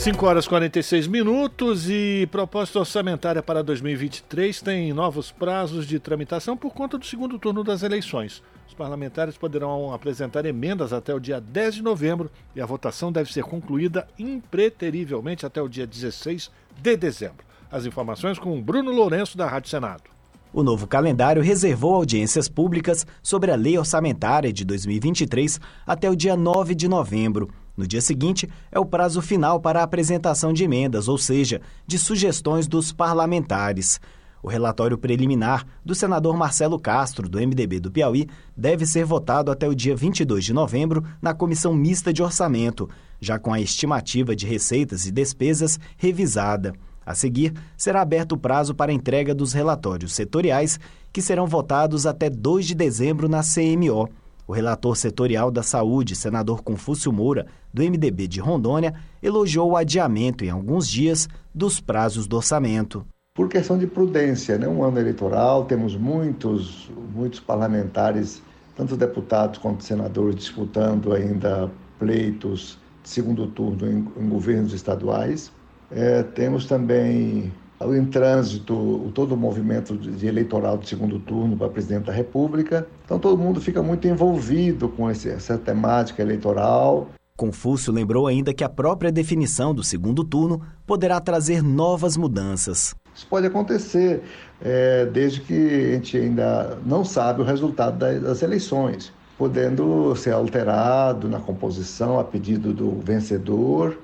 5 0.01 0.25
horas 0.25 0.45
e 0.45 0.49
46 0.49 1.05
minutos 1.05 1.87
e 1.87 2.27
proposta 2.31 2.79
orçamentária 2.79 3.43
para 3.43 3.61
2023 3.61 4.59
tem 4.59 4.91
novos 4.91 5.29
prazos 5.29 5.85
de 5.85 5.99
tramitação 5.99 6.57
por 6.57 6.73
conta 6.73 6.97
do 6.97 7.05
segundo 7.05 7.37
turno 7.37 7.63
das 7.63 7.83
eleições. 7.83 8.41
Os 8.67 8.73
parlamentares 8.73 9.37
poderão 9.37 9.93
apresentar 9.93 10.43
emendas 10.47 10.91
até 10.91 11.13
o 11.13 11.19
dia 11.19 11.39
10 11.39 11.75
de 11.75 11.81
novembro 11.83 12.31
e 12.55 12.61
a 12.61 12.65
votação 12.65 13.11
deve 13.11 13.31
ser 13.31 13.43
concluída 13.43 14.07
impreterivelmente 14.17 15.45
até 15.45 15.61
o 15.61 15.69
dia 15.69 15.85
16 15.85 16.49
de 16.81 16.97
dezembro. 16.97 17.45
As 17.71 17.85
informações 17.85 18.39
com 18.39 18.59
Bruno 18.59 18.91
Lourenço, 18.91 19.37
da 19.37 19.47
Rádio 19.47 19.69
Senado. 19.69 20.05
O 20.51 20.63
novo 20.63 20.87
calendário 20.87 21.43
reservou 21.43 21.93
audiências 21.93 22.49
públicas 22.49 23.05
sobre 23.21 23.51
a 23.51 23.55
lei 23.55 23.77
orçamentária 23.77 24.51
de 24.51 24.65
2023 24.65 25.59
até 25.85 26.09
o 26.09 26.15
dia 26.15 26.35
9 26.35 26.73
de 26.73 26.87
novembro. 26.87 27.49
No 27.75 27.87
dia 27.87 28.01
seguinte, 28.01 28.49
é 28.71 28.79
o 28.79 28.85
prazo 28.85 29.21
final 29.21 29.59
para 29.59 29.79
a 29.79 29.83
apresentação 29.83 30.51
de 30.51 30.63
emendas, 30.63 31.07
ou 31.07 31.17
seja, 31.17 31.61
de 31.87 31.97
sugestões 31.97 32.67
dos 32.67 32.91
parlamentares. 32.91 33.99
O 34.43 34.49
relatório 34.49 34.97
preliminar 34.97 35.65
do 35.85 35.93
senador 35.93 36.35
Marcelo 36.35 36.79
Castro, 36.79 37.29
do 37.29 37.37
MDB 37.37 37.79
do 37.79 37.91
Piauí, 37.91 38.27
deve 38.57 38.85
ser 38.85 39.05
votado 39.05 39.51
até 39.51 39.67
o 39.67 39.75
dia 39.75 39.95
22 39.95 40.43
de 40.43 40.53
novembro 40.53 41.03
na 41.21 41.33
Comissão 41.33 41.73
Mista 41.73 42.11
de 42.11 42.23
Orçamento, 42.23 42.89
já 43.19 43.37
com 43.37 43.53
a 43.53 43.59
estimativa 43.59 44.35
de 44.35 44.47
receitas 44.47 45.05
e 45.05 45.11
despesas 45.11 45.79
revisada. 45.95 46.73
A 47.05 47.13
seguir, 47.13 47.53
será 47.77 48.01
aberto 48.01 48.33
o 48.33 48.37
prazo 48.37 48.73
para 48.73 48.91
a 48.91 48.95
entrega 48.95 49.33
dos 49.33 49.53
relatórios 49.53 50.13
setoriais, 50.13 50.79
que 51.13 51.21
serão 51.21 51.45
votados 51.45 52.05
até 52.05 52.29
2 52.29 52.65
de 52.65 52.75
dezembro 52.75 53.27
na 53.29 53.41
CMO. 53.41 54.09
O 54.51 54.53
relator 54.53 54.97
setorial 54.97 55.49
da 55.49 55.63
Saúde, 55.63 56.13
senador 56.13 56.61
Confúcio 56.61 57.09
Moura, 57.09 57.45
do 57.73 57.81
MDB 57.81 58.27
de 58.27 58.41
Rondônia, 58.41 58.93
elogiou 59.23 59.71
o 59.71 59.77
adiamento 59.77 60.43
em 60.43 60.49
alguns 60.49 60.89
dias 60.89 61.29
dos 61.55 61.79
prazos 61.79 62.27
do 62.27 62.35
orçamento. 62.35 63.05
Por 63.33 63.47
questão 63.47 63.77
de 63.77 63.87
prudência, 63.87 64.57
né? 64.57 64.67
um 64.67 64.83
ano 64.83 64.99
eleitoral, 64.99 65.63
temos 65.63 65.95
muitos, 65.95 66.91
muitos 67.15 67.39
parlamentares, 67.39 68.43
tanto 68.75 68.97
deputados 68.97 69.57
quanto 69.57 69.85
senadores, 69.85 70.35
disputando 70.35 71.13
ainda 71.13 71.71
pleitos 71.97 72.77
de 73.03 73.09
segundo 73.09 73.47
turno 73.47 73.89
em, 73.89 74.05
em 74.21 74.27
governos 74.27 74.73
estaduais. 74.73 75.49
É, 75.89 76.23
temos 76.23 76.65
também 76.65 77.53
em 77.89 78.05
trânsito 78.05 79.11
todo 79.13 79.33
o 79.33 79.37
movimento 79.37 79.95
de 79.97 80.27
eleitoral 80.27 80.77
de 80.77 80.87
segundo 80.87 81.19
turno 81.19 81.57
para 81.57 81.69
presidente 81.69 82.05
da 82.05 82.13
República. 82.13 82.87
Então 83.05 83.19
todo 83.19 83.37
mundo 83.37 83.59
fica 83.59 83.81
muito 83.81 84.07
envolvido 84.07 84.89
com 84.89 85.09
esse, 85.09 85.29
essa 85.29 85.57
temática 85.57 86.21
eleitoral. 86.21 87.09
Confúcio 87.35 87.91
lembrou 87.91 88.27
ainda 88.27 88.53
que 88.53 88.63
a 88.63 88.69
própria 88.69 89.11
definição 89.11 89.73
do 89.73 89.83
segundo 89.83 90.23
turno 90.23 90.61
poderá 90.85 91.19
trazer 91.19 91.63
novas 91.63 92.15
mudanças. 92.15 92.93
Isso 93.15 93.27
pode 93.27 93.47
acontecer 93.47 94.21
é, 94.61 95.05
desde 95.05 95.41
que 95.41 95.53
a 95.53 95.93
gente 95.93 96.17
ainda 96.17 96.77
não 96.85 97.03
sabe 97.03 97.41
o 97.41 97.43
resultado 97.43 97.97
das 97.97 98.41
eleições, 98.41 99.11
podendo 99.37 100.15
ser 100.15 100.31
alterado 100.33 101.27
na 101.27 101.39
composição 101.39 102.19
a 102.19 102.23
pedido 102.23 102.71
do 102.73 102.99
vencedor 103.03 103.97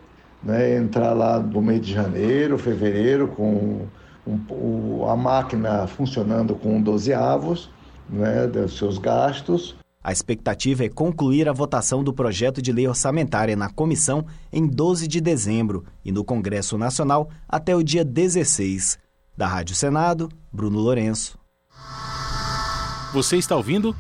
né, 0.44 0.78
entrar 0.78 1.14
lá 1.14 1.40
no 1.40 1.62
mês 1.62 1.82
de 1.82 1.94
janeiro, 1.94 2.58
fevereiro, 2.58 3.28
com 3.28 3.88
um, 4.26 5.10
a 5.10 5.16
máquina 5.16 5.88
funcionando 5.88 6.56
com 6.56 6.82
12 6.82 7.14
avos 7.14 7.70
né, 8.10 8.48
dos 8.48 8.78
seus 8.78 8.98
gastos. 8.98 9.76
A 10.04 10.12
expectativa 10.12 10.86
é 10.86 10.90
concluir 10.90 11.50
a 11.50 11.54
votação 11.54 12.04
do 12.04 12.14
projeto 12.14 12.62
de 12.62 12.72
lei 12.72 12.88
orçamentária 12.88 13.56
na 13.56 13.70
comissão 13.70 14.26
em 14.54 14.66
12 14.66 15.08
de 15.08 15.20
dezembro 15.20 15.84
e 16.04 16.12
no 16.12 16.24
Congresso 16.24 16.78
Nacional 16.78 17.30
até 17.48 17.76
o 17.76 17.84
dia 17.84 18.06
16. 18.06 18.98
Da 19.36 19.48
Rádio 19.48 19.76
Senado, 19.76 20.30
Bruno 20.52 20.80
Lourenço. 20.80 21.38
Você 23.14 23.38
está 23.38 23.56
ouvindo? 23.56 23.96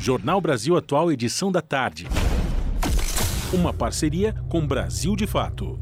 Jornal 0.00 0.40
Brasil 0.40 0.76
Atual, 0.76 1.12
edição 1.12 1.52
da 1.52 1.60
tarde. 1.60 2.06
Uma 3.50 3.72
parceria 3.72 4.34
com 4.50 4.66
Brasil 4.66 5.16
de 5.16 5.26
Fato. 5.26 5.80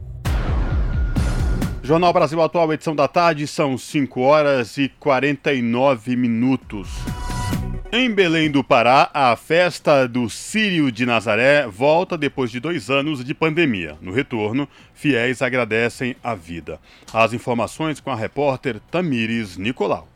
Jornal 1.82 2.12
Brasil 2.12 2.40
Atual, 2.40 2.72
edição 2.72 2.94
da 2.94 3.08
tarde, 3.08 3.44
são 3.48 3.76
5 3.76 4.20
horas 4.20 4.78
e 4.78 4.88
49 5.00 6.14
minutos. 6.14 6.88
Em 7.90 8.08
Belém 8.08 8.52
do 8.52 8.62
Pará, 8.62 9.10
a 9.12 9.34
festa 9.34 10.06
do 10.06 10.30
Sírio 10.30 10.92
de 10.92 11.04
Nazaré 11.04 11.66
volta 11.66 12.16
depois 12.16 12.52
de 12.52 12.60
dois 12.60 12.88
anos 12.88 13.24
de 13.24 13.34
pandemia. 13.34 13.96
No 14.00 14.12
retorno, 14.12 14.68
fiéis 14.94 15.42
agradecem 15.42 16.14
a 16.22 16.36
vida. 16.36 16.78
As 17.12 17.32
informações 17.32 17.98
com 17.98 18.12
a 18.12 18.16
repórter 18.16 18.78
Tamires 18.92 19.56
Nicolau. 19.56 20.06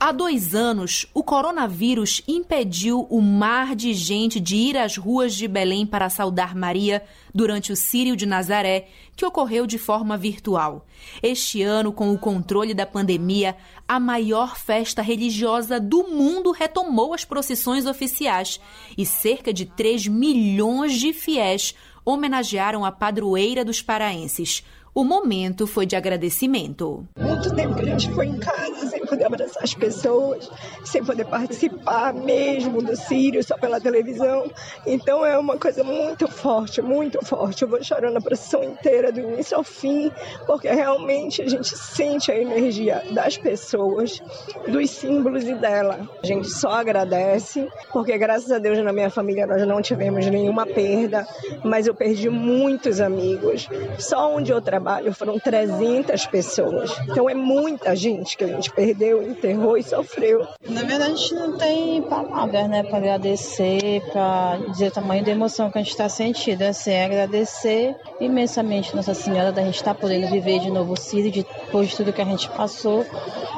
Há 0.00 0.12
dois 0.12 0.54
anos, 0.54 1.06
o 1.12 1.24
coronavírus 1.24 2.22
impediu 2.28 3.08
o 3.10 3.20
mar 3.20 3.74
de 3.74 3.92
gente 3.92 4.38
de 4.38 4.54
ir 4.54 4.76
às 4.76 4.96
ruas 4.96 5.34
de 5.34 5.48
Belém 5.48 5.84
para 5.84 6.08
saudar 6.08 6.54
Maria 6.54 7.02
durante 7.34 7.72
o 7.72 7.76
Sírio 7.76 8.14
de 8.14 8.24
Nazaré, 8.24 8.86
que 9.16 9.26
ocorreu 9.26 9.66
de 9.66 9.76
forma 9.76 10.16
virtual. 10.16 10.86
Este 11.20 11.62
ano, 11.62 11.92
com 11.92 12.14
o 12.14 12.18
controle 12.18 12.74
da 12.74 12.86
pandemia, 12.86 13.56
a 13.88 13.98
maior 13.98 14.56
festa 14.56 15.02
religiosa 15.02 15.80
do 15.80 16.04
mundo 16.04 16.52
retomou 16.52 17.12
as 17.12 17.24
procissões 17.24 17.84
oficiais 17.84 18.60
e 18.96 19.04
cerca 19.04 19.52
de 19.52 19.66
3 19.66 20.06
milhões 20.06 20.92
de 20.92 21.12
fiéis 21.12 21.74
homenagearam 22.04 22.84
a 22.84 22.92
padroeira 22.92 23.64
dos 23.64 23.82
paraenses. 23.82 24.64
O 24.98 25.04
momento 25.04 25.64
foi 25.64 25.86
de 25.86 25.94
agradecimento. 25.94 27.06
Muito 27.16 27.54
tempo 27.54 27.76
que 27.76 27.82
a 27.82 27.84
gente 27.84 28.10
foi 28.10 28.26
em 28.26 28.36
casa 28.36 28.88
sem 28.88 29.06
poder 29.06 29.26
abraçar 29.26 29.62
as 29.62 29.72
pessoas, 29.72 30.50
sem 30.84 31.04
poder 31.04 31.24
participar 31.24 32.12
mesmo 32.12 32.82
do 32.82 32.96
Sírio 32.96 33.40
só 33.44 33.56
pela 33.56 33.80
televisão. 33.80 34.50
Então 34.84 35.24
é 35.24 35.38
uma 35.38 35.56
coisa 35.56 35.84
muito 35.84 36.26
forte, 36.26 36.82
muito 36.82 37.24
forte. 37.24 37.62
Eu 37.62 37.68
vou 37.68 37.80
chorando 37.80 38.16
a 38.16 38.20
procissão 38.20 38.64
inteira, 38.64 39.12
do 39.12 39.20
início 39.20 39.56
ao 39.56 39.62
fim, 39.62 40.10
porque 40.44 40.68
realmente 40.68 41.42
a 41.42 41.48
gente 41.48 41.78
sente 41.78 42.32
a 42.32 42.36
energia 42.36 43.00
das 43.12 43.38
pessoas, 43.38 44.20
dos 44.66 44.90
símbolos 44.90 45.44
e 45.44 45.54
dela. 45.54 46.08
A 46.20 46.26
gente 46.26 46.50
só 46.50 46.70
agradece, 46.70 47.68
porque 47.92 48.18
graças 48.18 48.50
a 48.50 48.58
Deus 48.58 48.82
na 48.82 48.92
minha 48.92 49.10
família 49.10 49.46
nós 49.46 49.64
não 49.64 49.80
tivemos 49.80 50.26
nenhuma 50.26 50.66
perda, 50.66 51.24
mas 51.62 51.86
eu 51.86 51.94
perdi 51.94 52.28
muitos 52.28 53.00
amigos. 53.00 53.68
Só 53.96 54.34
onde 54.34 54.50
eu 54.50 54.60
trabalho 54.60 54.87
trabalho 54.88 55.12
foram 55.12 55.38
300 55.38 56.26
pessoas. 56.26 56.98
Então 57.02 57.28
é 57.28 57.34
muita 57.34 57.94
gente 57.94 58.36
que 58.36 58.44
a 58.44 58.46
gente 58.46 58.70
perdeu, 58.72 59.22
enterrou 59.22 59.76
e 59.76 59.82
sofreu. 59.82 60.46
Na 60.66 60.82
verdade, 60.82 61.12
a 61.12 61.14
gente 61.14 61.34
não 61.34 61.58
tem 61.58 62.02
palavras, 62.02 62.68
né, 62.68 62.82
para 62.82 62.96
agradecer, 62.96 64.02
para 64.10 64.56
dizer 64.70 64.88
o 64.88 64.90
tamanho 64.90 65.24
da 65.24 65.30
emoção 65.30 65.70
que 65.70 65.78
a 65.78 65.82
gente 65.82 65.90
está 65.90 66.08
sentindo. 66.08 66.62
Assim, 66.62 66.92
é 66.92 67.04
agradecer 67.04 67.94
imensamente 68.18 68.96
Nossa 68.96 69.12
Senhora 69.12 69.52
da 69.52 69.62
gente 69.62 69.76
estar 69.76 69.94
tá 69.94 70.00
podendo 70.00 70.28
viver 70.30 70.60
de 70.60 70.70
novo 70.70 70.94
o 70.94 70.96
Sírio, 70.96 71.30
depois 71.30 71.90
de 71.90 71.96
tudo 71.96 72.12
que 72.12 72.22
a 72.22 72.24
gente 72.24 72.48
passou, 72.48 73.04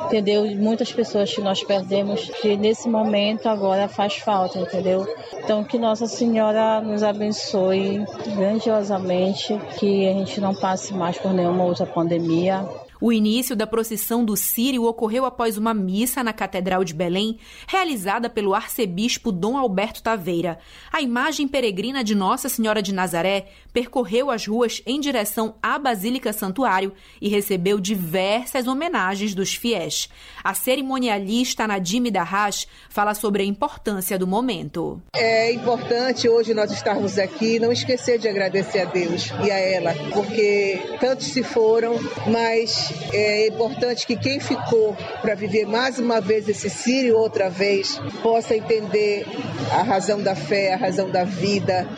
entendeu? 0.06 0.44
Muitas 0.56 0.92
pessoas 0.92 1.32
que 1.32 1.40
nós 1.40 1.62
perdemos, 1.62 2.28
que 2.40 2.56
nesse 2.56 2.88
momento 2.88 3.48
agora 3.48 3.86
faz 3.86 4.16
falta, 4.16 4.58
entendeu? 4.58 5.06
Então, 5.42 5.62
que 5.62 5.78
Nossa 5.78 6.06
Senhora 6.06 6.80
nos 6.80 7.02
abençoe 7.02 8.04
grandiosamente, 8.36 9.58
que 9.78 10.08
a 10.08 10.12
gente 10.12 10.40
não 10.40 10.54
passe 10.54 10.92
mais 10.92 11.09
por 11.18 11.34
nenhuma 11.34 11.64
outra 11.64 11.86
pandemia. 11.86 12.68
O 13.00 13.10
início 13.10 13.56
da 13.56 13.66
procissão 13.66 14.22
do 14.22 14.36
Sírio 14.36 14.84
ocorreu 14.84 15.24
após 15.24 15.56
uma 15.56 15.72
missa 15.72 16.22
na 16.22 16.34
Catedral 16.34 16.84
de 16.84 16.92
Belém, 16.92 17.38
realizada 17.66 18.28
pelo 18.28 18.54
arcebispo 18.54 19.32
Dom 19.32 19.56
Alberto 19.56 20.02
Taveira. 20.02 20.58
A 20.92 21.00
imagem 21.00 21.48
peregrina 21.48 22.04
de 22.04 22.14
Nossa 22.14 22.50
Senhora 22.50 22.82
de 22.82 22.92
Nazaré 22.92 23.46
percorreu 23.72 24.30
as 24.30 24.46
ruas 24.46 24.82
em 24.84 25.00
direção 25.00 25.54
à 25.62 25.78
Basílica 25.78 26.30
Santuário 26.30 26.92
e 27.22 27.28
recebeu 27.28 27.80
diversas 27.80 28.66
homenagens 28.66 29.34
dos 29.34 29.54
fiéis. 29.54 30.10
A 30.44 30.52
cerimonialista 30.52 31.66
Nadime 31.66 32.10
Darras 32.10 32.66
fala 32.90 33.14
sobre 33.14 33.42
a 33.42 33.46
importância 33.46 34.18
do 34.18 34.26
momento. 34.26 35.00
É 35.14 35.52
importante 35.52 36.28
hoje 36.28 36.52
nós 36.52 36.70
estarmos 36.70 37.18
aqui, 37.18 37.58
não 37.58 37.72
esquecer 37.72 38.18
de 38.18 38.28
agradecer 38.28 38.80
a 38.80 38.84
Deus 38.84 39.30
e 39.42 39.50
a 39.50 39.58
ela, 39.58 39.94
porque 40.12 40.82
tantos 41.00 41.28
se 41.28 41.42
foram, 41.42 41.94
mas 42.26 42.89
é 43.12 43.48
importante 43.48 44.06
que 44.06 44.16
quem 44.16 44.40
ficou 44.40 44.96
para 45.20 45.34
viver 45.34 45.66
mais 45.66 45.98
uma 45.98 46.20
vez 46.20 46.48
esse 46.48 46.70
Sírio 46.70 47.16
outra 47.16 47.50
vez 47.50 48.00
possa 48.22 48.56
entender 48.56 49.26
a 49.72 49.82
razão 49.82 50.22
da 50.22 50.34
fé, 50.34 50.74
a 50.74 50.76
razão 50.76 51.10
da 51.10 51.24
vida, 51.24 51.88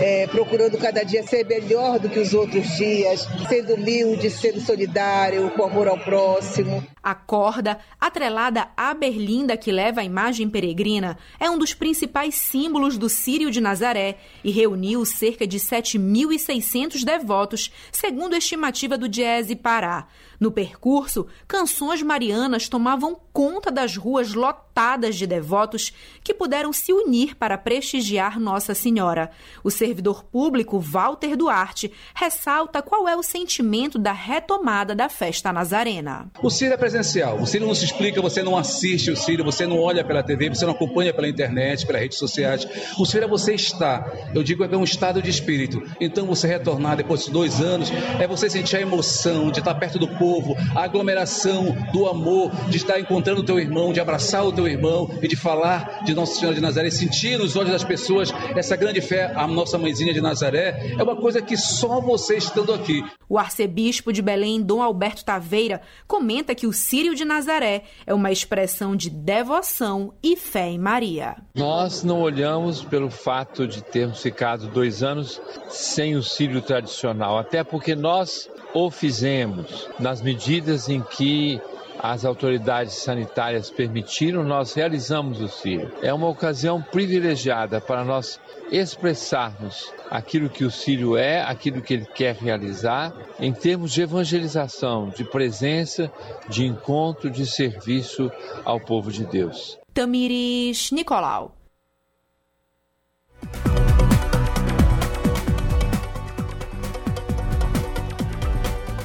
é, 0.00 0.26
procurando 0.26 0.78
cada 0.78 1.04
dia 1.04 1.22
ser 1.22 1.46
melhor 1.46 1.98
do 1.98 2.08
que 2.08 2.18
os 2.18 2.34
outros 2.34 2.76
dias, 2.76 3.26
sendo 3.48 3.74
humilde, 3.74 4.30
sendo 4.30 4.60
solidário, 4.60 5.50
com 5.50 5.64
amor 5.64 5.88
ao 5.88 5.98
próximo. 5.98 6.82
A 7.02 7.16
corda, 7.16 7.80
atrelada 8.00 8.68
à 8.76 8.94
berlinda 8.94 9.56
que 9.56 9.72
leva 9.72 10.00
a 10.00 10.04
imagem 10.04 10.48
peregrina, 10.48 11.18
é 11.40 11.50
um 11.50 11.58
dos 11.58 11.74
principais 11.74 12.36
símbolos 12.36 12.96
do 12.96 13.08
Sírio 13.08 13.50
de 13.50 13.60
Nazaré 13.60 14.18
e 14.44 14.52
reuniu 14.52 15.04
cerca 15.04 15.44
de 15.44 15.58
7.600 15.58 17.04
devotos, 17.04 17.72
segundo 17.90 18.34
a 18.34 18.38
estimativa 18.38 18.96
do 18.96 19.08
Diese 19.08 19.56
Pará. 19.56 20.06
No 20.38 20.50
percurso, 20.50 21.28
canções 21.46 22.02
marianas 22.02 22.68
tomavam 22.68 23.16
conta 23.32 23.70
das 23.70 23.96
ruas 23.96 24.34
lotadas 24.34 25.14
de 25.14 25.24
devotos 25.24 25.92
que 26.22 26.34
puderam 26.34 26.72
se 26.72 26.92
unir 26.92 27.36
para 27.36 27.56
prestigiar 27.56 28.40
Nossa 28.40 28.74
Senhora. 28.74 29.30
O 29.62 29.70
servidor 29.70 30.24
público 30.24 30.80
Walter 30.80 31.36
Duarte 31.36 31.92
ressalta 32.12 32.82
qual 32.82 33.08
é 33.08 33.16
o 33.16 33.22
sentimento 33.22 33.98
da 33.98 34.12
retomada 34.12 34.96
da 34.96 35.08
festa 35.08 35.52
nazarena. 35.52 36.30
O 36.42 36.48
é 36.48 36.76
presencial. 36.92 37.38
O 37.40 37.46
Sírio 37.46 37.66
não 37.66 37.74
se 37.74 37.84
explica, 37.84 38.20
você 38.20 38.42
não 38.42 38.56
assiste 38.56 39.10
o 39.10 39.16
Sírio, 39.16 39.44
você 39.44 39.66
não 39.66 39.80
olha 39.80 40.04
pela 40.04 40.22
TV, 40.22 40.48
você 40.48 40.64
não 40.64 40.72
acompanha 40.72 41.12
pela 41.12 41.28
internet, 41.28 41.86
pelas 41.86 42.02
redes 42.02 42.18
sociais. 42.18 42.66
O 42.98 43.06
Sírio 43.06 43.24
é 43.24 43.28
você 43.28 43.54
estar. 43.54 44.12
Eu 44.34 44.42
digo 44.42 44.62
é 44.64 44.76
um 44.76 44.84
estado 44.84 45.20
de 45.20 45.30
espírito. 45.30 45.82
Então 46.00 46.26
você 46.26 46.46
retornar 46.46 46.96
depois 46.96 47.24
de 47.24 47.30
dois 47.30 47.60
anos, 47.60 47.90
é 48.18 48.26
você 48.26 48.48
sentir 48.48 48.76
a 48.76 48.80
emoção 48.80 49.50
de 49.50 49.58
estar 49.58 49.74
perto 49.74 49.98
do 49.98 50.08
povo 50.08 50.42
povo, 50.42 50.56
a 50.74 50.84
aglomeração 50.84 51.76
do 51.92 52.06
amor, 52.06 52.50
de 52.68 52.76
estar 52.76 52.98
encontrando 52.98 53.40
o 53.40 53.44
teu 53.44 53.58
irmão, 53.58 53.92
de 53.92 54.00
abraçar 54.00 54.44
o 54.44 54.52
teu 54.52 54.66
irmão 54.66 55.10
e 55.22 55.28
de 55.28 55.36
falar 55.36 56.04
de 56.04 56.14
Nossa 56.14 56.38
Senhora 56.38 56.54
de 56.54 56.60
Nazaré, 56.60 56.90
sentir 56.90 57.38
nos 57.38 57.56
olhos 57.56 57.72
das 57.72 57.84
pessoas 57.84 58.32
essa 58.56 58.76
grande 58.76 59.00
fé, 59.00 59.32
a 59.34 59.46
nossa 59.46 59.78
mãezinha 59.78 60.12
de 60.12 60.20
Nazaré, 60.20 60.94
é 60.98 61.02
uma 61.02 61.16
coisa 61.16 61.40
que 61.42 61.56
só 61.56 62.00
você 62.00 62.36
estando 62.36 62.72
aqui. 62.72 63.04
O 63.28 63.38
arcebispo 63.38 64.12
de 64.12 64.20
Belém, 64.20 64.60
Dom 64.60 64.82
Alberto 64.82 65.24
Taveira, 65.24 65.80
comenta 66.06 66.54
que 66.54 66.66
o 66.66 66.72
Sírio 66.82 67.14
de 67.14 67.24
Nazaré 67.24 67.84
é 68.04 68.12
uma 68.12 68.32
expressão 68.32 68.96
de 68.96 69.08
devoção 69.08 70.12
e 70.22 70.36
fé 70.36 70.68
em 70.68 70.78
Maria. 70.78 71.36
Nós 71.54 72.02
não 72.02 72.20
olhamos 72.20 72.82
pelo 72.82 73.08
fato 73.08 73.68
de 73.68 73.82
termos 73.82 74.20
ficado 74.20 74.66
dois 74.66 75.02
anos 75.02 75.40
sem 75.68 76.16
o 76.16 76.22
Sírio 76.22 76.60
tradicional, 76.60 77.38
até 77.38 77.62
porque 77.62 77.94
nós 77.94 78.50
o 78.74 78.90
fizemos 78.90 79.88
nas 80.00 80.20
medidas 80.20 80.88
em 80.88 81.00
que 81.02 81.60
as 81.98 82.24
autoridades 82.24 82.94
sanitárias 82.94 83.70
permitiram, 83.70 84.42
nós 84.42 84.74
realizamos 84.74 85.40
o 85.40 85.48
Sírio. 85.48 85.92
É 86.02 86.12
uma 86.12 86.28
ocasião 86.28 86.82
privilegiada 86.82 87.80
para 87.80 88.04
nós 88.04 88.40
expressarmos 88.72 89.92
aquilo 90.10 90.48
que 90.48 90.64
o 90.64 90.70
Sírio 90.70 91.16
é, 91.16 91.42
aquilo 91.42 91.82
que 91.82 91.92
ele 91.92 92.06
quer 92.06 92.34
realizar, 92.34 93.12
em 93.38 93.52
termos 93.52 93.92
de 93.92 94.00
evangelização, 94.00 95.10
de 95.10 95.24
presença, 95.24 96.10
de 96.48 96.64
encontro, 96.64 97.30
de 97.30 97.46
serviço 97.46 98.32
ao 98.64 98.80
povo 98.80 99.12
de 99.12 99.26
Deus. 99.26 99.78
Tamires 99.92 100.90
Nicolau. 100.90 101.54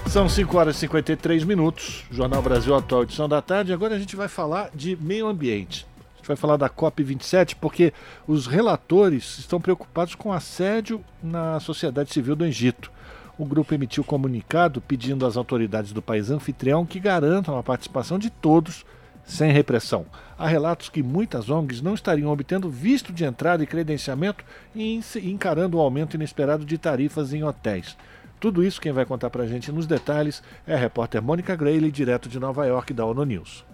São 0.09 0.30
5 0.30 0.57
horas 0.57 0.78
e 0.78 0.80
53 0.80 1.43
minutos, 1.43 2.05
Jornal 2.09 2.41
Brasil 2.41 2.74
Atual, 2.74 3.03
edição 3.03 3.28
da 3.28 3.41
tarde. 3.41 3.74
Agora 3.74 3.95
a 3.95 3.99
gente 3.99 4.15
vai 4.15 4.30
falar 4.30 4.72
de 4.74 4.95
meio 4.95 5.28
ambiente. 5.28 5.86
Gente 6.28 6.36
vai 6.36 6.36
falar 6.36 6.57
da 6.57 6.69
COP27 6.69 7.55
porque 7.55 7.93
os 8.28 8.47
relatores 8.47 9.38
estão 9.38 9.61
preocupados 9.61 10.13
com 10.13 10.34
assédio 10.34 11.01
na 11.23 11.57
sociedade 11.61 12.11
civil 12.11 12.36
do 12.36 12.43
Egito. 12.43 12.91
O 13.38 13.45
grupo 13.45 13.73
emitiu 13.73 14.03
comunicado 14.03 14.82
pedindo 14.82 15.25
às 15.25 15.38
autoridades 15.38 15.93
do 15.93 16.01
país 16.01 16.30
anfitrião 16.30 16.86
que 16.86 16.99
garantam 16.99 17.57
a 17.57 17.63
participação 17.63 18.19
de 18.19 18.30
todos 18.30 18.86
sem 19.23 19.53
repressão. 19.53 20.05
Há 20.38 20.47
relatos 20.47 20.89
que 20.89 21.01
muitas 21.01 21.49
ONGs 21.49 21.82
não 21.82 21.93
estariam 21.93 22.30
obtendo 22.30 22.69
visto 22.69 23.13
de 23.13 23.23
entrada 23.23 23.63
e 23.63 23.67
credenciamento 23.67 24.43
e 24.75 24.99
encarando 25.23 25.78
o 25.78 25.82
aumento 25.82 26.15
inesperado 26.15 26.65
de 26.65 26.78
tarifas 26.78 27.34
em 27.34 27.43
hotéis. 27.43 27.95
Tudo 28.38 28.65
isso 28.65 28.82
quem 28.82 28.91
vai 28.91 29.05
contar 29.05 29.30
para 29.30 29.43
a 29.43 29.47
gente 29.47 29.71
nos 29.71 29.88
detalhes 29.88 30.43
é 30.67 30.73
a 30.73 30.78
repórter 30.78 31.21
Mônica 31.21 31.55
Grayley, 31.55 31.89
direto 31.89 32.28
de 32.28 32.38
Nova 32.38 32.65
York, 32.65 32.93
da 32.93 33.05
ONU 33.05 33.23
News. 33.23 33.65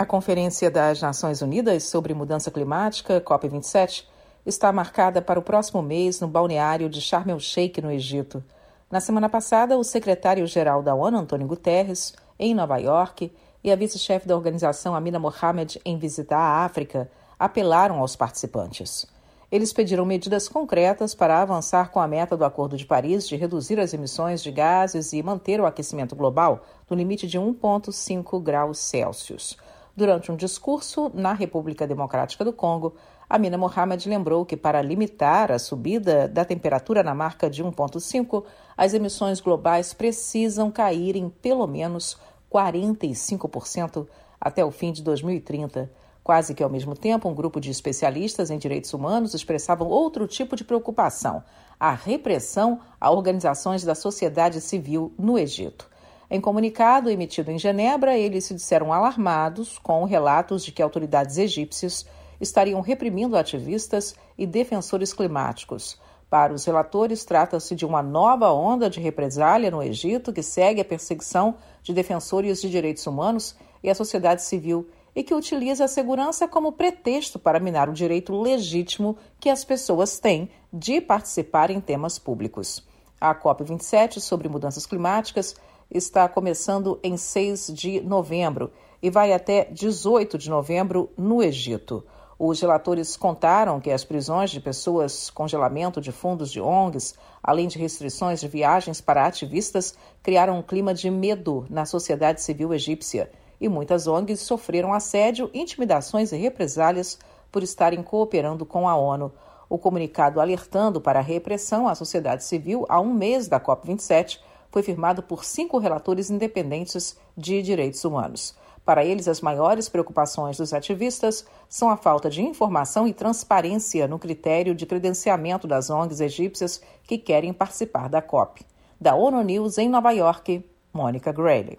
A 0.00 0.06
Conferência 0.06 0.70
das 0.70 1.02
Nações 1.02 1.42
Unidas 1.42 1.82
sobre 1.82 2.14
Mudança 2.14 2.52
Climática, 2.52 3.20
COP27, 3.20 4.04
está 4.46 4.70
marcada 4.70 5.20
para 5.20 5.40
o 5.40 5.42
próximo 5.42 5.82
mês 5.82 6.20
no 6.20 6.28
balneário 6.28 6.88
de 6.88 7.00
Sharm 7.00 7.30
el-Sheikh, 7.30 7.82
no 7.82 7.90
Egito. 7.90 8.40
Na 8.88 9.00
semana 9.00 9.28
passada, 9.28 9.76
o 9.76 9.82
secretário-geral 9.82 10.84
da 10.84 10.94
ONU, 10.94 11.18
Antônio 11.18 11.48
Guterres, 11.48 12.14
em 12.38 12.54
Nova 12.54 12.76
York, 12.76 13.32
e 13.64 13.72
a 13.72 13.74
vice-chefe 13.74 14.28
da 14.28 14.36
organização, 14.36 14.94
Amina 14.94 15.18
Mohamed, 15.18 15.80
em 15.84 15.98
visitar 15.98 16.38
a 16.38 16.64
África, 16.64 17.10
apelaram 17.36 17.98
aos 17.98 18.14
participantes. 18.14 19.04
Eles 19.50 19.72
pediram 19.72 20.06
medidas 20.06 20.46
concretas 20.46 21.12
para 21.12 21.42
avançar 21.42 21.90
com 21.90 21.98
a 21.98 22.06
meta 22.06 22.36
do 22.36 22.44
Acordo 22.44 22.76
de 22.76 22.86
Paris 22.86 23.26
de 23.26 23.34
reduzir 23.34 23.80
as 23.80 23.92
emissões 23.92 24.44
de 24.44 24.52
gases 24.52 25.12
e 25.12 25.20
manter 25.24 25.60
o 25.60 25.66
aquecimento 25.66 26.14
global 26.14 26.64
no 26.88 26.96
limite 26.96 27.26
de 27.26 27.36
1,5 27.36 28.40
graus 28.40 28.78
Celsius. 28.78 29.56
Durante 29.98 30.30
um 30.30 30.36
discurso 30.36 31.10
na 31.12 31.32
República 31.32 31.84
Democrática 31.84 32.44
do 32.44 32.52
Congo, 32.52 32.94
Amina 33.28 33.58
Mohamed 33.58 34.08
lembrou 34.08 34.46
que, 34.46 34.56
para 34.56 34.80
limitar 34.80 35.50
a 35.50 35.58
subida 35.58 36.28
da 36.28 36.44
temperatura 36.44 37.02
na 37.02 37.16
marca 37.16 37.50
de 37.50 37.64
1,5, 37.64 38.44
as 38.76 38.94
emissões 38.94 39.40
globais 39.40 39.92
precisam 39.92 40.70
cair 40.70 41.16
em 41.16 41.28
pelo 41.28 41.66
menos 41.66 42.16
45% 42.48 44.06
até 44.40 44.64
o 44.64 44.70
fim 44.70 44.92
de 44.92 45.02
2030 45.02 45.90
Quase 46.28 46.54
que 46.54 46.62
ao 46.62 46.68
mesmo 46.68 46.94
tempo, 46.94 47.26
um 47.26 47.34
grupo 47.34 47.58
de 47.58 47.70
especialistas 47.70 48.50
em 48.50 48.58
direitos 48.58 48.92
humanos 48.92 49.32
expressavam 49.32 49.88
outro 49.88 50.26
tipo 50.26 50.56
de 50.56 50.62
preocupação: 50.62 51.42
a 51.80 51.92
repressão 51.92 52.80
a 53.00 53.10
organizações 53.10 53.82
da 53.82 53.94
sociedade 53.94 54.60
civil 54.60 55.10
no 55.18 55.38
Egito. 55.38 55.87
Em 56.30 56.42
comunicado 56.42 57.08
emitido 57.08 57.50
em 57.50 57.58
Genebra, 57.58 58.16
eles 58.16 58.44
se 58.44 58.54
disseram 58.54 58.92
alarmados 58.92 59.78
com 59.78 60.04
relatos 60.04 60.62
de 60.62 60.70
que 60.70 60.82
autoridades 60.82 61.38
egípcias 61.38 62.04
estariam 62.38 62.82
reprimindo 62.82 63.36
ativistas 63.36 64.14
e 64.36 64.46
defensores 64.46 65.14
climáticos. 65.14 65.98
Para 66.28 66.52
os 66.52 66.66
relatores, 66.66 67.24
trata-se 67.24 67.74
de 67.74 67.86
uma 67.86 68.02
nova 68.02 68.52
onda 68.52 68.90
de 68.90 69.00
represália 69.00 69.70
no 69.70 69.82
Egito 69.82 70.30
que 70.30 70.42
segue 70.42 70.82
a 70.82 70.84
perseguição 70.84 71.54
de 71.82 71.94
defensores 71.94 72.60
de 72.60 72.68
direitos 72.68 73.06
humanos 73.06 73.56
e 73.82 73.88
a 73.88 73.94
sociedade 73.94 74.42
civil 74.42 74.86
e 75.16 75.22
que 75.22 75.34
utiliza 75.34 75.86
a 75.86 75.88
segurança 75.88 76.46
como 76.46 76.72
pretexto 76.72 77.38
para 77.38 77.58
minar 77.58 77.88
o 77.88 77.94
direito 77.94 78.38
legítimo 78.38 79.16
que 79.40 79.48
as 79.48 79.64
pessoas 79.64 80.18
têm 80.18 80.50
de 80.70 81.00
participar 81.00 81.70
em 81.70 81.80
temas 81.80 82.18
públicos. 82.18 82.86
A 83.18 83.34
COP27 83.34 84.20
sobre 84.20 84.48
mudanças 84.48 84.84
climáticas 84.84 85.56
está 85.90 86.28
começando 86.28 86.98
em 87.02 87.16
6 87.16 87.72
de 87.74 88.00
novembro 88.00 88.70
e 89.02 89.10
vai 89.10 89.32
até 89.32 89.64
18 89.64 90.36
de 90.36 90.50
novembro 90.50 91.10
no 91.16 91.42
Egito. 91.42 92.04
Os 92.38 92.60
relatores 92.60 93.16
contaram 93.16 93.80
que 93.80 93.90
as 93.90 94.04
prisões 94.04 94.50
de 94.50 94.60
pessoas, 94.60 95.28
congelamento 95.28 96.00
de 96.00 96.12
fundos 96.12 96.52
de 96.52 96.60
ONGs, 96.60 97.14
além 97.42 97.66
de 97.66 97.78
restrições 97.78 98.38
de 98.38 98.46
viagens 98.46 99.00
para 99.00 99.26
ativistas, 99.26 99.94
criaram 100.22 100.58
um 100.58 100.62
clima 100.62 100.94
de 100.94 101.10
medo 101.10 101.66
na 101.68 101.84
sociedade 101.84 102.40
civil 102.42 102.72
egípcia 102.72 103.30
e 103.60 103.68
muitas 103.68 104.06
ONGs 104.06 104.40
sofreram 104.40 104.92
assédio, 104.92 105.50
intimidações 105.52 106.30
e 106.30 106.36
represálias 106.36 107.18
por 107.50 107.62
estarem 107.62 108.02
cooperando 108.02 108.64
com 108.64 108.88
a 108.88 108.96
ONU. 108.96 109.32
O 109.68 109.76
comunicado 109.76 110.40
alertando 110.40 111.00
para 111.00 111.18
a 111.18 111.22
repressão 111.22 111.88
à 111.88 111.94
sociedade 111.94 112.44
civil 112.44 112.86
há 112.88 113.00
um 113.00 113.12
mês 113.12 113.48
da 113.48 113.60
COP27 113.60 114.38
foi 114.70 114.82
firmado 114.82 115.22
por 115.22 115.44
cinco 115.44 115.78
relatores 115.78 116.30
independentes 116.30 117.16
de 117.36 117.62
direitos 117.62 118.04
humanos. 118.04 118.54
Para 118.84 119.04
eles, 119.04 119.28
as 119.28 119.42
maiores 119.42 119.86
preocupações 119.88 120.56
dos 120.56 120.72
ativistas 120.72 121.44
são 121.68 121.90
a 121.90 121.96
falta 121.96 122.30
de 122.30 122.40
informação 122.40 123.06
e 123.06 123.12
transparência 123.12 124.08
no 124.08 124.18
critério 124.18 124.74
de 124.74 124.86
credenciamento 124.86 125.66
das 125.66 125.90
ONGs 125.90 126.20
egípcias 126.20 126.80
que 127.02 127.18
querem 127.18 127.52
participar 127.52 128.08
da 128.08 128.22
COP. 128.22 128.64
Da 128.98 129.14
ONU 129.14 129.42
News 129.42 129.76
em 129.76 129.90
Nova 129.90 130.10
York, 130.12 130.64
Mônica 130.90 131.30
Grayley. 131.30 131.78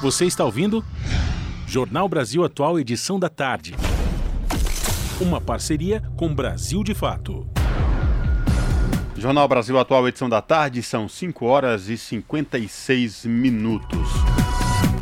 Você 0.00 0.26
está 0.26 0.44
ouvindo? 0.44 0.84
Jornal 1.66 2.08
Brasil 2.08 2.44
Atual, 2.44 2.78
edição 2.78 3.18
da 3.18 3.28
tarde. 3.28 3.74
Uma 5.20 5.40
parceria 5.40 6.02
com 6.16 6.32
Brasil 6.32 6.84
de 6.84 6.94
Fato. 6.94 7.55
Jornal 9.18 9.48
Brasil 9.48 9.78
Atual, 9.78 10.06
edição 10.06 10.28
da 10.28 10.42
tarde, 10.42 10.82
são 10.82 11.08
5 11.08 11.46
horas 11.46 11.88
e 11.88 11.96
56 11.96 13.24
minutos. 13.24 14.08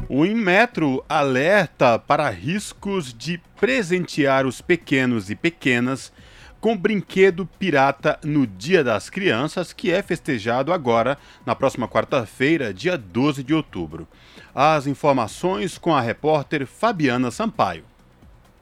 O 0.08 0.24
Inmetro 0.24 1.04
alerta 1.08 1.98
para 1.98 2.30
riscos 2.30 3.12
de 3.12 3.40
presentear 3.58 4.46
os 4.46 4.60
pequenos 4.60 5.30
e 5.30 5.34
pequenas 5.34 6.12
com 6.60 6.76
brinquedo 6.76 7.44
pirata 7.58 8.18
no 8.24 8.46
Dia 8.46 8.84
das 8.84 9.10
Crianças, 9.10 9.72
que 9.72 9.90
é 9.90 10.00
festejado 10.00 10.72
agora, 10.72 11.18
na 11.44 11.54
próxima 11.56 11.88
quarta-feira, 11.88 12.72
dia 12.72 12.96
12 12.96 13.42
de 13.42 13.52
outubro. 13.52 14.06
As 14.54 14.86
informações 14.86 15.76
com 15.76 15.92
a 15.92 16.00
repórter 16.00 16.66
Fabiana 16.66 17.32
Sampaio. 17.32 17.84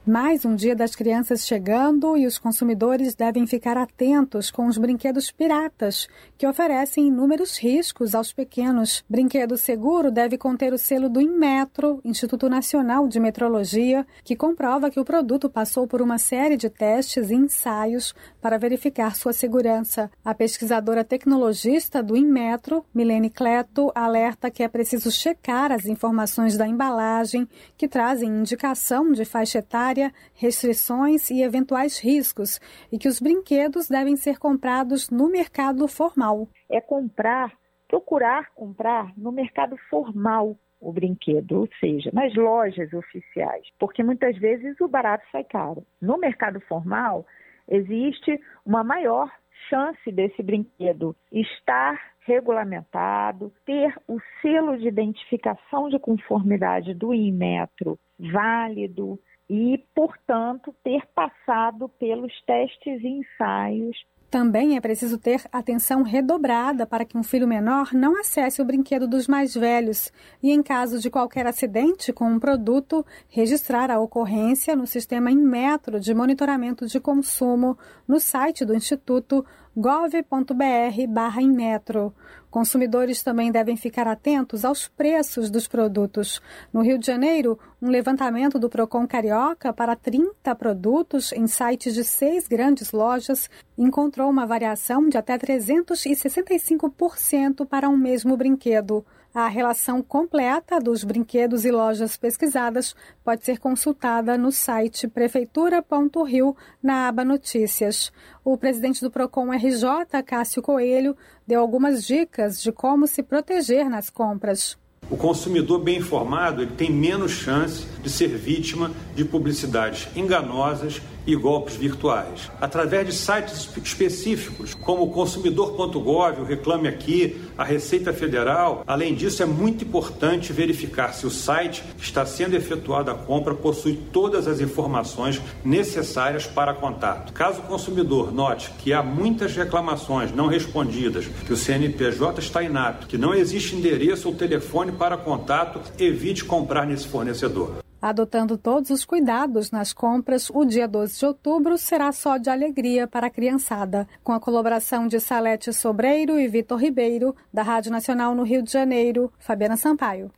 Mais 0.05 0.43
um 0.43 0.53
dia 0.53 0.75
das 0.75 0.97
crianças 0.97 1.47
chegando 1.47 2.17
e 2.17 2.27
os 2.27 2.37
consumidores 2.37 3.15
devem 3.15 3.47
ficar 3.47 3.77
atentos 3.77 4.51
com 4.51 4.67
os 4.67 4.77
brinquedos 4.77 5.31
piratas, 5.31 6.09
que 6.37 6.45
oferecem 6.45 7.07
inúmeros 7.07 7.57
riscos 7.57 8.13
aos 8.13 8.33
pequenos. 8.33 9.01
Brinquedo 9.09 9.55
seguro 9.55 10.11
deve 10.11 10.37
conter 10.37 10.73
o 10.73 10.77
selo 10.77 11.07
do 11.07 11.21
Inmetro, 11.21 12.01
Instituto 12.03 12.49
Nacional 12.49 13.07
de 13.07 13.17
Metrologia, 13.17 14.05
que 14.25 14.35
comprova 14.35 14.91
que 14.91 14.99
o 14.99 15.05
produto 15.05 15.49
passou 15.49 15.87
por 15.87 16.01
uma 16.01 16.17
série 16.17 16.57
de 16.57 16.69
testes 16.69 17.29
e 17.29 17.35
ensaios 17.35 18.13
para 18.41 18.57
verificar 18.57 19.15
sua 19.15 19.31
segurança. 19.31 20.11
A 20.21 20.35
pesquisadora 20.35 21.05
tecnologista 21.05 22.03
do 22.03 22.17
Inmetro, 22.17 22.83
Milene 22.93 23.29
Cleto, 23.29 23.89
alerta 23.95 24.51
que 24.51 24.63
é 24.63 24.67
preciso 24.67 25.09
checar 25.09 25.71
as 25.71 25.85
informações 25.85 26.57
da 26.57 26.67
embalagem, 26.67 27.47
que 27.77 27.87
trazem 27.87 28.27
indicação 28.27 29.13
de 29.13 29.23
faixa 29.23 29.59
etária 29.59 29.92
restrições 30.33 31.29
e 31.29 31.41
eventuais 31.41 31.99
riscos, 31.99 32.59
e 32.91 32.97
que 32.97 33.07
os 33.07 33.19
brinquedos 33.19 33.87
devem 33.87 34.15
ser 34.15 34.37
comprados 34.37 35.09
no 35.09 35.29
mercado 35.29 35.87
formal. 35.87 36.47
É 36.69 36.81
comprar, 36.81 37.51
procurar 37.87 38.51
comprar 38.53 39.11
no 39.17 39.31
mercado 39.31 39.77
formal 39.89 40.57
o 40.79 40.91
brinquedo, 40.91 41.61
ou 41.61 41.69
seja, 41.79 42.09
nas 42.13 42.33
lojas 42.35 42.91
oficiais, 42.93 43.65
porque 43.79 44.03
muitas 44.03 44.37
vezes 44.37 44.79
o 44.81 44.87
barato 44.87 45.25
sai 45.31 45.43
caro. 45.43 45.85
No 46.01 46.17
mercado 46.17 46.59
formal, 46.61 47.25
existe 47.67 48.39
uma 48.65 48.83
maior 48.83 49.31
chance 49.69 50.11
desse 50.11 50.43
brinquedo 50.43 51.15
estar 51.31 51.97
regulamentado, 52.25 53.51
ter 53.65 53.93
o 54.07 54.17
selo 54.41 54.77
de 54.77 54.87
identificação 54.87 55.89
de 55.89 55.99
conformidade 55.99 56.93
do 56.93 57.13
Inmetro 57.13 57.99
válido, 58.19 59.19
e, 59.53 59.77
portanto, 59.93 60.73
ter 60.83 61.05
passado 61.13 61.87
pelos 61.99 62.33
testes 62.41 62.99
e 63.03 63.07
ensaios. 63.07 63.95
Também 64.31 64.75
é 64.75 64.81
preciso 64.81 65.19
ter 65.19 65.43
atenção 65.51 66.01
redobrada 66.01 66.87
para 66.87 67.05
que 67.05 67.15
um 67.15 67.21
filho 67.21 67.47
menor 67.47 67.93
não 67.93 68.19
acesse 68.19 68.63
o 68.63 68.65
brinquedo 68.65 69.07
dos 69.07 69.27
mais 69.27 69.53
velhos 69.53 70.11
e, 70.41 70.49
em 70.49 70.63
caso 70.63 70.99
de 70.99 71.11
qualquer 71.11 71.45
acidente 71.45 72.11
com 72.11 72.25
um 72.25 72.39
produto, 72.39 73.05
registrar 73.29 73.91
a 73.91 73.99
ocorrência 73.99 74.75
no 74.75 74.87
sistema 74.87 75.29
Inmetro 75.29 75.99
de 75.99 76.15
monitoramento 76.15 76.87
de 76.87 76.99
consumo 76.99 77.77
no 78.07 78.19
site 78.19 78.65
do 78.65 78.73
Instituto 78.73 79.45
gov.br/inmetro. 79.75 82.13
Consumidores 82.49 83.21
também 83.23 83.51
devem 83.51 83.75
ficar 83.75 84.07
atentos 84.07 84.63
aos 84.63 84.87
preços 84.87 85.49
dos 85.49 85.67
produtos. 85.67 86.39
No 86.71 86.81
Rio 86.81 86.97
de 86.99 87.07
Janeiro, 87.07 87.59
um 87.81 87.89
levantamento 87.89 88.59
do 88.59 88.69
Procon 88.69 89.07
Carioca 89.07 89.73
para 89.73 89.95
30 89.95 90.53
produtos 90.55 91.31
em 91.31 91.47
sites 91.47 91.95
de 91.95 92.03
seis 92.03 92.47
grandes 92.47 92.91
lojas 92.91 93.49
encontrou 93.75 94.29
uma 94.29 94.45
variação 94.45 95.09
de 95.09 95.17
até 95.17 95.35
365% 95.37 97.65
para 97.65 97.89
um 97.89 97.97
mesmo 97.97 98.37
brinquedo. 98.37 99.03
A 99.35 99.47
relação 99.47 100.03
completa 100.03 100.79
dos 100.79 101.03
brinquedos 101.03 101.65
e 101.65 101.71
lojas 101.71 102.15
pesquisadas 102.15 102.95
pode 103.23 103.43
ser 103.43 103.57
consultada 103.57 104.37
no 104.37 104.51
site 104.51 105.07
prefeitura.rio 105.07 106.55
na 106.83 107.07
aba 107.07 107.25
Notícias. 107.25 108.11
O 108.45 108.55
presidente 108.55 109.01
do 109.01 109.09
Procon 109.09 109.51
RJ, 109.51 110.21
Cássio 110.23 110.61
Coelho, 110.61 111.17
deu 111.47 111.61
algumas 111.61 112.05
dicas 112.05 112.61
de 112.61 112.71
como 112.71 113.07
se 113.07 113.23
proteger 113.23 113.89
nas 113.89 114.07
compras. 114.07 114.77
O 115.09 115.17
consumidor 115.17 115.79
bem 115.79 115.97
informado 115.97 116.61
ele 116.61 116.75
tem 116.75 116.91
menos 116.91 117.31
chance 117.31 117.87
de 118.03 118.11
ser 118.11 118.29
vítima 118.37 118.91
de 119.15 119.25
publicidades 119.25 120.07
enganosas 120.15 121.01
e 121.25 121.35
golpes 121.35 121.75
virtuais. 121.75 122.51
Através 122.59 123.07
de 123.07 123.13
sites 123.13 123.69
específicos, 123.83 124.73
como 124.73 125.11
consumidor.gov, 125.11 126.41
o 126.41 126.45
Reclame 126.45 126.87
Aqui, 126.87 127.41
a 127.57 127.63
Receita 127.63 128.13
Federal. 128.13 128.83
Além 128.85 129.13
disso, 129.13 129.43
é 129.43 129.45
muito 129.45 129.83
importante 129.83 130.51
verificar 130.51 131.13
se 131.13 131.25
o 131.25 131.31
site 131.31 131.83
que 131.97 132.03
está 132.03 132.25
sendo 132.25 132.55
efetuada 132.55 133.11
a 133.11 133.15
compra 133.15 133.53
possui 133.53 133.99
todas 134.11 134.47
as 134.47 134.59
informações 134.59 135.41
necessárias 135.63 136.45
para 136.45 136.73
contato. 136.73 137.33
Caso 137.33 137.59
o 137.59 137.63
consumidor 137.63 138.33
note 138.33 138.71
que 138.79 138.93
há 138.93 139.01
muitas 139.03 139.55
reclamações 139.55 140.33
não 140.33 140.47
respondidas, 140.47 141.25
que 141.45 141.53
o 141.53 141.57
CNPJ 141.57 142.39
está 142.39 142.63
inapto, 142.63 143.07
que 143.07 143.17
não 143.17 143.33
existe 143.33 143.75
endereço 143.75 144.27
ou 144.27 144.35
telefone 144.35 144.91
para 144.91 145.17
contato, 145.17 145.81
evite 145.99 146.43
comprar 146.43 146.85
nesse 146.85 147.07
fornecedor. 147.07 147.83
Adotando 148.03 148.57
todos 148.57 148.89
os 148.89 149.05
cuidados 149.05 149.71
nas 149.71 149.93
compras, 149.93 150.49
o 150.49 150.65
dia 150.65 150.85
12 150.89 151.19
de 151.19 151.25
outubro 151.25 151.77
será 151.77 152.11
só 152.11 152.35
de 152.35 152.49
alegria 152.49 153.07
para 153.07 153.27
a 153.27 153.29
criançada. 153.29 154.05
Com 154.21 154.33
a 154.33 154.41
colaboração 154.41 155.07
de 155.07 155.21
Salete 155.21 155.71
Sobreiro 155.71 156.37
e 156.37 156.45
Vitor 156.49 156.77
Ribeiro, 156.81 157.33
da 157.53 157.63
Rádio 157.63 157.93
Nacional 157.93 158.35
no 158.35 158.43
Rio 158.43 158.61
de 158.61 158.69
Janeiro, 158.69 159.31
Fabiana 159.39 159.77
Sampaio. 159.77 160.29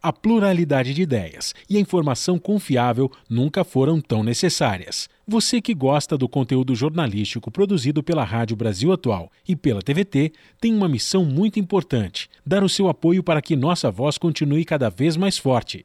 A 0.00 0.12
pluralidade 0.12 0.94
de 0.94 1.02
ideias 1.02 1.52
e 1.68 1.76
a 1.76 1.80
informação 1.80 2.38
confiável 2.38 3.10
nunca 3.28 3.64
foram 3.64 4.00
tão 4.00 4.22
necessárias. 4.22 5.08
Você 5.26 5.60
que 5.60 5.74
gosta 5.74 6.16
do 6.16 6.28
conteúdo 6.28 6.72
jornalístico 6.76 7.50
produzido 7.50 8.00
pela 8.00 8.22
Rádio 8.22 8.54
Brasil 8.56 8.92
Atual 8.92 9.28
e 9.48 9.56
pela 9.56 9.82
TVT 9.82 10.30
tem 10.60 10.72
uma 10.72 10.88
missão 10.88 11.24
muito 11.24 11.58
importante: 11.58 12.30
dar 12.46 12.62
o 12.62 12.68
seu 12.68 12.86
apoio 12.88 13.24
para 13.24 13.42
que 13.42 13.56
nossa 13.56 13.90
voz 13.90 14.16
continue 14.16 14.64
cada 14.64 14.88
vez 14.88 15.16
mais 15.16 15.36
forte. 15.36 15.84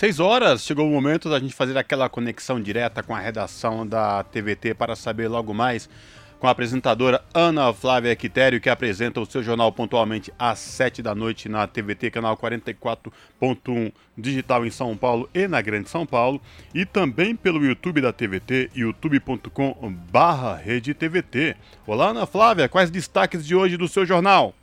Seis 0.00 0.18
horas, 0.18 0.62
chegou 0.62 0.88
o 0.88 0.90
momento 0.90 1.28
da 1.28 1.38
gente 1.38 1.54
fazer 1.54 1.76
aquela 1.76 2.08
conexão 2.08 2.58
direta 2.58 3.02
com 3.02 3.14
a 3.14 3.20
redação 3.20 3.86
da 3.86 4.24
TVT 4.24 4.72
para 4.72 4.96
saber 4.96 5.28
logo 5.28 5.52
mais 5.52 5.90
com 6.40 6.46
a 6.46 6.50
apresentadora 6.50 7.22
Ana 7.34 7.70
Flávia 7.70 8.16
Quitério, 8.16 8.60
que 8.62 8.70
apresenta 8.70 9.20
o 9.20 9.26
seu 9.26 9.42
jornal 9.42 9.70
pontualmente 9.70 10.32
às 10.38 10.58
7 10.58 11.02
da 11.02 11.14
noite 11.14 11.50
na 11.50 11.66
TVT, 11.66 12.10
canal 12.10 12.34
44.1 12.34 13.92
digital 14.16 14.64
em 14.64 14.70
São 14.70 14.96
Paulo 14.96 15.28
e 15.34 15.46
na 15.46 15.60
Grande 15.60 15.90
São 15.90 16.06
Paulo, 16.06 16.40
e 16.74 16.86
também 16.86 17.36
pelo 17.36 17.62
YouTube 17.62 18.00
da 18.00 18.10
TVT, 18.10 18.70
youtube.com 18.74 19.94
barra 20.10 20.56
rede 20.56 20.94
TVT. 20.94 21.56
Olá, 21.86 22.08
Ana 22.08 22.24
Flávia, 22.24 22.70
quais 22.70 22.90
destaques 22.90 23.46
de 23.46 23.54
hoje 23.54 23.76
do 23.76 23.86
seu 23.86 24.06
jornal? 24.06 24.54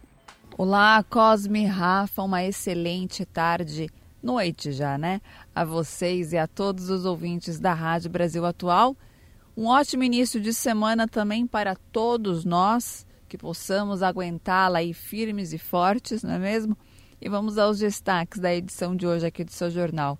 Olá, 0.57 1.05
Cosme 1.07 1.67
Rafa, 1.67 2.23
uma 2.23 2.43
excelente 2.43 3.23
tarde 3.23 3.87
noite 4.23 4.71
já, 4.71 4.97
né? 4.97 5.21
A 5.53 5.63
vocês 5.63 6.33
e 6.33 6.39
a 6.39 6.47
todos 6.47 6.89
os 6.89 7.05
ouvintes 7.05 7.59
da 7.59 7.75
Rádio 7.75 8.09
Brasil 8.09 8.43
Atual. 8.43 8.97
Um 9.57 9.65
ótimo 9.65 10.03
início 10.03 10.39
de 10.39 10.53
semana 10.53 11.07
também 11.07 11.47
para 11.47 11.75
todos 11.91 12.45
nós, 12.45 13.07
que 13.27 13.39
possamos 13.39 14.03
aguentá-la 14.03 14.77
aí 14.77 14.93
firmes 14.93 15.51
e 15.51 15.57
fortes, 15.57 16.21
não 16.21 16.33
é 16.33 16.37
mesmo? 16.37 16.77
E 17.19 17.27
vamos 17.27 17.57
aos 17.57 17.79
destaques 17.79 18.39
da 18.39 18.53
edição 18.53 18.95
de 18.95 19.07
hoje 19.07 19.25
aqui 19.25 19.43
do 19.43 19.51
seu 19.51 19.71
jornal. 19.71 20.19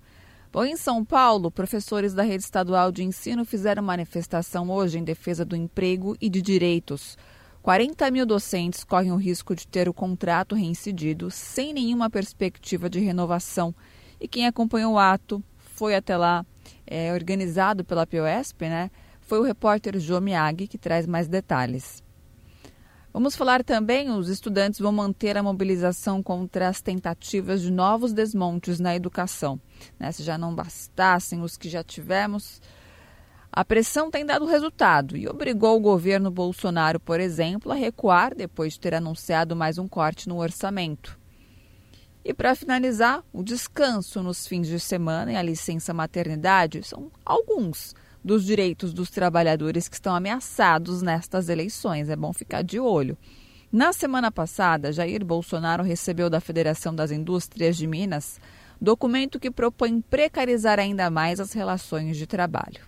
Bom, 0.52 0.66
em 0.66 0.76
São 0.76 1.06
Paulo, 1.06 1.52
professores 1.52 2.16
da 2.16 2.24
rede 2.24 2.46
estadual 2.46 2.92
de 2.92 3.04
ensino 3.04 3.46
fizeram 3.46 3.84
manifestação 3.84 4.72
hoje 4.72 4.98
em 4.98 5.04
defesa 5.04 5.46
do 5.46 5.56
emprego 5.56 6.18
e 6.20 6.32
de 6.32 6.42
direitos. 6.42 7.16
40 7.62 8.10
mil 8.10 8.26
docentes 8.26 8.84
correm 8.84 9.12
o 9.12 9.18
risco 9.18 9.56
de 9.56 9.68
ter 9.68 9.88
o 9.88 9.94
contrato 9.94 10.56
reincidido 10.56 11.30
sem 11.30 11.74
nenhuma 11.74 12.10
perspectiva 12.10 12.90
de 12.90 13.00
renovação 13.00 13.72
e 14.20 14.28
quem 14.28 14.48
acompanhou 14.48 14.94
o 14.94 15.00
ato 15.00 15.44
foi 15.60 15.94
até 15.94 16.18
lá, 16.18 16.44
é, 16.88 17.14
organizado 17.14 17.86
pela 17.86 18.08
POSP, 18.08 18.68
né? 18.68 18.90
Foi 19.28 19.40
o 19.40 19.44
repórter 19.44 20.00
Jô 20.00 20.22
que 20.70 20.78
traz 20.78 21.06
mais 21.06 21.28
detalhes. 21.28 22.02
Vamos 23.12 23.36
falar 23.36 23.62
também, 23.62 24.10
os 24.10 24.30
estudantes 24.30 24.80
vão 24.80 24.94
manter 24.94 25.36
a 25.36 25.44
mobilização 25.44 26.24
contra 26.24 26.70
as 26.70 26.82
tentativas 26.82 27.62
de 27.62 27.70
novos 27.70 28.14
desmontes 28.14 28.80
na 28.80 28.96
educação. 28.96 29.60
Né? 30.00 30.14
Se 30.14 30.24
já 30.24 30.38
não 30.38 30.56
bastassem 30.56 31.42
os 31.42 31.58
que 31.58 31.68
já 31.68 31.84
tivemos, 31.84 32.62
a 33.52 33.66
pressão 33.66 34.10
tem 34.10 34.26
dado 34.26 34.46
resultado 34.46 35.18
e 35.18 35.28
obrigou 35.28 35.76
o 35.76 35.82
governo 35.82 36.32
Bolsonaro, 36.32 36.98
por 36.98 37.20
exemplo, 37.20 37.74
a 37.74 37.76
recuar 37.76 38.34
depois 38.34 38.74
de 38.74 38.80
ter 38.80 38.94
anunciado 38.94 39.58
mais 39.58 39.78
um 39.78 39.90
corte 39.90 40.30
no 40.30 40.38
orçamento. 40.38 41.20
E 42.24 42.34
para 42.34 42.56
finalizar, 42.56 43.26
o 43.34 43.44
descanso 43.44 44.24
nos 44.24 44.48
fins 44.48 44.68
de 44.68 44.80
semana 44.80 45.34
e 45.34 45.36
a 45.36 45.42
licença 45.42 45.94
maternidade 45.94 46.82
são 46.84 47.12
alguns 47.26 47.94
dos 48.24 48.46
direitos 48.46 48.94
dos 48.94 49.10
trabalhadores 49.10 49.88
que 49.88 49.96
estão 49.96 50.16
ameaçados 50.16 51.02
nestas 51.02 51.50
eleições. 51.50 52.10
É 52.10 52.16
bom 52.16 52.34
ficar 52.34 52.62
de 52.62 52.80
olho. 52.80 53.18
Na 53.72 53.92
semana 53.92 54.32
passada, 54.32 54.94
Jair 54.94 55.26
Bolsonaro 55.26 55.84
recebeu 55.84 56.30
da 56.30 56.40
Federação 56.40 56.96
das 56.96 57.12
Indústrias 57.12 57.76
de 57.76 57.86
Minas 57.86 58.40
documento 58.80 59.40
que 59.40 59.52
propõe 59.52 60.02
precarizar 60.02 60.80
ainda 60.80 61.10
mais 61.10 61.40
as 61.40 61.52
relações 61.54 62.16
de 62.16 62.28
trabalho. 62.28 62.86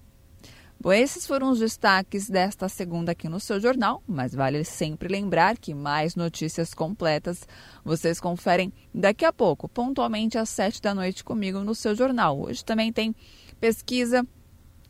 Bom, 0.81 0.93
esses 0.93 1.27
foram 1.27 1.51
os 1.51 1.59
destaques 1.59 2.29
desta 2.29 2.69
segunda 2.69 3.11
aqui 3.11 3.27
no 3.27 3.39
seu 3.39 3.59
jornal, 3.59 4.01
mas 4.07 4.33
vale 4.33 4.63
sempre 4.63 5.09
lembrar 5.09 5.57
que 5.57 5.73
mais 5.73 6.15
notícias 6.15 6.73
completas 6.73 7.45
vocês 7.83 8.17
conferem 8.17 8.71
daqui 8.95 9.25
a 9.25 9.33
pouco, 9.33 9.67
pontualmente 9.67 10.37
às 10.37 10.47
sete 10.47 10.81
da 10.81 10.95
noite 10.95 11.21
comigo 11.21 11.59
no 11.59 11.75
seu 11.75 11.93
jornal. 11.93 12.39
Hoje 12.39 12.63
também 12.63 12.93
tem 12.93 13.13
pesquisa 13.59 14.25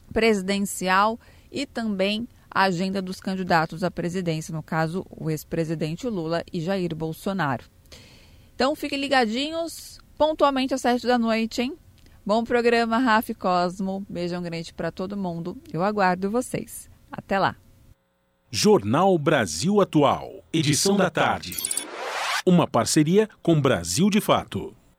presidencial 0.10 1.20
e 1.52 1.66
também 1.66 2.28
a 2.52 2.64
agenda 2.64 3.02
dos 3.02 3.20
candidatos 3.20 3.84
à 3.84 3.92
presidência, 3.92 4.54
no 4.54 4.64
caso, 4.64 5.06
o 5.10 5.30
ex-presidente 5.30 6.08
Lula 6.08 6.44
e 6.52 6.60
Jair 6.60 6.96
Bolsonaro. 6.96 7.66
Então 8.56 8.76
fiquem 8.76 9.00
ligadinhos, 9.00 10.00
pontualmente 10.18 10.74
às 10.74 10.82
sete 10.82 11.08
da 11.08 11.18
noite, 11.18 11.62
hein? 11.62 11.78
Bom 12.26 12.44
programa, 12.44 12.98
Rafa 12.98 13.34
Cosmo. 13.34 14.06
Beijão 14.10 14.44
grande 14.44 14.74
para 14.74 14.92
todo 14.92 15.18
mundo. 15.18 15.58
Eu 15.72 15.84
aguardo 15.84 16.30
vocês. 16.30 16.90
Até 17.12 17.40
lá. 17.40 17.56
Jornal 18.52 19.18
Brasil 19.18 19.80
Atual, 19.80 20.44
edição 20.52 20.98
da 20.98 21.10
tarde. 21.10 21.58
Uma 22.46 22.68
parceria 22.68 23.30
com 23.42 23.60
Brasil 23.60 24.10
de 24.10 24.20
Fato. 24.20 24.76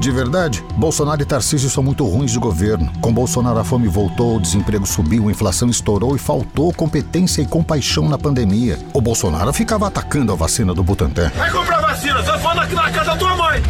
De 0.00 0.10
verdade, 0.10 0.62
Bolsonaro 0.76 1.22
e 1.22 1.24
Tarcísio 1.24 1.70
são 1.70 1.82
muito 1.82 2.04
ruins 2.04 2.30
de 2.30 2.38
governo. 2.38 2.92
Com 3.00 3.12
Bolsonaro 3.12 3.58
a 3.58 3.64
fome 3.64 3.88
voltou, 3.88 4.36
o 4.36 4.40
desemprego 4.40 4.86
subiu, 4.86 5.28
a 5.28 5.30
inflação 5.30 5.68
estourou 5.68 6.14
e 6.14 6.18
faltou 6.18 6.72
competência 6.72 7.42
e 7.42 7.46
compaixão 7.46 8.08
na 8.08 8.18
pandemia. 8.18 8.78
O 8.92 9.00
Bolsonaro 9.00 9.52
ficava 9.52 9.86
atacando 9.86 10.32
a 10.32 10.36
vacina 10.36 10.74
do 10.74 10.82
Butantan. 10.82 11.30
Vai 11.30 11.50
comprar 11.50 11.80
vacina, 11.80 12.22
só 12.24 12.38
fala 12.38 12.62
aqui 12.62 12.74
na 12.74 12.90
casa 12.90 13.12
da 13.12 13.16
tua 13.16 13.36
mãe. 13.36 13.62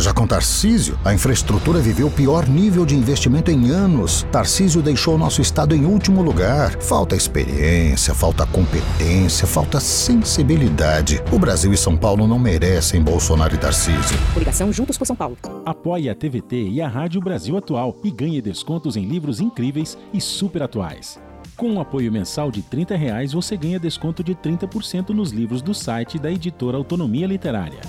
Já 0.00 0.14
com 0.14 0.28
Tarcísio, 0.28 0.96
a 1.04 1.12
infraestrutura 1.12 1.80
viveu 1.80 2.06
o 2.06 2.10
pior 2.10 2.48
nível 2.48 2.86
de 2.86 2.94
investimento 2.94 3.50
em 3.50 3.70
anos. 3.70 4.24
Tarcísio 4.30 4.80
deixou 4.80 5.18
nosso 5.18 5.42
estado 5.42 5.74
em 5.74 5.84
último 5.84 6.22
lugar. 6.22 6.80
Falta 6.80 7.16
experiência, 7.16 8.14
falta 8.14 8.46
competência, 8.46 9.44
falta 9.44 9.80
sensibilidade. 9.80 11.20
O 11.32 11.38
Brasil 11.38 11.72
e 11.72 11.76
São 11.76 11.96
Paulo 11.96 12.28
não 12.28 12.38
merecem 12.38 13.02
Bolsonaro 13.02 13.56
e 13.56 13.58
Tarcísio. 13.58 14.16
Coligação 14.32 14.72
Juntos 14.72 14.96
por 14.96 15.04
São 15.04 15.16
Paulo. 15.16 15.36
Apoie 15.66 16.08
a 16.08 16.14
TVT 16.14 16.68
e 16.68 16.80
a 16.80 16.86
Rádio 16.86 17.20
Brasil 17.20 17.56
Atual 17.56 17.96
e 18.04 18.10
ganhe 18.12 18.40
descontos 18.40 18.96
em 18.96 19.04
livros 19.04 19.40
incríveis 19.40 19.98
e 20.14 20.20
super 20.20 20.62
atuais. 20.62 21.18
Com 21.56 21.70
um 21.70 21.80
apoio 21.80 22.12
mensal 22.12 22.52
de 22.52 22.62
30 22.62 22.94
reais, 22.94 23.32
você 23.32 23.56
ganha 23.56 23.80
desconto 23.80 24.22
de 24.22 24.32
30% 24.32 25.08
nos 25.08 25.32
livros 25.32 25.60
do 25.60 25.74
site 25.74 26.20
da 26.20 26.30
editora 26.30 26.76
Autonomia 26.76 27.26
Literária. 27.26 27.80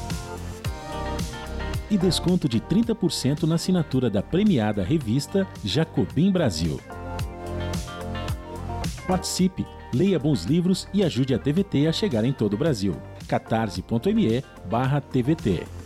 E 1.89 1.97
desconto 1.97 2.47
de 2.47 2.59
30% 2.59 3.43
na 3.43 3.55
assinatura 3.55 4.09
da 4.09 4.21
premiada 4.21 4.83
revista 4.83 5.47
Jacobim 5.63 6.31
Brasil. 6.31 6.79
Participe, 9.07 9.65
leia 9.93 10.19
bons 10.19 10.43
livros 10.43 10.87
e 10.93 11.03
ajude 11.03 11.33
a 11.33 11.39
TVT 11.39 11.87
a 11.87 11.91
chegar 11.91 12.23
em 12.23 12.31
todo 12.31 12.53
o 12.53 12.57
Brasil. 12.57 12.95
catarse.me 13.27 14.43
TVT. 15.11 15.78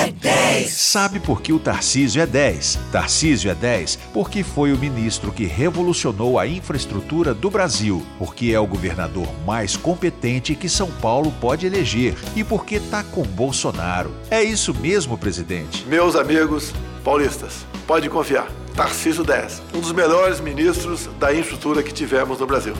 É 0.00 0.10
10. 0.10 0.70
Sabe 0.70 1.20
por 1.20 1.42
que 1.42 1.52
o 1.52 1.58
Tarcísio 1.58 2.22
é 2.22 2.26
10? 2.26 2.78
Tarcísio 2.90 3.50
é 3.50 3.54
10 3.54 3.96
porque 4.14 4.42
foi 4.42 4.72
o 4.72 4.78
ministro 4.78 5.30
que 5.30 5.44
revolucionou 5.44 6.38
a 6.38 6.46
infraestrutura 6.46 7.34
do 7.34 7.50
Brasil, 7.50 8.02
porque 8.18 8.46
é 8.46 8.58
o 8.58 8.66
governador 8.66 9.28
mais 9.44 9.76
competente 9.76 10.54
que 10.54 10.70
São 10.70 10.90
Paulo 10.90 11.30
pode 11.38 11.66
eleger 11.66 12.14
e 12.34 12.42
porque 12.42 12.80
tá 12.80 13.02
com 13.02 13.22
Bolsonaro. 13.22 14.10
É 14.30 14.42
isso 14.42 14.72
mesmo, 14.72 15.18
presidente. 15.18 15.84
Meus 15.86 16.16
amigos 16.16 16.72
paulistas, 17.04 17.66
pode 17.86 18.08
confiar. 18.08 18.50
Tarcísio 18.74 19.22
10, 19.22 19.62
um 19.74 19.80
dos 19.80 19.92
melhores 19.92 20.40
ministros 20.40 21.10
da 21.18 21.30
infraestrutura 21.30 21.82
que 21.82 21.92
tivemos 21.92 22.40
no 22.40 22.46
Brasil. 22.46 22.74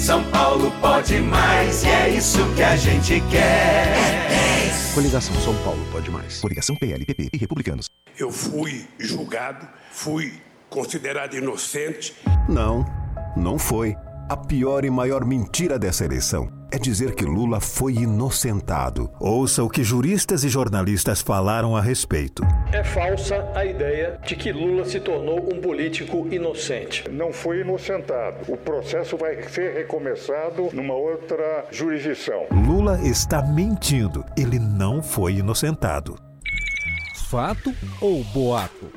São 0.00 0.24
Paulo 0.30 0.72
pode 0.80 1.20
mais 1.20 1.84
e 1.84 1.88
é 1.88 2.08
isso 2.08 2.38
que 2.56 2.62
a 2.62 2.74
gente 2.74 3.20
quer. 3.30 3.86
É 3.86 4.64
10. 4.64 4.94
Coligação 4.94 5.34
São 5.42 5.54
Paulo 5.62 5.86
pode 5.92 6.10
mais. 6.10 6.40
Coligação 6.40 6.74
PLPP 6.74 7.28
e 7.30 7.36
Republicanos. 7.36 7.86
Eu 8.18 8.32
fui 8.32 8.88
julgado, 8.98 9.68
fui 9.92 10.32
considerado 10.70 11.34
inocente. 11.34 12.14
Não, 12.48 12.82
não 13.36 13.58
foi. 13.58 13.94
A 14.30 14.36
pior 14.36 14.84
e 14.84 14.90
maior 14.90 15.24
mentira 15.24 15.76
dessa 15.76 16.04
eleição 16.04 16.48
é 16.70 16.78
dizer 16.78 17.16
que 17.16 17.24
Lula 17.24 17.58
foi 17.58 17.94
inocentado. 17.94 19.10
Ouça 19.18 19.64
o 19.64 19.68
que 19.68 19.82
juristas 19.82 20.44
e 20.44 20.48
jornalistas 20.48 21.20
falaram 21.20 21.74
a 21.74 21.80
respeito. 21.80 22.44
É 22.72 22.84
falsa 22.84 23.50
a 23.56 23.64
ideia 23.64 24.20
de 24.24 24.36
que 24.36 24.52
Lula 24.52 24.84
se 24.84 25.00
tornou 25.00 25.52
um 25.52 25.60
político 25.60 26.28
inocente. 26.30 27.10
Não 27.10 27.32
foi 27.32 27.62
inocentado. 27.62 28.52
O 28.52 28.56
processo 28.56 29.16
vai 29.16 29.42
ser 29.48 29.74
recomeçado 29.74 30.70
numa 30.72 30.94
outra 30.94 31.66
jurisdição. 31.72 32.46
Lula 32.52 33.00
está 33.02 33.42
mentindo. 33.42 34.24
Ele 34.36 34.60
não 34.60 35.02
foi 35.02 35.38
inocentado. 35.38 36.16
Fato 37.28 37.74
ou 38.00 38.22
boato? 38.32 38.92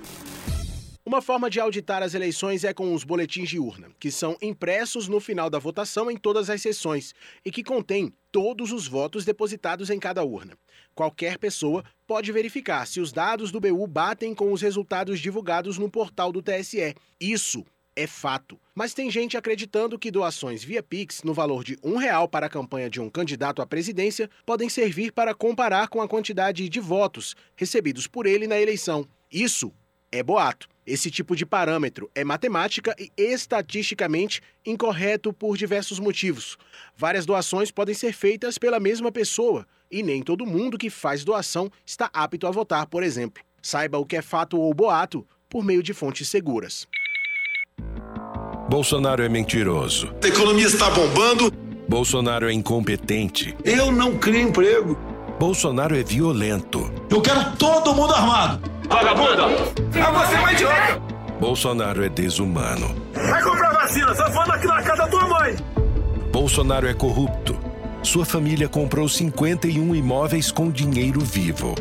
Uma 1.06 1.22
forma 1.22 1.50
de 1.50 1.60
auditar 1.60 2.02
as 2.02 2.14
eleições 2.14 2.64
é 2.64 2.74
com 2.74 2.94
os 2.94 3.04
boletins 3.04 3.50
de 3.50 3.60
urna, 3.60 3.92
que 4.00 4.10
são 4.10 4.38
impressos 4.42 5.10
no 5.10 5.20
final 5.20 5.50
da 5.50 5.60
votação 5.60 6.10
em 6.10 6.16
todas 6.16 6.50
as 6.50 6.62
sessões 6.62 7.14
e 7.44 7.52
que 7.52 7.62
contêm 7.62 8.14
todos 8.32 8.72
os 8.72 8.88
votos 8.88 9.26
depositados 9.26 9.90
em 9.90 10.00
cada 10.00 10.24
urna. 10.24 10.58
Qualquer 10.96 11.38
pessoa 11.38 11.84
pode 12.08 12.32
verificar 12.32 12.88
se 12.88 13.02
os 13.02 13.12
dados 13.12 13.52
do 13.52 13.60
BU 13.60 13.86
batem 13.86 14.34
com 14.34 14.54
os 14.54 14.62
resultados 14.62 15.20
divulgados 15.20 15.78
no 15.78 15.90
portal 15.90 16.32
do 16.32 16.42
TSE. 16.42 16.96
Isso 17.20 17.66
é 17.98 18.08
fato. 18.08 18.58
Mas 18.74 18.94
tem 18.94 19.12
gente 19.12 19.36
acreditando 19.36 20.00
que 20.00 20.10
doações 20.10 20.64
via 20.64 20.82
Pix, 20.82 21.22
no 21.22 21.34
valor 21.34 21.66
de 21.66 21.78
um 21.84 21.98
real 21.98 22.30
para 22.30 22.46
a 22.46 22.50
campanha 22.50 22.90
de 22.90 23.02
um 23.02 23.10
candidato 23.10 23.62
à 23.62 23.66
presidência, 23.66 24.30
podem 24.46 24.70
servir 24.70 25.12
para 25.12 25.36
comparar 25.36 25.90
com 25.90 26.02
a 26.02 26.08
quantidade 26.08 26.70
de 26.70 26.80
votos 26.80 27.36
recebidos 27.58 28.08
por 28.08 28.26
ele 28.26 28.48
na 28.48 28.58
eleição. 28.58 29.06
Isso 29.30 29.70
é 30.10 30.24
boato. 30.24 30.73
Esse 30.86 31.10
tipo 31.10 31.36
de 31.36 31.46
parâmetro 31.46 32.12
é 32.14 32.26
matemática 32.26 32.94
e 33.00 33.10
estatisticamente 33.16 34.42
incorreto 34.66 35.32
por 35.32 35.58
diversos 35.58 35.98
motivos. 35.98 36.58
Várias 36.96 37.26
doações 37.26 37.72
podem 37.72 37.96
ser 37.96 38.14
feitas 38.14 38.58
pela 38.58 38.80
mesma 38.80 39.12
pessoa 39.12 39.66
e 39.90 40.04
nem 40.04 40.22
todo 40.22 40.46
mundo 40.46 40.78
que 40.78 40.90
faz 40.90 41.24
doação 41.24 41.72
está 41.86 42.10
apto 42.14 42.48
a 42.48 42.52
votar, 42.52 42.86
por 42.88 43.02
exemplo. 43.02 43.42
Saiba 43.62 43.98
o 43.98 44.06
que 44.06 44.18
é 44.18 44.22
fato 44.22 44.60
ou 44.60 44.74
boato 44.74 45.26
por 45.48 45.64
meio 45.64 45.82
de 45.82 45.94
fontes 45.94 46.28
seguras. 46.28 46.86
Bolsonaro 48.70 49.24
é 49.24 49.30
mentiroso. 49.30 50.14
A 50.22 50.28
economia 50.28 50.66
está 50.66 50.90
bombando. 50.90 51.52
Bolsonaro 51.88 52.50
é 52.50 52.54
incompetente. 52.54 53.56
Eu 53.64 53.92
não 53.92 54.18
crio 54.18 54.42
emprego. 54.42 55.13
Bolsonaro 55.40 55.98
é 55.98 56.04
violento. 56.04 56.92
Eu 57.10 57.22
quero 57.22 57.56
todo 57.58 57.94
mundo 57.94 58.14
armado. 58.14 58.72
Vagabunda! 58.88 59.44
Ah, 60.02 60.12
você 60.12 60.36
é 60.36 60.40
uma 60.40 60.54
idiota! 60.54 61.02
Bolsonaro 61.40 62.04
é 62.04 62.10
desumano. 62.10 62.96
Vai 63.14 63.42
comprar 63.42 63.74
vacina, 63.74 64.16
só 64.16 64.32
falta 64.32 64.54
aqui 64.54 64.68
na 64.68 64.82
casa 64.82 65.04
da 65.04 65.08
tua 65.08 65.28
mãe! 65.28 65.56
Bolsonaro 66.32 66.88
é 66.88 66.94
corrupto. 66.94 67.58
Sua 68.02 68.26
família 68.26 68.68
comprou 68.68 69.08
51 69.08 69.96
imóveis 69.96 70.52
com 70.52 70.70
dinheiro 70.70 71.22
vivo. 71.22 71.76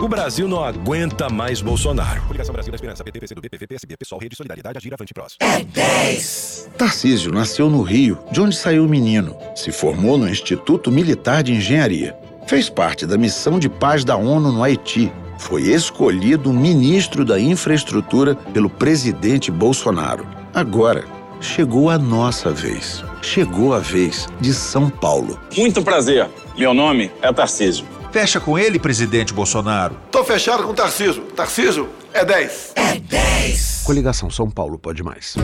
O 0.00 0.08
Brasil 0.08 0.46
não 0.46 0.62
aguenta 0.62 1.28
mais 1.28 1.60
Bolsonaro. 1.60 2.22
Coligação 2.22 2.52
Brasil 2.52 2.70
da 2.70 2.76
Esperança, 2.76 3.02
PT, 3.02 3.20
PCdoB, 3.20 3.48
PV, 3.48 3.66
PSB, 3.66 3.96
PSOL, 3.96 4.18
Rede 4.20 4.36
Solidariedade, 4.36 4.78
Agir, 4.78 4.94
Avante, 4.94 5.12
Prós. 5.12 5.36
É 5.40 5.64
10. 5.64 6.70
Tarcísio 6.78 7.32
nasceu 7.32 7.68
no 7.68 7.82
Rio, 7.82 8.18
de 8.30 8.40
onde 8.40 8.54
saiu 8.54 8.84
o 8.84 8.88
menino. 8.88 9.36
Se 9.56 9.72
formou 9.72 10.16
no 10.16 10.28
Instituto 10.28 10.92
Militar 10.92 11.42
de 11.42 11.52
Engenharia. 11.52 12.16
Fez 12.48 12.70
parte 12.70 13.04
da 13.04 13.18
missão 13.18 13.58
de 13.58 13.68
paz 13.68 14.04
da 14.06 14.16
ONU 14.16 14.50
no 14.50 14.62
Haiti 14.62 15.12
foi 15.38 15.64
escolhido 15.64 16.50
ministro 16.50 17.22
da 17.22 17.38
Infraestrutura 17.38 18.34
pelo 18.34 18.70
presidente 18.70 19.50
Bolsonaro. 19.50 20.26
Agora, 20.54 21.04
chegou 21.42 21.90
a 21.90 21.98
nossa 21.98 22.50
vez. 22.50 23.04
Chegou 23.20 23.74
a 23.74 23.78
vez 23.78 24.26
de 24.40 24.54
São 24.54 24.88
Paulo. 24.88 25.38
Muito 25.56 25.82
prazer. 25.82 26.26
Meu 26.56 26.72
nome 26.72 27.12
é 27.20 27.30
Tarcísio. 27.30 27.84
Fecha 28.10 28.40
com 28.40 28.58
ele, 28.58 28.78
presidente 28.78 29.34
Bolsonaro. 29.34 29.94
Tô 30.10 30.24
fechado 30.24 30.62
com 30.62 30.72
Tarcísio. 30.72 31.24
Tarcísio 31.36 31.86
é 32.14 32.24
10. 32.24 32.72
É 32.76 32.98
10. 32.98 33.82
Coligação 33.84 34.30
São 34.30 34.50
Paulo 34.50 34.78
pode 34.78 35.02
mais. 35.02 35.36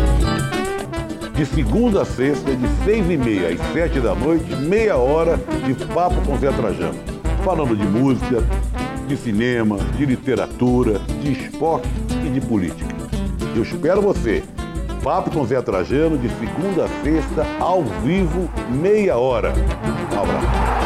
De 1.34 1.44
segunda 1.44 2.02
a 2.02 2.04
sexta, 2.04 2.54
de 2.54 2.68
seis 2.84 3.10
e 3.10 3.16
meia 3.16 3.48
às 3.48 3.72
sete 3.72 3.98
da 3.98 4.14
noite, 4.14 4.54
meia 4.54 4.96
hora 4.96 5.36
de 5.66 5.74
papo 5.86 6.14
com 6.24 6.38
Zé 6.38 6.52
Trajano. 6.52 6.94
Falando 7.44 7.76
de 7.76 7.84
música, 7.84 8.40
de 9.08 9.16
cinema, 9.16 9.78
de 9.96 10.06
literatura, 10.06 11.00
de 11.20 11.32
esporte 11.32 11.88
e 12.24 12.30
de 12.30 12.40
política. 12.40 12.94
Eu 13.54 13.64
espero 13.64 14.00
você. 14.00 14.44
Papo 15.02 15.32
com 15.32 15.44
Zé 15.44 15.60
Trajano, 15.60 16.16
de 16.16 16.28
segunda 16.28 16.84
a 16.84 16.88
sexta, 17.02 17.44
ao 17.58 17.82
vivo, 17.82 18.48
meia 18.70 19.18
hora. 19.18 19.52
Um 20.14 20.20
abraço. 20.20 20.83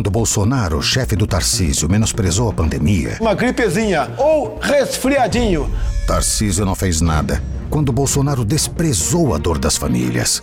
Quando 0.00 0.10
Bolsonaro, 0.10 0.82
chefe 0.82 1.14
do 1.14 1.26
Tarcísio, 1.26 1.86
menosprezou 1.86 2.48
a 2.48 2.54
pandemia. 2.54 3.18
Uma 3.20 3.34
gripezinha 3.34 4.10
ou 4.16 4.58
resfriadinho. 4.58 5.70
Tarcísio 6.06 6.64
não 6.64 6.74
fez 6.74 7.02
nada 7.02 7.42
quando 7.68 7.92
Bolsonaro 7.92 8.42
desprezou 8.42 9.34
a 9.34 9.38
dor 9.38 9.58
das 9.58 9.76
famílias. 9.76 10.42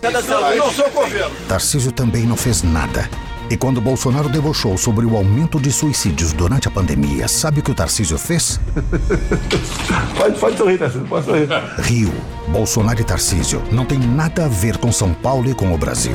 Tarcísio 1.48 1.90
também 1.90 2.22
não 2.22 2.36
fez 2.36 2.62
nada. 2.62 3.10
E 3.50 3.56
quando 3.56 3.80
Bolsonaro 3.80 4.28
debochou 4.28 4.78
sobre 4.78 5.04
o 5.04 5.16
aumento 5.16 5.58
de 5.58 5.72
suicídios 5.72 6.32
durante 6.32 6.68
a 6.68 6.70
pandemia, 6.70 7.26
sabe 7.26 7.58
o 7.58 7.62
que 7.64 7.72
o 7.72 7.74
Tarcísio 7.74 8.16
fez? 8.16 8.60
pode, 10.16 10.38
pode 10.38 10.56
sorrir, 10.56 10.78
Tarcísio, 10.78 11.08
pode 11.08 11.26
sorrir. 11.26 11.48
Rio, 11.78 12.14
Bolsonaro 12.46 13.00
e 13.00 13.04
Tarcísio 13.04 13.60
não 13.72 13.84
tem 13.84 13.98
nada 13.98 14.44
a 14.44 14.48
ver 14.48 14.76
com 14.76 14.92
São 14.92 15.12
Paulo 15.12 15.50
e 15.50 15.54
com 15.54 15.74
o 15.74 15.76
Brasil. 15.76 16.14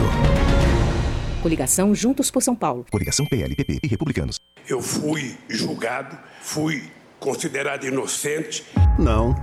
Coligação 1.43 1.93
Juntos 1.93 2.31
por 2.31 2.41
São 2.41 2.55
Paulo. 2.55 2.85
Coligação 2.89 3.25
PLPP 3.25 3.79
e 3.83 3.87
Republicanos. 3.89 4.39
Eu 4.65 4.81
fui 4.81 5.37
julgado, 5.49 6.17
fui 6.41 6.89
considerado 7.19 7.85
inocente. 7.85 8.63
Não, 8.97 9.35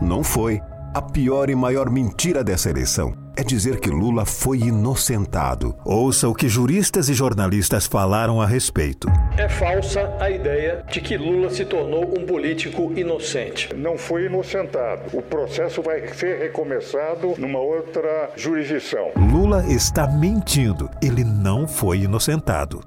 não 0.00 0.22
foi. 0.22 0.60
A 0.98 1.02
pior 1.02 1.48
e 1.48 1.54
maior 1.54 1.88
mentira 1.88 2.42
dessa 2.42 2.68
eleição 2.68 3.14
é 3.36 3.44
dizer 3.44 3.78
que 3.78 3.88
Lula 3.88 4.26
foi 4.26 4.58
inocentado. 4.58 5.72
Ouça 5.84 6.28
o 6.28 6.34
que 6.34 6.48
juristas 6.48 7.08
e 7.08 7.14
jornalistas 7.14 7.86
falaram 7.86 8.42
a 8.42 8.46
respeito. 8.46 9.06
É 9.36 9.48
falsa 9.48 10.12
a 10.18 10.28
ideia 10.28 10.84
de 10.90 11.00
que 11.00 11.16
Lula 11.16 11.50
se 11.50 11.64
tornou 11.64 12.02
um 12.18 12.26
político 12.26 12.92
inocente. 12.96 13.72
Não 13.76 13.96
foi 13.96 14.26
inocentado. 14.26 15.16
O 15.16 15.22
processo 15.22 15.80
vai 15.82 16.04
ser 16.08 16.40
recomeçado 16.40 17.32
numa 17.38 17.60
outra 17.60 18.32
jurisdição. 18.34 19.12
Lula 19.14 19.64
está 19.68 20.04
mentindo. 20.04 20.90
Ele 21.00 21.22
não 21.22 21.68
foi 21.68 21.98
inocentado. 21.98 22.82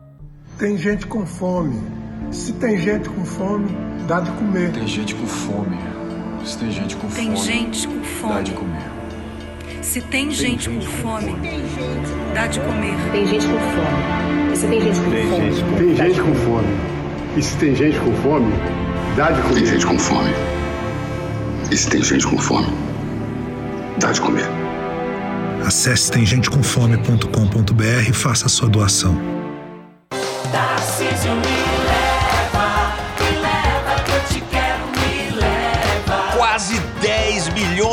Tem 0.60 0.78
gente 0.78 1.08
com 1.08 1.26
fome. 1.26 1.82
Se 2.30 2.52
tem 2.52 2.78
gente 2.78 3.08
com 3.08 3.24
fome, 3.24 3.70
dá 4.06 4.20
de 4.20 4.32
comer. 4.32 4.74
Tem 4.74 4.86
gente 4.86 5.16
com 5.16 5.26
fome. 5.26 6.01
Se 6.46 6.58
tem 6.58 6.72
gente 6.72 6.96
com 6.96 7.08
tem 7.08 7.26
fome, 7.36 7.38
gente 7.38 7.88
com 7.88 8.04
fome. 8.04 8.34
dá 8.34 8.42
de 8.42 8.52
comer. 8.52 8.92
Se 9.82 10.02
tem, 10.02 10.10
tem 10.10 10.32
gente, 10.32 10.70
gente, 10.70 10.86
com 10.88 10.92
fome, 10.92 11.36
dá 12.34 12.48
de 12.48 12.60
comer. 12.60 12.96
Tem 13.12 13.28
gente 13.28 13.46
com 13.46 13.60
fome. 13.60 14.52
E 14.52 14.58
se 14.58 14.68
tem 14.68 14.82
gente 14.82 15.00
com 15.00 15.12
tem 15.12 15.30
fome, 15.30 15.52
gente, 15.52 15.76
tem 15.78 15.96
gente 15.96 16.22
com 16.22 16.36
fome. 16.36 16.68
E 17.38 17.44
se 17.44 17.58
tem 17.58 17.76
gente 17.76 18.00
com 18.00 18.14
fome, 18.16 18.54
dá 19.16 19.32
de 19.32 19.42
comer. 19.42 19.56
Tem 19.56 19.66
gente 19.66 19.86
com 19.86 20.00
fome. 20.00 20.32
E 21.72 21.78
se 21.78 21.90
tem 21.90 22.04
gente 22.04 22.28
com 22.28 22.38
fome, 22.38 22.68
dá 24.00 24.12
de 24.12 24.20
comer. 24.20 24.48
Acesse 25.66 26.12
temgentecomfome.com.br 26.12 28.10
e 28.10 28.14
faça 28.14 28.48
a 28.48 28.50
sua 28.50 28.68
doação. 28.68 29.16
Tarcísio 30.52 31.32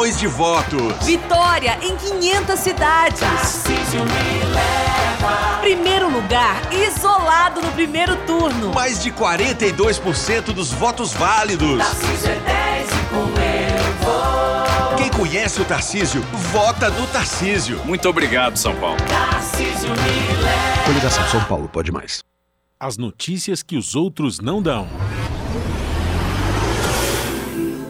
milhões 0.09 0.18
de 0.18 0.26
votos. 0.26 1.06
Vitória 1.06 1.78
em 1.82 1.97
500 1.97 2.59
cidades. 2.59 3.20
Tarcísio 3.20 4.05
me 4.05 4.44
leva. 4.55 5.59
Primeiro 5.60 6.10
lugar, 6.10 6.72
isolado 6.72 7.60
no 7.60 7.70
primeiro 7.72 8.16
turno. 8.24 8.72
Mais 8.72 9.02
de 9.02 9.10
42% 9.10 10.52
dos 10.52 10.72
votos 10.72 11.12
válidos. 11.12 11.78
Tarcísio 11.78 12.30
é 12.30 12.39
10 12.39 12.90
e 12.90 12.94
com 13.10 13.40
ele 13.40 13.78
eu 13.78 13.93
vou. 14.05 14.97
Quem 14.97 15.10
conhece 15.10 15.60
o 15.60 15.64
Tarcísio, 15.64 16.22
vota 16.52 16.90
no 16.90 17.06
Tarcísio. 17.09 17.80
Muito 17.85 18.09
obrigado, 18.09 18.56
São 18.56 18.74
Paulo. 18.76 18.98
Tarcísio 19.09 19.90
me 19.90 20.43
leva. 20.43 20.85
Coligação 20.86 21.28
São 21.28 21.44
Paulo, 21.44 21.68
pode 21.68 21.93
mais. 21.93 22.22
As 22.80 22.97
notícias 22.97 23.62
que 23.62 23.76
os 23.76 23.94
outros 23.94 24.40
não 24.40 24.62
dão. 24.62 24.89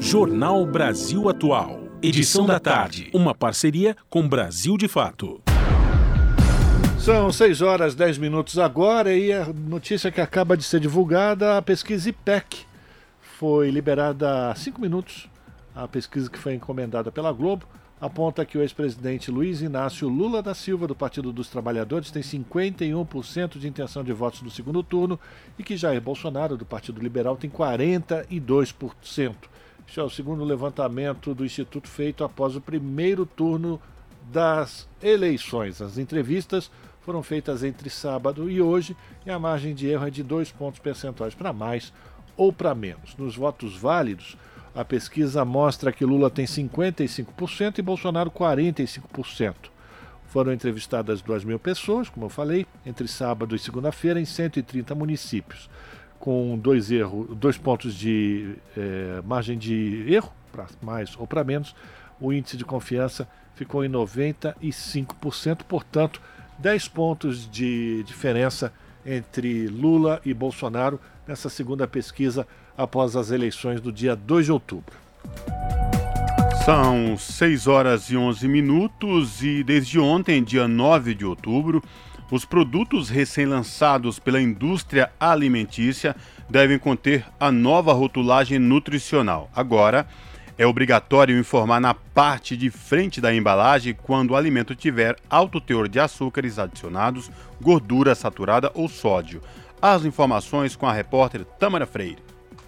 Jornal 0.01 0.65
Brasil 0.65 1.29
Atual. 1.29 1.88
Edição 2.01 2.47
da 2.47 2.61
tarde. 2.61 3.11
Uma 3.13 3.35
parceria 3.35 3.97
com 4.09 4.29
Brasil 4.29 4.77
de 4.77 4.87
Fato. 4.87 5.43
São 6.97 7.33
6 7.33 7.61
horas 7.61 7.97
10 7.97 8.19
minutos 8.19 8.57
agora 8.57 9.13
e 9.17 9.33
a 9.33 9.47
notícia 9.47 10.13
que 10.13 10.21
acaba 10.21 10.57
de 10.57 10.63
ser 10.63 10.79
divulgada, 10.79 11.59
a 11.59 11.63
pesquisa 11.63 12.09
IPEC 12.09 12.59
foi 13.21 13.71
liberada 13.71 14.49
há 14.49 14.55
5 14.55 14.81
minutos. 14.81 15.29
A 15.75 15.89
pesquisa 15.89 16.31
que 16.31 16.39
foi 16.39 16.55
encomendada 16.55 17.11
pela 17.11 17.33
Globo 17.33 17.67
aponta 18.01 18.45
que 18.45 18.57
o 18.57 18.63
ex-presidente 18.63 19.29
Luiz 19.29 19.61
Inácio 19.61 20.09
Lula 20.09 20.41
da 20.41 20.55
Silva, 20.55 20.87
do 20.87 20.95
Partido 20.95 21.33
dos 21.33 21.49
Trabalhadores, 21.49 22.13
tem 22.13 22.23
51% 22.23 23.59
de 23.59 23.67
intenção 23.67 24.05
de 24.05 24.13
votos 24.13 24.43
no 24.43 24.53
segundo 24.53 24.85
turno 24.85 25.19
e 25.59 25.65
que 25.65 25.77
Jair 25.77 26.01
Bolsonaro, 26.01 26.57
do 26.57 26.65
Partido 26.65 27.03
Liberal, 27.03 27.37
tem 27.37 27.51
42%. 27.51 29.35
Este 29.89 30.01
é 30.01 30.03
o 30.03 30.11
segundo 30.11 30.45
levantamento 30.45 31.35
do 31.35 31.47
Instituto 31.47 31.89
feito 31.89 32.23
após 32.23 32.55
o 32.55 32.61
primeiro 32.61 33.25
turno 33.25 33.81
das 34.31 34.87
eleições. 35.03 35.81
As 35.81 35.97
entrevistas 35.97 36.71
foram 37.01 37.23
feitas 37.23 37.65
entre 37.65 37.89
sábado 37.89 38.51
e 38.51 38.61
hoje 38.61 38.95
e 39.25 39.31
a 39.31 39.39
margem 39.39 39.75
de 39.75 39.89
erro 39.89 40.07
é 40.07 40.11
de 40.11 40.23
dois 40.23 40.53
pontos 40.53 40.79
percentuais 40.79 41.35
para 41.35 41.55
mais 41.55 41.91
ou 42.37 42.53
para 42.53 42.75
menos. 42.75 43.17
Nos 43.17 43.35
votos 43.35 43.79
válidos, 43.79 44.37
a 44.75 44.85
pesquisa 44.85 45.43
mostra 45.43 45.91
que 45.91 46.05
Lula 46.05 46.29
tem 46.29 46.45
55% 46.45 47.79
e 47.79 47.83
Bolsonaro 47.83 48.31
45%. 48.31 49.55
Foram 50.27 50.53
entrevistadas 50.53 51.23
2 51.23 51.45
mil 51.45 51.59
pessoas, 51.59 52.11
como 52.11 52.27
eu 52.27 52.31
falei, 52.31 52.67
entre 52.85 53.09
sábado 53.09 53.57
e 53.57 53.59
segunda-feira, 53.59 54.21
em 54.21 54.27
130 54.27 54.95
municípios, 54.95 55.71
com 56.19 56.59
dois, 56.59 56.91
erro, 56.91 57.35
dois 57.35 57.57
pontos 57.57 57.95
de 57.95 58.55
eh, 58.77 59.23
margem 59.25 59.57
de 59.57 60.05
erro, 60.13 60.33
para 60.51 60.67
mais 60.83 61.17
ou 61.19 61.27
para 61.27 61.45
menos. 61.45 61.75
O 62.21 62.33
índice 62.33 62.57
de 62.57 62.65
confiança 62.65 63.29
ficou 63.55 63.85
em 63.85 63.89
95%, 63.89 65.63
portanto, 65.69 66.21
10 66.59 66.89
pontos 66.89 67.49
de 67.51 68.03
diferença 68.05 68.73
entre 69.07 69.69
Lula 69.69 70.21
e 70.25 70.35
Bolsonaro 70.35 71.01
nessa 71.27 71.49
segunda 71.49 71.87
pesquisa 71.87 72.47
após 72.77 73.17
as 73.17 73.31
eleições 73.31 73.81
do 73.81 73.93
dia 73.93 74.15
2 74.17 74.47
de 74.47 74.53
outubro. 74.53 74.97
São 76.65 77.17
6 77.17 77.67
horas 77.67 78.11
e 78.11 78.17
11 78.17 78.47
minutos 78.47 79.43
e 79.43 79.63
desde 79.63 79.99
ontem, 79.99 80.43
dia 80.43 80.69
9 80.69 81.15
de 81.15 81.25
outubro, 81.25 81.83
os 82.31 82.45
produtos 82.45 83.09
recém-lançados 83.09 84.19
pela 84.19 84.41
indústria 84.41 85.11
alimentícia 85.19 86.15
devem 86.49 86.79
conter 86.79 87.25
a 87.39 87.51
nova 87.51 87.93
rotulagem 87.93 88.59
nutricional. 88.59 89.51
Agora, 89.55 90.07
é 90.59 90.67
obrigatório 90.67 91.39
informar 91.39 91.81
na 91.81 91.95
parte 91.95 92.57
de 92.57 92.69
frente 92.69 93.21
da 93.21 93.33
embalagem 93.33 93.95
quando 93.95 94.33
o 94.33 94.37
alimento 94.37 94.75
tiver 94.75 95.17
alto 95.31 95.61
teor 95.61 95.89
de 95.89 96.01
açúcares 96.01 96.59
adicionados, 96.59 97.31
gordura 97.61 98.15
saturada 98.15 98.71
ou 98.75 98.89
sódio. 98.89 99.41
As 99.81 100.05
informações 100.05 100.75
com 100.75 100.87
a 100.87 100.93
repórter 100.93 101.45
Tamara 101.45 101.87
Freire. 101.87 102.19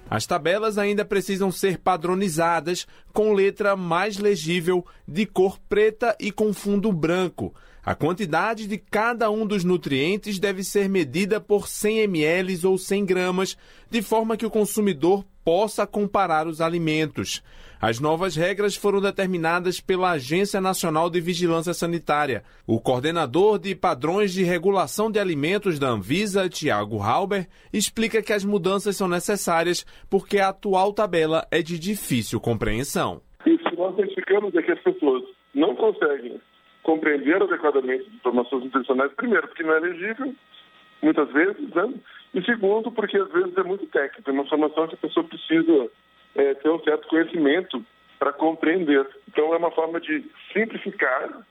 As 0.08 0.26
tabelas 0.26 0.78
ainda 0.78 1.04
precisam 1.04 1.50
ser 1.52 1.78
padronizadas 1.78 2.86
com 3.12 3.32
letra 3.32 3.76
mais 3.76 4.18
legível, 4.18 4.84
de 5.06 5.26
cor 5.26 5.58
preta 5.68 6.16
e 6.18 6.32
com 6.32 6.52
fundo 6.52 6.92
branco. 6.92 7.54
A 7.84 7.94
quantidade 7.94 8.66
de 8.66 8.76
cada 8.76 9.30
um 9.30 9.46
dos 9.46 9.64
nutrientes 9.64 10.38
deve 10.38 10.62
ser 10.62 10.88
medida 10.88 11.40
por 11.40 11.66
100 11.66 12.00
ml 12.00 12.66
ou 12.66 12.76
100 12.76 13.06
gramas, 13.06 13.56
de 13.90 14.02
forma 14.02 14.36
que 14.36 14.44
o 14.44 14.50
consumidor 14.50 15.24
possa 15.42 15.86
comparar 15.86 16.46
os 16.46 16.60
alimentos. 16.60 17.42
As 17.80 17.98
novas 17.98 18.36
regras 18.36 18.76
foram 18.76 19.00
determinadas 19.00 19.80
pela 19.80 20.10
Agência 20.10 20.60
Nacional 20.60 21.08
de 21.08 21.18
Vigilância 21.18 21.72
Sanitária. 21.72 22.42
O 22.66 22.78
coordenador 22.78 23.58
de 23.58 23.74
padrões 23.74 24.34
de 24.34 24.42
regulação 24.42 25.10
de 25.10 25.18
alimentos 25.18 25.78
da 25.78 25.88
Anvisa, 25.88 26.46
Tiago 26.50 26.98
Halber, 26.98 27.48
explica 27.72 28.22
que 28.22 28.34
as 28.34 28.44
mudanças 28.44 28.96
são 28.96 29.08
necessárias 29.08 29.86
porque 30.10 30.38
a 30.38 30.50
atual 30.50 30.92
tabela 30.92 31.46
é 31.50 31.62
de 31.62 31.78
difícil 31.78 32.38
compreensão. 32.38 33.22
E 33.46 33.56
se 33.56 33.74
nós 33.74 33.94
identificamos 33.94 34.54
é 34.54 34.60
que 34.60 34.72
as 34.72 34.80
pessoas 34.82 35.22
não 35.54 35.74
conseguem 35.74 36.38
compreender 36.82 37.42
adequadamente 37.42 38.06
as 38.06 38.14
informações 38.14 38.64
nutricionais, 38.64 39.12
primeiro, 39.12 39.48
porque 39.48 39.62
não 39.62 39.74
é 39.74 39.80
legível, 39.80 40.34
muitas 41.02 41.30
vezes, 41.32 41.68
né? 41.74 41.94
e 42.34 42.42
segundo, 42.42 42.90
porque 42.92 43.16
às 43.16 43.30
vezes 43.30 43.56
é 43.56 43.62
muito 43.62 43.86
técnico, 43.86 44.28
é 44.28 44.32
uma 44.32 44.42
informação 44.42 44.88
que 44.88 44.94
a 44.94 44.98
pessoa 44.98 45.24
precisa 45.24 45.90
é, 46.34 46.54
ter 46.54 46.70
um 46.70 46.82
certo 46.82 47.08
conhecimento 47.08 47.84
para 48.18 48.32
compreender. 48.32 49.06
Então, 49.28 49.54
é 49.54 49.56
uma 49.56 49.70
forma 49.70 50.00
de 50.00 50.24
simplificar 50.52 51.46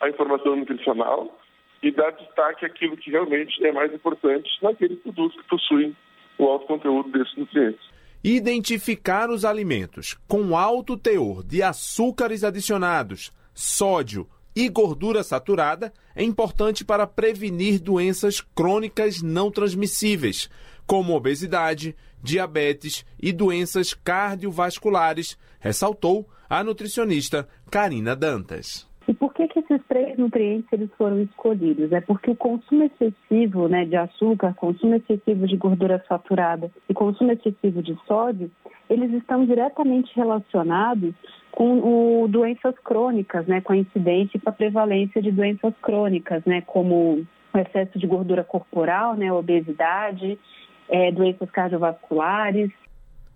a 0.00 0.08
informação 0.08 0.56
nutricional 0.56 1.38
e 1.82 1.90
dar 1.90 2.10
destaque 2.10 2.64
àquilo 2.64 2.96
que 2.96 3.10
realmente 3.10 3.64
é 3.64 3.72
mais 3.72 3.92
importante 3.92 4.48
naqueles 4.62 4.98
produtos 5.00 5.36
que 5.40 5.48
possuem 5.48 5.96
o 6.38 6.46
alto 6.46 6.66
conteúdo 6.66 7.10
desses 7.10 7.36
nutrientes. 7.36 7.80
Identificar 8.24 9.30
os 9.30 9.44
alimentos 9.44 10.14
com 10.26 10.56
alto 10.56 10.96
teor 10.96 11.44
de 11.44 11.62
açúcares 11.62 12.42
adicionados, 12.42 13.32
sódio 13.54 14.26
e 14.56 14.70
gordura 14.70 15.22
saturada 15.22 15.92
é 16.14 16.24
importante 16.24 16.82
para 16.82 17.06
prevenir 17.06 17.78
doenças 17.78 18.40
crônicas 18.40 19.20
não 19.20 19.50
transmissíveis, 19.50 20.48
como 20.86 21.14
obesidade, 21.14 21.94
diabetes 22.22 23.04
e 23.20 23.32
doenças 23.32 23.92
cardiovasculares, 23.92 25.38
ressaltou 25.60 26.26
a 26.48 26.64
nutricionista 26.64 27.46
Karina 27.70 28.16
Dantas. 28.16 28.88
E 29.06 29.14
por 29.14 29.32
que, 29.34 29.46
que 29.46 29.60
esses 29.60 29.80
três 29.86 30.18
nutrientes 30.18 30.72
eles 30.72 30.90
foram 30.98 31.22
escolhidos? 31.22 31.92
É 31.92 32.00
porque 32.00 32.30
o 32.30 32.36
consumo 32.36 32.84
excessivo 32.84 33.68
né, 33.68 33.84
de 33.84 33.94
açúcar, 33.94 34.54
consumo 34.54 34.96
excessivo 34.96 35.46
de 35.46 35.56
gordura 35.56 36.04
saturada 36.08 36.72
e 36.88 36.94
consumo 36.94 37.30
excessivo 37.30 37.82
de 37.82 37.96
sódio, 38.06 38.50
eles 38.90 39.12
estão 39.12 39.44
diretamente 39.46 40.12
relacionados 40.16 41.14
com 41.56 41.78
o, 42.22 42.28
doenças 42.28 42.74
crônicas, 42.84 43.46
né, 43.46 43.62
com 43.62 43.72
a 43.72 43.78
incidência 43.78 44.36
e 44.36 44.40
com 44.40 44.50
a 44.50 44.52
prevalência 44.52 45.22
de 45.22 45.32
doenças 45.32 45.72
crônicas, 45.80 46.44
né, 46.44 46.60
como 46.60 47.26
o 47.54 47.58
excesso 47.58 47.98
de 47.98 48.06
gordura 48.06 48.44
corporal, 48.44 49.16
né, 49.16 49.32
obesidade, 49.32 50.38
é, 50.86 51.10
doenças 51.10 51.50
cardiovasculares. 51.50 52.70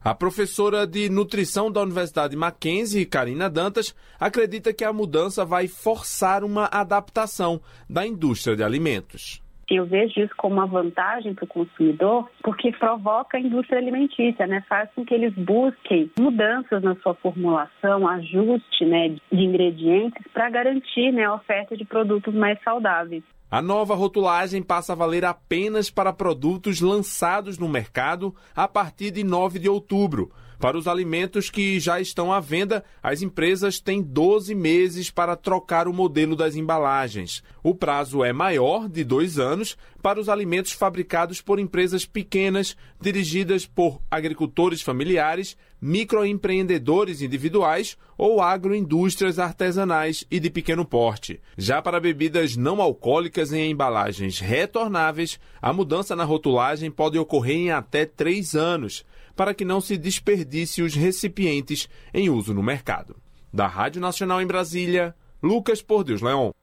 A 0.04 0.14
professora 0.14 0.86
de 0.86 1.08
nutrição 1.08 1.72
da 1.72 1.80
Universidade 1.80 2.36
Mackenzie, 2.36 3.06
Karina 3.06 3.48
Dantas, 3.48 3.96
acredita 4.20 4.74
que 4.74 4.84
a 4.84 4.92
mudança 4.92 5.42
vai 5.42 5.66
forçar 5.66 6.44
uma 6.44 6.66
adaptação 6.66 7.58
da 7.88 8.06
indústria 8.06 8.54
de 8.54 8.62
alimentos. 8.62 9.42
Eu 9.70 9.86
vejo 9.86 10.20
isso 10.20 10.34
como 10.36 10.56
uma 10.56 10.66
vantagem 10.66 11.32
para 11.32 11.44
o 11.44 11.48
consumidor, 11.48 12.28
porque 12.42 12.72
provoca 12.72 13.38
a 13.38 13.40
indústria 13.40 13.78
alimentícia, 13.78 14.44
né? 14.44 14.64
Faz 14.68 14.90
com 14.96 15.04
que 15.04 15.14
eles 15.14 15.32
busquem 15.34 16.10
mudanças 16.18 16.82
na 16.82 16.96
sua 16.96 17.14
formulação, 17.14 18.08
ajuste 18.08 18.84
né, 18.84 19.10
de 19.30 19.44
ingredientes 19.44 20.26
para 20.32 20.50
garantir 20.50 21.12
né, 21.12 21.24
a 21.24 21.34
oferta 21.34 21.76
de 21.76 21.84
produtos 21.84 22.34
mais 22.34 22.60
saudáveis. 22.64 23.22
A 23.48 23.62
nova 23.62 23.94
rotulagem 23.94 24.62
passa 24.62 24.92
a 24.92 24.96
valer 24.96 25.24
apenas 25.24 25.90
para 25.90 26.12
produtos 26.12 26.80
lançados 26.80 27.58
no 27.58 27.68
mercado 27.68 28.34
a 28.54 28.66
partir 28.66 29.10
de 29.10 29.24
9 29.24 29.58
de 29.58 29.68
outubro. 29.68 30.30
Para 30.60 30.76
os 30.76 30.86
alimentos 30.86 31.48
que 31.48 31.80
já 31.80 32.02
estão 32.02 32.30
à 32.30 32.38
venda, 32.38 32.84
as 33.02 33.22
empresas 33.22 33.80
têm 33.80 34.02
12 34.02 34.54
meses 34.54 35.10
para 35.10 35.34
trocar 35.34 35.88
o 35.88 35.92
modelo 35.92 36.36
das 36.36 36.54
embalagens. 36.54 37.42
O 37.62 37.74
prazo 37.74 38.22
é 38.22 38.30
maior, 38.30 38.86
de 38.86 39.02
dois 39.02 39.38
anos, 39.38 39.74
para 40.02 40.20
os 40.20 40.28
alimentos 40.28 40.72
fabricados 40.72 41.40
por 41.40 41.58
empresas 41.58 42.04
pequenas, 42.04 42.76
dirigidas 43.00 43.64
por 43.64 44.02
agricultores 44.10 44.82
familiares, 44.82 45.56
microempreendedores 45.80 47.22
individuais 47.22 47.96
ou 48.18 48.42
agroindústrias 48.42 49.38
artesanais 49.38 50.26
e 50.30 50.38
de 50.38 50.50
pequeno 50.50 50.84
porte. 50.84 51.40
Já 51.56 51.80
para 51.80 51.98
bebidas 51.98 52.54
não 52.54 52.82
alcoólicas 52.82 53.50
em 53.50 53.70
embalagens 53.70 54.38
retornáveis, 54.38 55.40
a 55.62 55.72
mudança 55.72 56.14
na 56.14 56.24
rotulagem 56.24 56.90
pode 56.90 57.18
ocorrer 57.18 57.56
em 57.56 57.70
até 57.70 58.04
três 58.04 58.54
anos, 58.54 59.06
para 59.40 59.54
que 59.54 59.64
não 59.64 59.80
se 59.80 59.96
desperdice 59.96 60.82
os 60.82 60.94
recipientes 60.94 61.88
em 62.12 62.28
uso 62.28 62.52
no 62.52 62.62
mercado. 62.62 63.16
Da 63.50 63.66
Rádio 63.66 63.98
Nacional 63.98 64.42
em 64.42 64.46
Brasília, 64.46 65.14
Lucas 65.42 65.80
Por 65.80 66.04
Deus 66.04 66.20
Leão. 66.20 66.54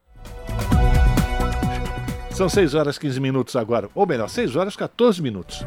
São 2.30 2.48
6 2.48 2.76
horas 2.76 2.96
15 2.96 3.18
minutos 3.18 3.56
agora. 3.56 3.90
Ou 3.96 4.06
melhor, 4.06 4.28
6 4.28 4.54
horas 4.54 4.76
14 4.76 5.20
minutos. 5.20 5.64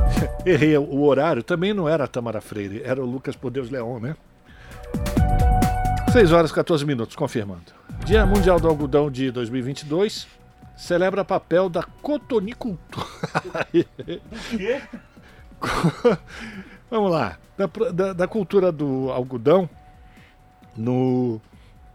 Errei 0.46 0.74
o 0.78 1.02
horário, 1.02 1.42
também 1.42 1.74
não 1.74 1.86
era 1.86 2.04
a 2.04 2.08
Tamara 2.08 2.40
Freire, 2.40 2.80
era 2.82 3.02
o 3.02 3.04
Lucas 3.04 3.36
Por 3.36 3.50
Deus 3.50 3.68
Leão, 3.68 4.00
né? 4.00 4.16
6 6.12 6.32
horas 6.32 6.50
14 6.50 6.86
minutos, 6.86 7.14
confirmando. 7.14 7.74
Dia 8.06 8.24
Mundial 8.24 8.58
do 8.58 8.68
Algodão 8.68 9.10
de 9.10 9.30
2022 9.30 10.26
celebra 10.78 11.26
papel 11.26 11.68
da 11.68 11.82
cotonicultura. 11.82 13.06
O 14.52 14.56
quê? 14.56 14.80
Vamos 16.90 17.10
lá. 17.10 17.38
Da, 17.56 17.66
da, 17.92 18.12
da, 18.12 18.28
cultura 18.28 18.72
do 18.72 19.10
algodão 19.10 19.68
no 20.76 21.40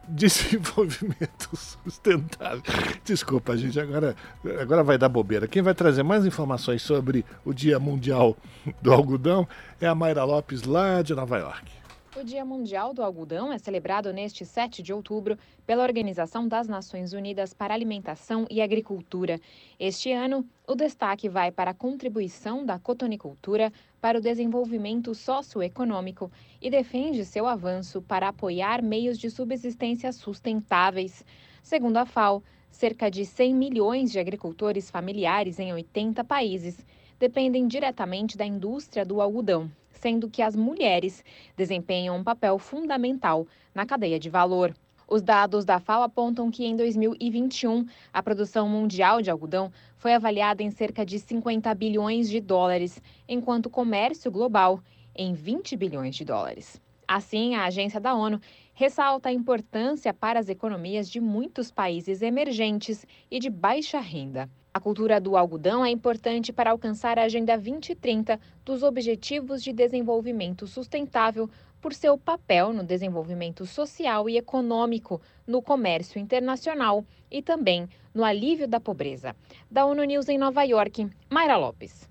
desenvolvimento 0.08 1.50
sustentável. 1.84 2.62
Desculpa, 3.04 3.58
gente, 3.58 3.80
agora, 3.80 4.16
agora 4.60 4.84
vai 4.84 4.98
dar 4.98 5.10
bobeira. 5.10 5.48
Quem 5.48 5.62
vai 5.62 5.74
trazer 5.74 6.04
mais 6.04 6.26
informações 6.26 6.82
sobre 6.82 7.26
o 7.44 7.54
Dia 7.54 7.80
Mundial 7.80 8.38
do 8.82 8.94
Algodão 8.94 9.48
é 9.82 9.88
a 9.88 9.96
Mayra 9.96 10.24
Lopes, 10.24 10.64
lá 10.64 11.02
de 11.02 11.14
Nova 11.14 11.38
York. 11.38 11.78
O 12.20 12.24
Dia 12.24 12.44
Mundial 12.44 12.96
do 12.96 13.04
Algodão 13.04 13.54
é 13.54 13.60
celebrado 13.60 14.12
neste 14.12 14.44
7 14.44 14.82
de 14.82 14.92
outubro 14.92 15.38
pela 15.68 15.84
Organização 15.84 16.48
das 16.48 16.68
Nações 16.68 17.14
Unidas 17.14 17.54
para 17.54 17.76
Alimentação 17.76 18.48
e 18.50 18.60
Agricultura. 18.60 19.40
Este 19.80 20.12
ano, 20.12 20.44
o 20.68 20.74
destaque 20.74 21.30
vai 21.30 21.52
para 21.52 21.70
a 21.70 21.76
contribuição 21.76 22.66
da 22.66 22.80
cotonicultura 22.80 23.72
para 24.02 24.18
o 24.18 24.22
desenvolvimento 24.22 25.14
socioeconômico 25.14 26.32
e 26.60 26.72
defende 26.72 27.24
seu 27.24 27.46
avanço 27.46 28.02
para 28.02 28.30
apoiar 28.30 28.82
meios 28.82 29.20
de 29.20 29.30
subsistência 29.30 30.12
sustentáveis. 30.12 31.24
Segundo 31.62 31.98
a 31.98 32.06
FAO, 32.06 32.42
cerca 32.72 33.12
de 33.12 33.28
100 33.28 33.54
milhões 33.54 34.12
de 34.12 34.18
agricultores 34.18 34.90
familiares 34.90 35.60
em 35.60 35.72
80 35.72 36.24
países 36.24 36.84
dependem 37.20 37.68
diretamente 37.68 38.36
da 38.36 38.46
indústria 38.46 39.06
do 39.06 39.22
algodão 39.22 39.70
sendo 39.98 40.30
que 40.30 40.42
as 40.42 40.56
mulheres 40.56 41.24
desempenham 41.56 42.18
um 42.18 42.24
papel 42.24 42.58
fundamental 42.58 43.48
na 43.74 43.86
cadeia 43.86 44.20
de 44.20 44.30
valor. 44.30 44.74
Os 45.10 45.22
dados 45.22 45.64
da 45.64 45.80
FAO 45.80 46.04
apontam 46.04 46.52
que 46.52 46.66
em 46.66 46.76
2021 46.76 47.86
a 48.12 48.22
produção 48.22 48.68
mundial 48.68 49.22
de 49.22 49.30
algodão 49.30 49.72
foi 49.96 50.14
avaliada 50.14 50.62
em 50.62 50.70
cerca 50.70 51.06
de 51.06 51.18
50 51.18 51.74
bilhões 51.76 52.30
de 52.30 52.42
dólares, 52.42 53.02
enquanto 53.28 53.68
o 53.68 53.70
comércio 53.70 54.30
global 54.30 54.82
em 55.16 55.34
20 55.34 55.78
bilhões 55.78 56.16
de 56.16 56.26
dólares. 56.26 56.82
Assim, 57.08 57.56
a 57.56 57.66
agência 57.66 58.02
da 58.02 58.14
ONU 58.14 58.42
ressalta 58.74 59.30
a 59.30 59.34
importância 59.34 60.14
para 60.14 60.40
as 60.40 60.50
economias 60.50 61.10
de 61.10 61.22
muitos 61.22 61.72
países 61.72 62.22
emergentes 62.22 63.06
e 63.32 63.40
de 63.40 63.50
baixa 63.50 64.00
renda. 64.00 64.50
A 64.78 64.80
cultura 64.80 65.20
do 65.20 65.36
algodão 65.36 65.84
é 65.84 65.90
importante 65.90 66.54
para 66.54 66.70
alcançar 66.70 67.18
a 67.18 67.24
Agenda 67.24 67.56
2030 67.58 68.40
dos 68.64 68.84
Objetivos 68.84 69.64
de 69.64 69.74
Desenvolvimento 69.74 70.68
Sustentável 70.68 71.50
por 71.82 71.96
seu 71.96 72.16
papel 72.16 72.72
no 72.72 72.84
desenvolvimento 72.84 73.66
social 73.66 74.30
e 74.30 74.38
econômico, 74.38 75.20
no 75.48 75.64
comércio 75.64 76.20
internacional 76.20 77.04
e 77.32 77.42
também 77.42 77.90
no 78.14 78.24
alívio 78.24 78.68
da 78.68 78.80
pobreza. 78.80 79.36
Da 79.70 79.84
ONU 79.84 80.04
News 80.04 80.30
em 80.30 80.38
Nova 80.38 80.62
York, 80.62 81.10
Mayra 81.28 81.58
Lopes. 81.58 82.08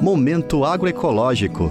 Momento 0.00 0.64
agroecológico. 0.64 1.70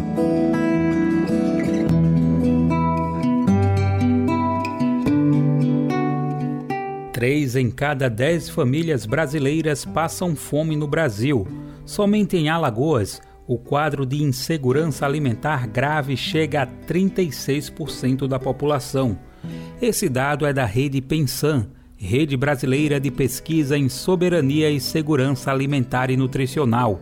Três 7.24 7.56
em 7.56 7.72
cada 7.72 8.10
dez 8.10 8.50
famílias 8.50 9.06
brasileiras 9.06 9.86
passam 9.86 10.36
fome 10.36 10.76
no 10.76 10.86
Brasil. 10.86 11.48
Somente 11.86 12.36
em 12.36 12.50
Alagoas, 12.50 13.22
o 13.48 13.58
quadro 13.58 14.06
de 14.06 14.22
insegurança 14.22 15.06
alimentar 15.06 15.66
grave 15.66 16.18
chega 16.18 16.64
a 16.64 16.68
36% 16.68 18.28
da 18.28 18.38
população. 18.38 19.18
Esse 19.82 20.10
dado 20.10 20.46
é 20.46 20.52
da 20.52 20.66
rede 20.66 21.00
Pensan, 21.00 21.68
Rede 21.96 22.36
Brasileira 22.36 23.00
de 23.00 23.10
Pesquisa 23.10 23.78
em 23.78 23.88
Soberania 23.88 24.70
e 24.70 24.82
Segurança 24.82 25.50
Alimentar 25.50 26.12
e 26.12 26.18
Nutricional. 26.18 27.00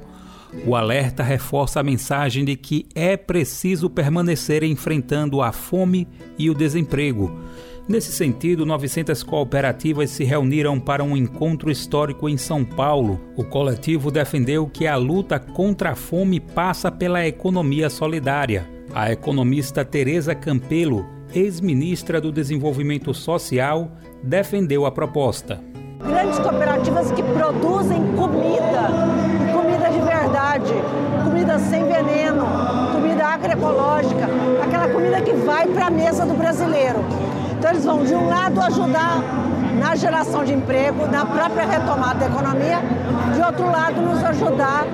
O 0.68 0.76
alerta 0.76 1.24
reforça 1.24 1.80
a 1.80 1.84
mensagem 1.84 2.46
de 2.46 2.56
que 2.56 2.86
é 2.94 3.18
preciso 3.18 3.90
permanecer 3.90 4.64
enfrentando 4.64 5.42
a 5.42 5.52
fome 5.52 6.08
e 6.38 6.48
o 6.48 6.54
desemprego. 6.54 7.40
Nesse 7.88 8.12
sentido, 8.12 8.66
900 8.66 9.24
cooperativas 9.24 10.12
se 10.12 10.24
reuniram 10.24 10.80
para 10.80 11.04
um 11.04 11.18
encontro 11.18 11.72
histórico 11.72 12.30
em 12.30 12.38
São 12.38 12.64
Paulo. 12.64 13.20
O 13.36 13.44
coletivo 13.44 14.12
defendeu 14.12 14.68
que 14.68 14.86
a 14.88 14.96
luta 14.96 15.40
contra 15.40 15.92
a 15.92 15.96
fome 15.96 16.40
passa 16.40 16.92
pela 16.92 17.26
economia 17.26 17.90
solidária. 17.90 18.70
A 18.94 19.12
economista 19.12 19.84
Tereza 19.84 20.36
Campelo, 20.36 21.06
ex-ministra 21.34 22.22
do 22.22 22.32
Desenvolvimento 22.32 23.14
Social, 23.14 23.92
defendeu 24.24 24.86
a 24.86 24.92
proposta. 24.92 25.60
Grandes 26.00 26.40
cooperativas 26.40 27.12
que 27.12 27.24
produzem 27.24 28.02
comida, 28.16 28.90
comida 29.54 29.90
de 29.90 30.00
verdade, 30.02 30.74
comida 31.24 31.60
sem 31.60 31.84
veneno, 31.86 32.46
comida 32.92 33.26
agroecológica, 33.26 34.28
aquela 34.64 34.88
comida 34.90 35.22
que 35.22 35.34
vai 35.34 35.68
para 35.68 35.88
a 35.88 35.92
mesa 35.92 36.26
do 36.26 36.34
brasileiro. 36.34 37.00
Então, 37.62 37.74
eles 37.74 37.86
vão, 37.86 38.04
de 38.04 38.16
um 38.16 38.28
lado, 38.28 38.60
ajudar 38.60 39.22
na 39.80 39.96
geração 39.96 40.44
de 40.44 40.52
emprego, 40.52 41.06
na 41.06 41.24
própria 41.24 41.64
retomada 41.64 42.22
da 42.22 42.26
economia, 42.26 42.80
de 43.36 43.40
outro 43.40 43.70
lado, 43.70 44.02
nos 44.02 44.24
ajudar 44.24 44.88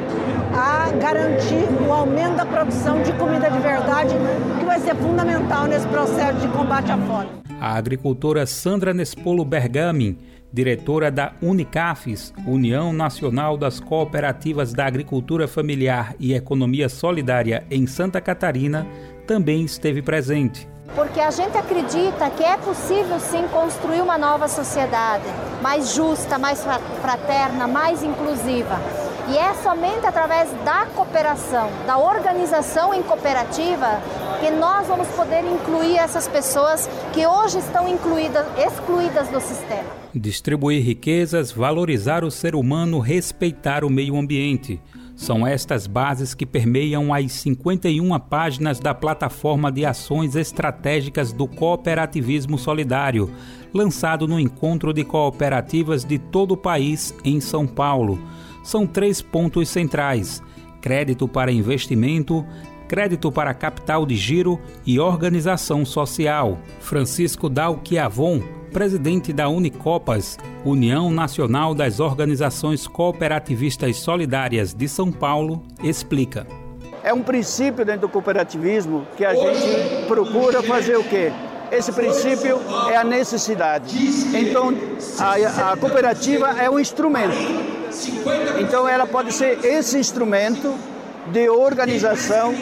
a 0.54 0.92
garantir 0.92 1.66
o 1.88 1.94
aumento 1.94 2.36
da 2.36 2.46
produção 2.46 3.02
de 3.04 3.14
comida 3.14 3.50
de 3.50 3.58
verdade, 3.60 4.14
que 4.60 4.66
vai 4.66 4.82
ser 4.82 4.96
fundamental 4.96 5.66
nesse 5.66 5.88
processo 5.88 6.40
de 6.42 6.50
combate 6.50 6.92
à 6.92 6.98
fome. 6.98 7.30
A 7.62 7.78
agricultora 7.78 8.46
Sandra 8.46 8.94
Nespolo 8.94 9.46
Bergamin, 9.46 10.18
diretora 10.52 11.10
da 11.10 11.32
Unicafes, 11.42 12.34
União 12.46 12.92
Nacional 12.92 13.56
das 13.56 13.80
Cooperativas 13.80 14.74
da 14.74 14.86
Agricultura 14.86 15.48
Familiar 15.48 16.16
e 16.20 16.34
Economia 16.34 16.90
Solidária 16.90 17.66
em 17.72 17.88
Santa 17.88 18.20
Catarina, 18.20 18.86
também 19.26 19.64
esteve 19.64 20.02
presente 20.02 20.68
porque 20.96 21.20
a 21.20 21.32
gente 21.32 21.58
acredita 21.58 22.30
que 22.30 22.44
é 22.44 22.58
possível 22.58 23.20
sim 23.20 23.48
construir 23.50 24.02
uma 24.02 24.18
nova 24.18 24.48
sociedade 24.48 25.26
mais 25.62 25.94
justa, 25.94 26.38
mais 26.38 26.64
fraterna, 27.02 27.68
mais 27.68 28.04
inclusiva. 28.04 28.80
E 29.30 29.38
é 29.38 29.54
somente 29.56 30.06
através 30.06 30.50
da 30.64 30.86
cooperação, 30.86 31.70
da 31.86 31.98
organização 31.98 32.94
em 32.94 33.04
cooperativa, 33.04 34.02
que 34.40 34.50
nós 34.52 34.88
vamos 34.88 35.08
poder 35.10 35.44
incluir 35.44 35.98
essas 35.98 36.28
pessoas 36.28 36.88
que 37.12 37.28
hoje 37.28 37.58
estão 37.58 37.88
incluídas, 37.90 38.46
excluídas 38.58 39.28
do 39.28 39.42
sistema. 39.42 39.90
Distribuir 40.16 40.82
riquezas, 40.82 41.52
valorizar 41.52 42.24
o 42.24 42.32
ser 42.32 42.56
humano, 42.56 43.00
respeitar 43.00 43.84
o 43.84 43.90
meio 43.90 44.16
ambiente. 44.16 44.82
São 45.18 45.48
estas 45.48 45.88
bases 45.88 46.36
que 46.36 46.46
permeiam 46.46 47.12
as 47.12 47.32
51 47.32 48.20
páginas 48.20 48.80
da 48.80 48.94
Plataforma 48.94 49.72
de 49.72 49.84
Ações 49.84 50.36
Estratégicas 50.36 51.34
do 51.34 51.48
Cooperativismo 51.48 52.56
Solidário, 52.56 53.32
lançado 53.74 54.28
no 54.28 54.40
encontro 54.40 54.94
de 54.94 55.04
cooperativas 55.04 56.06
de 56.06 56.20
todo 56.20 56.52
o 56.52 56.58
país 56.58 57.16
em 57.26 57.42
São 57.42 57.66
Paulo. 57.66 58.20
São 58.64 58.86
três 58.86 59.20
pontos 59.20 59.70
centrais: 59.70 60.42
crédito 60.80 61.28
para 61.28 61.52
investimento, 61.52 62.46
crédito 62.88 63.32
para 63.32 63.56
capital 63.56 64.06
de 64.06 64.16
giro 64.16 64.60
e 64.86 65.00
organização 65.00 65.84
social. 65.84 66.60
Francisco 66.80 67.50
Dalquiavon, 67.50 68.44
presidente 68.72 69.34
da 69.34 69.50
Unicopas, 69.50 70.38
União 70.64 71.10
Nacional 71.12 71.74
das 71.74 72.00
Organizações 72.00 72.88
Cooperativistas 72.88 73.98
Solidárias 73.98 74.74
de 74.74 74.88
São 74.88 75.12
Paulo, 75.12 75.64
explica. 75.84 76.46
É 77.04 77.14
um 77.14 77.24
princípio 77.24 77.86
dentro 77.86 78.02
do 78.02 78.10
cooperativismo 78.10 79.08
que 79.16 79.24
a 79.24 79.34
gente 79.34 80.06
procura 80.08 80.62
fazer 80.62 80.98
o 80.98 81.04
quê? 81.04 81.32
esse 81.72 81.92
princípio 81.92 82.60
é 82.90 82.96
a 82.96 83.04
necessidade. 83.04 83.98
Então, 84.34 84.74
a, 85.20 85.72
a 85.72 85.78
cooperativa 85.78 86.50
é 86.52 86.70
um 86.70 86.80
instrumento. 86.80 87.36
Então, 88.60 88.88
ela 88.88 89.06
pode 89.06 89.34
ser 89.34 89.64
esse 89.66 89.98
instrumento 89.98 90.74
de 91.32 91.50
organização 91.50 92.54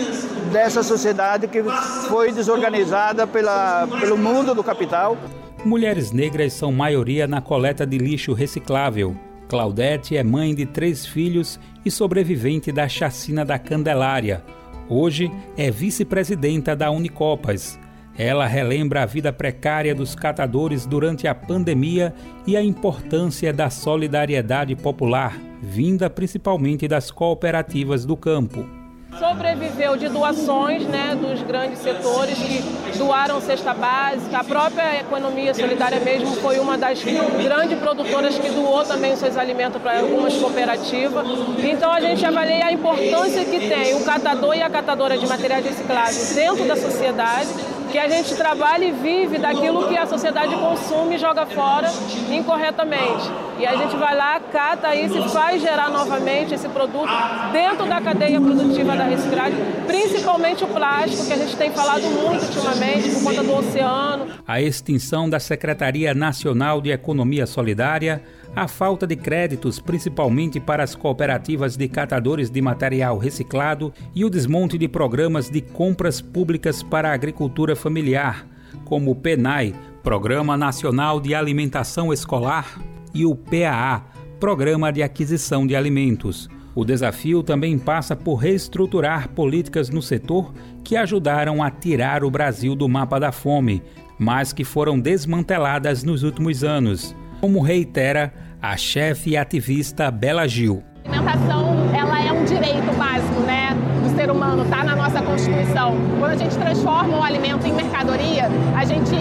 dessa 0.52 0.82
sociedade 0.82 1.48
que 1.48 1.62
foi 2.08 2.32
desorganizada 2.32 3.28
pela, 3.28 3.88
pelo 4.00 4.18
mundo 4.18 4.56
do 4.56 4.64
capital. 4.64 5.18
Mulheres 5.66 6.12
negras 6.12 6.54
são 6.54 6.72
maioria 6.72 7.26
na 7.26 7.42
coleta 7.42 7.88
de 7.88 7.98
lixo 7.98 8.34
reciclável. 8.34 9.16
Claudete 9.50 10.16
é 10.16 10.24
mãe 10.24 10.54
de 10.54 10.64
três 10.64 11.08
filhos 11.08 11.60
e 11.84 11.90
sobrevivente 11.90 12.72
da 12.72 12.88
chacina 12.88 13.44
da 13.44 13.58
Candelária. 13.58 14.44
Hoje 14.88 15.32
é 15.58 15.72
vice-presidenta 15.72 16.76
da 16.76 16.92
Unicopas. 16.92 17.80
Ela 18.16 18.46
relembra 18.46 19.02
a 19.02 19.06
vida 19.08 19.34
precária 19.34 19.96
dos 19.96 20.14
catadores 20.14 20.86
durante 20.86 21.28
a 21.28 21.34
pandemia 21.34 22.14
e 22.46 22.56
a 22.56 22.64
importância 22.64 23.52
da 23.52 23.72
solidariedade 23.72 24.76
popular, 24.76 25.36
vinda 25.64 26.12
principalmente 26.12 26.88
das 26.88 27.10
cooperativas 27.10 28.06
do 28.06 28.16
campo 28.16 28.85
sobreviveu 29.20 29.96
de 29.96 30.10
doações 30.10 30.84
né, 30.84 31.16
dos 31.20 31.42
grandes 31.44 31.80
setores 31.80 32.38
que 32.38 32.98
doaram 32.98 33.40
cesta 33.40 33.74
básica. 33.74 34.40
A 34.40 34.44
própria 34.44 35.00
economia 35.00 35.54
solidária 35.54 36.00
mesmo 36.00 36.36
foi 36.38 36.60
uma 36.60 36.78
das 36.78 37.02
grandes 37.04 37.80
produtoras 37.80 38.38
que 38.38 38.50
doou 38.50 38.84
também 38.84 39.14
os 39.14 39.20
seus 39.20 39.38
alimentos 39.38 39.82
para 39.82 40.00
algumas 40.00 40.34
cooperativas. 40.36 41.26
Então 41.64 41.92
a 41.92 42.02
gente 42.02 42.26
avalia 42.26 42.66
a 42.66 42.72
importância 42.72 43.46
que 43.46 43.60
tem 43.60 43.96
o 43.96 44.04
catador 44.04 44.56
e 44.56 44.62
a 44.62 44.70
catadora 44.70 45.18
de 45.18 45.26
materiais 45.28 45.66
recicláveis 45.66 46.36
dentro 46.36 46.66
da 46.66 46.76
sociedade 46.76 47.50
que 47.96 48.00
a 48.00 48.10
gente 48.10 48.36
trabalha 48.36 48.84
e 48.84 48.92
vive 48.92 49.38
daquilo 49.38 49.88
que 49.88 49.98
a 49.98 50.06
sociedade 50.06 50.54
consome 50.54 51.16
e 51.16 51.18
joga 51.18 51.46
fora 51.46 51.90
incorretamente. 52.30 53.32
E 53.58 53.66
a 53.66 53.74
gente 53.78 53.96
vai 53.96 54.14
lá, 54.14 54.38
cata 54.38 54.94
isso 54.94 55.18
e 55.18 55.30
faz 55.30 55.62
gerar 55.62 55.90
novamente 55.90 56.54
esse 56.54 56.68
produto 56.68 57.08
dentro 57.54 57.86
da 57.86 58.02
cadeia 58.02 58.42
produtiva 58.42 58.98
da 58.98 59.06
reciclagem, 59.06 59.58
principalmente 59.88 60.62
o 60.66 60.68
plástico, 60.68 61.26
que 61.26 61.32
a 61.32 61.38
gente 61.38 61.56
tem 61.56 61.72
falado 61.72 62.02
muito 62.02 62.44
ultimamente 62.44 63.12
por 63.12 63.24
conta 63.24 63.44
do 63.44 63.56
oceano. 63.56 64.28
A 64.46 64.62
extinção 64.62 65.30
da 65.30 65.40
Secretaria 65.40 66.14
Nacional 66.14 66.82
de 66.82 66.92
Economia 66.92 67.48
Solidária 67.48 68.22
a 68.56 68.68
falta 68.68 69.06
de 69.06 69.16
créditos, 69.16 69.80
principalmente 69.80 70.60
para 70.60 70.84
as 70.84 70.96
cooperativas 70.96 71.76
de 71.76 71.90
catadores 71.90 72.50
de 72.50 72.62
material 72.62 73.18
reciclado, 73.18 73.94
e 74.16 74.24
o 74.24 74.30
desmonte 74.30 74.78
de 74.78 74.88
programas 74.88 75.50
de 75.50 75.62
compras 75.62 76.22
públicas 76.22 76.82
para 76.82 77.10
a 77.10 77.14
agricultura 77.14 77.76
familiar, 77.76 78.48
como 78.86 79.12
o 79.12 79.16
PENAI, 79.16 79.76
Programa 80.02 80.56
Nacional 80.56 81.20
de 81.20 81.36
Alimentação 81.36 82.14
Escolar, 82.14 82.80
e 83.14 83.26
o 83.26 83.36
PAA, 83.36 84.04
Programa 84.40 84.92
de 84.92 85.02
Aquisição 85.02 85.66
de 85.66 85.76
Alimentos. 85.76 86.50
O 86.76 86.84
desafio 86.84 87.42
também 87.42 87.80
passa 87.80 88.16
por 88.16 88.36
reestruturar 88.36 89.30
políticas 89.30 89.90
no 89.90 90.02
setor 90.02 90.54
que 90.84 90.98
ajudaram 90.98 91.64
a 91.64 91.72
tirar 91.72 92.24
o 92.24 92.30
Brasil 92.30 92.76
do 92.76 92.88
mapa 92.90 93.18
da 93.18 93.32
fome, 93.32 93.82
mas 94.20 94.52
que 94.52 94.66
foram 94.66 95.00
desmanteladas 95.00 96.04
nos 96.04 96.22
últimos 96.24 96.64
anos, 96.64 97.16
como 97.46 97.62
reitera 97.62 98.34
a 98.60 98.76
chefe 98.76 99.30
e 99.30 99.38
ativista 99.38 100.10
Bela 100.10 100.48
Gil. 100.48 100.82
A 101.06 101.10
alimentação 101.10 101.96
ela 101.96 102.20
é 102.20 102.32
um 102.32 102.44
direito 102.44 102.92
básico 102.98 103.40
né, 103.42 103.70
do 104.02 104.16
ser 104.16 104.32
humano, 104.32 104.64
está 104.64 104.84
na 104.84 104.96
nossa 104.96 105.22
Constituição. 105.22 105.96
Quando 106.18 106.32
a 106.32 106.36
gente 106.38 106.58
transforma 106.58 107.20
o 107.20 107.22
alimento 107.22 107.68
em 107.68 107.74
mercadoria, 107.74 108.50
a 108.76 108.84
gente 108.84 109.16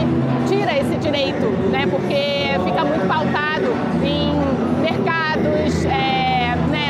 tira 0.49 0.75
esse 0.75 0.97
direito, 0.97 1.51
né, 1.71 1.87
porque 1.87 2.59
fica 2.65 2.83
muito 2.87 3.07
pautado 3.07 3.67
em 4.03 4.33
mercados, 4.81 5.85
é, 5.85 6.24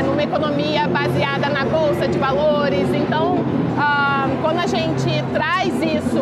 numa 0.05 0.23
economia 0.23 0.87
baseada 0.87 1.49
na 1.49 1.65
bolsa 1.65 2.07
de 2.07 2.19
valores. 2.19 2.89
Então, 2.95 3.39
ah, 3.79 4.29
quando 4.43 4.59
a 4.59 4.67
gente 4.67 5.23
traz 5.33 5.75
isso 5.75 6.21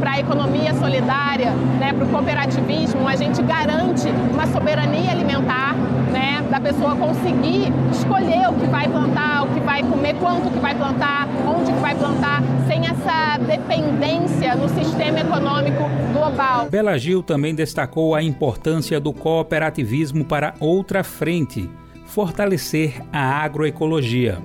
para 0.00 0.10
a 0.12 0.18
economia 0.18 0.74
solidária, 0.74 1.50
né, 1.78 1.92
para 1.92 2.04
o 2.04 2.08
cooperativismo, 2.08 3.06
a 3.06 3.14
gente 3.14 3.42
garante 3.42 4.08
uma 4.32 4.46
soberania 4.46 5.12
alimentar, 5.12 5.74
né, 6.10 6.44
da 6.50 6.60
pessoa 6.60 6.96
conseguir 6.96 7.72
escolher 7.92 8.48
o 8.48 8.54
que 8.54 8.66
vai 8.66 8.88
plantar, 8.88 9.44
o 9.44 9.48
que 9.48 9.60
vai 9.60 9.82
comer, 9.82 10.14
quanto 10.14 10.50
que 10.50 10.58
vai 10.58 10.74
plantar, 10.74 11.28
onde 11.46 11.72
que 11.72 11.78
vai 11.80 11.94
plantar, 11.94 12.42
sem 12.66 12.80
essa 12.86 13.38
dependência 13.38 14.54
no 14.54 14.68
sistema 14.68 15.20
econômico 15.20 15.84
global. 16.12 16.68
Bela 16.70 16.98
Gil 16.98 17.22
também 17.22 17.54
destacou 17.54 18.14
a 18.14 18.22
importância 18.22 18.98
do 18.98 19.12
cooperativismo 19.12 20.24
para 20.24 20.54
outra 20.58 21.04
frente 21.04 21.68
fortalecer 22.08 23.02
a 23.12 23.44
agroecologia. 23.44 24.38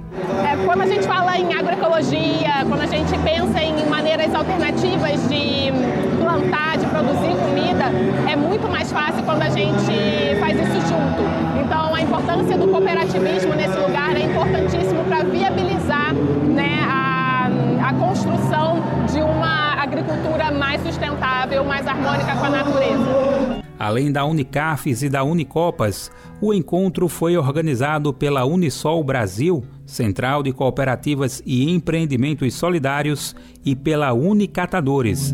É, 0.45 0.65
quando 0.65 0.81
a 0.81 0.85
gente 0.85 1.07
fala 1.07 1.37
em 1.37 1.53
agroecologia, 1.53 2.65
quando 2.67 2.81
a 2.81 2.85
gente 2.85 3.17
pensa 3.19 3.61
em 3.61 3.85
maneiras 3.87 4.35
alternativas 4.35 5.27
de 5.29 5.71
plantar, 6.19 6.77
de 6.77 6.85
produzir 6.87 7.35
comida, 7.39 7.85
é 8.29 8.35
muito 8.35 8.69
mais 8.69 8.91
fácil 8.91 9.23
quando 9.23 9.41
a 9.43 9.49
gente 9.49 10.35
faz 10.39 10.59
isso 10.59 10.87
junto. 10.89 11.63
Então, 11.65 11.95
a 11.95 12.01
importância 12.01 12.57
do 12.57 12.67
cooperativismo 12.67 13.55
nesse 13.55 13.77
lugar 13.77 14.15
é 14.17 14.23
importantíssimo 14.23 15.03
para 15.05 15.23
viabilizar 15.23 16.13
né, 16.13 16.85
a, 16.85 17.49
a 17.87 17.93
construção 17.93 18.83
de 19.11 19.21
uma 19.21 19.81
agricultura 19.81 20.51
mais 20.51 20.81
sustentável, 20.81 21.63
mais 21.63 21.87
harmônica 21.87 22.35
com 22.35 22.45
a 22.45 22.49
natureza. 22.49 23.62
Além 23.77 24.11
da 24.11 24.23
Unicafes 24.23 25.01
e 25.01 25.09
da 25.09 25.23
Unicopas, 25.23 26.11
o 26.39 26.53
encontro 26.53 27.07
foi 27.07 27.35
organizado 27.35 28.13
pela 28.13 28.45
Unisol 28.45 29.03
Brasil, 29.03 29.63
Central 29.85 30.43
de 30.43 30.53
Cooperativas 30.53 31.41
e 31.45 31.69
Empreendimentos 31.69 32.53
Solidários, 32.53 33.35
e 33.65 33.75
pela 33.75 34.13
Unicatadores. 34.13 35.33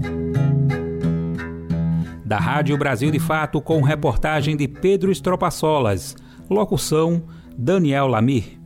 Da 2.24 2.38
Rádio 2.38 2.78
Brasil 2.78 3.12
de 3.12 3.20
Fato, 3.20 3.60
com 3.60 3.82
reportagem 3.82 4.56
de 4.56 4.68
Pedro 4.68 5.12
Estropaçolas. 5.12 6.16
Locução: 6.50 7.24
Daniel 7.58 8.08
Lamir. 8.08 8.60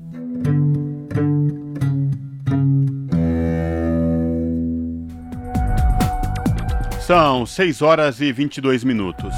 São 7.06 7.46
6 7.46 7.82
horas 7.82 8.22
e 8.22 8.32
22 8.32 8.86
minutos. 8.86 9.36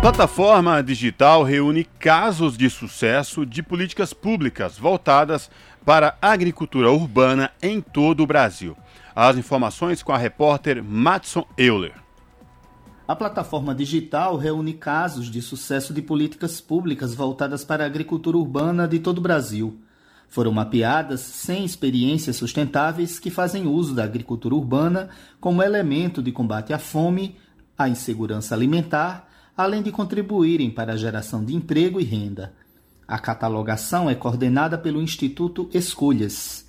Plataforma 0.00 0.80
digital 0.80 1.42
reúne 1.42 1.82
casos 1.82 2.56
de 2.56 2.70
sucesso 2.70 3.44
de 3.44 3.64
políticas 3.64 4.12
públicas 4.12 4.78
voltadas 4.78 5.50
para 5.84 6.16
a 6.22 6.30
agricultura 6.30 6.88
urbana 6.92 7.50
em 7.60 7.80
todo 7.80 8.22
o 8.22 8.26
Brasil. 8.28 8.76
As 9.12 9.36
informações 9.36 10.04
com 10.04 10.12
a 10.12 10.16
repórter 10.16 10.84
Matson 10.84 11.44
Euler. 11.58 11.94
A 13.08 13.16
plataforma 13.16 13.74
digital 13.74 14.36
reúne 14.36 14.72
casos 14.72 15.28
de 15.28 15.42
sucesso 15.42 15.92
de 15.92 16.00
políticas 16.00 16.60
públicas 16.60 17.12
voltadas 17.12 17.64
para 17.64 17.82
a 17.82 17.88
agricultura 17.88 18.36
urbana 18.36 18.86
de 18.86 19.00
todo 19.00 19.18
o 19.18 19.22
Brasil. 19.22 19.80
Foram 20.32 20.50
mapeadas 20.50 21.20
100 21.20 21.62
experiências 21.66 22.36
sustentáveis 22.36 23.18
que 23.18 23.28
fazem 23.28 23.66
uso 23.66 23.94
da 23.94 24.02
agricultura 24.02 24.54
urbana 24.54 25.10
como 25.38 25.62
elemento 25.62 26.22
de 26.22 26.32
combate 26.32 26.72
à 26.72 26.78
fome, 26.78 27.36
à 27.76 27.86
insegurança 27.86 28.54
alimentar, 28.54 29.28
além 29.54 29.82
de 29.82 29.92
contribuírem 29.92 30.70
para 30.70 30.94
a 30.94 30.96
geração 30.96 31.44
de 31.44 31.54
emprego 31.54 32.00
e 32.00 32.04
renda. 32.04 32.54
A 33.06 33.18
catalogação 33.18 34.08
é 34.08 34.14
coordenada 34.14 34.78
pelo 34.78 35.02
Instituto 35.02 35.68
Escolhas. 35.74 36.66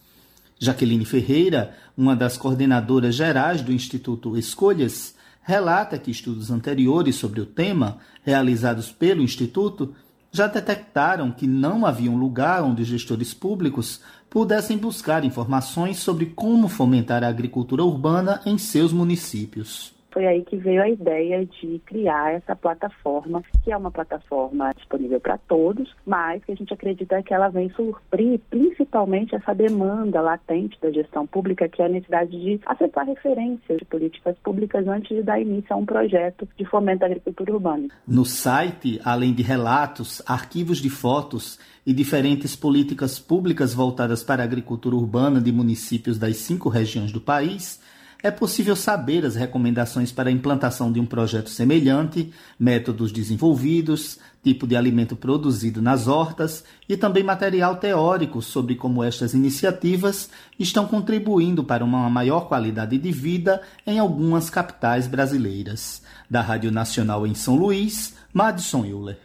Jaqueline 0.58 1.06
Ferreira, 1.06 1.76
uma 1.98 2.16
das 2.16 2.38
coordenadoras 2.38 3.16
gerais 3.16 3.62
do 3.62 3.74
Instituto 3.74 4.38
Escolhas, 4.38 5.16
relata 5.42 5.98
que 5.98 6.12
estudos 6.12 6.52
anteriores 6.52 7.16
sobre 7.16 7.42
o 7.42 7.46
tema, 7.46 7.98
realizados 8.24 8.92
pelo 8.92 9.22
Instituto, 9.22 9.96
já 10.32 10.48
detectaram 10.48 11.32
que 11.32 11.46
não 11.46 11.86
havia 11.86 12.10
um 12.10 12.18
lugar 12.18 12.64
onde 12.64 12.84
gestores 12.84 13.34
públicos 13.34 14.02
pudessem 14.30 14.78
buscar 14.78 15.26
informações 15.26 15.98
sobre 15.98 16.28
como 16.28 16.70
fomentar 16.70 17.24
a 17.24 17.28
agricultura 17.28 17.84
urbana 17.84 18.42
em 18.46 18.58
seus 18.58 18.94
municípios. 18.94 19.94
Foi 20.12 20.28
aí 20.28 20.44
que 20.44 20.58
veio 20.58 20.82
a 20.82 20.90
ideia 20.90 21.46
de 21.46 21.80
criar 21.86 22.34
essa 22.34 22.56
plataforma, 22.56 23.42
que 23.64 23.72
é 23.72 23.78
uma 23.78 23.92
plataforma 23.92 24.72
disponível 24.76 25.20
para 25.20 25.38
todos, 25.38 25.94
mas 26.06 26.44
que 26.44 26.52
a 26.52 26.56
gente 26.56 26.74
acredita 26.74 27.24
que 27.24 27.34
ela 27.34 27.50
vem 27.50 27.70
suprir 27.72 28.40
principalmente 28.50 29.36
essa 29.36 29.54
demanda 29.54 30.22
latente 30.22 30.78
da 30.82 30.92
gestão 30.92 31.26
pública, 31.26 31.70
que 31.70 31.82
é 31.82 31.86
a 31.86 31.90
necessidade 31.90 32.32
de 32.32 32.60
acessar 32.66 33.06
referências 33.06 33.78
de 33.78 33.86
políticas 33.86 34.38
públicas 34.40 34.88
antes 34.88 35.16
de 35.16 35.24
dar 35.24 35.40
início 35.40 35.74
a 35.74 35.78
um 35.78 35.86
projeto 35.86 36.48
de 36.58 36.66
fomento 36.66 37.00
da 37.00 37.06
agricultura 37.06 37.54
urbana. 37.54 37.88
No 38.08 38.26
site, 38.26 39.00
além 39.04 39.34
de 39.34 39.44
relatos, 39.44 40.22
arquivos 40.28 40.80
de 40.80 40.90
fotos 40.90 41.60
e 41.86 41.94
diferentes 41.94 42.56
políticas 42.56 43.18
públicas 43.18 43.74
voltadas 43.74 44.24
para 44.24 44.44
a 44.44 44.46
agricultura 44.46 44.96
urbana 44.96 45.42
de 45.42 45.52
municípios 45.52 46.20
das 46.20 46.38
cinco 46.38 46.70
regiões 46.70 47.12
do 47.12 47.20
país, 47.20 47.81
é 48.24 48.30
possível 48.30 48.76
saber 48.76 49.26
as 49.26 49.36
recomendações 49.36 50.12
para 50.12 50.30
a 50.30 50.32
implantação 50.32 50.92
de 50.92 51.00
um 51.00 51.06
projeto 51.06 51.50
semelhante, 51.50 52.32
métodos 52.60 53.12
desenvolvidos, 53.12 54.20
tipo 54.44 54.68
de 54.68 54.76
alimento 54.76 55.16
produzido 55.16 55.82
nas 55.82 56.08
hortas 56.08 56.64
e 56.88 56.98
também 56.98 57.24
material 57.24 57.78
teórico 57.78 58.42
sobre 58.42 58.76
como 58.76 59.04
estas 59.04 59.34
iniciativas 59.34 60.30
estão 60.60 60.86
contribuindo 60.86 61.64
para 61.64 61.84
uma 61.84 62.10
maior 62.10 62.48
qualidade 62.48 62.98
de 62.98 63.12
vida 63.12 63.62
em 63.86 64.00
algumas 64.00 64.50
capitais 64.50 65.08
brasileiras. 65.08 66.02
Da 66.30 66.42
Rádio 66.42 66.72
Nacional 66.72 67.28
em 67.28 67.36
São 67.36 67.56
Luís, 67.56 68.16
Madison 68.34 68.86
Euler. 68.86 69.18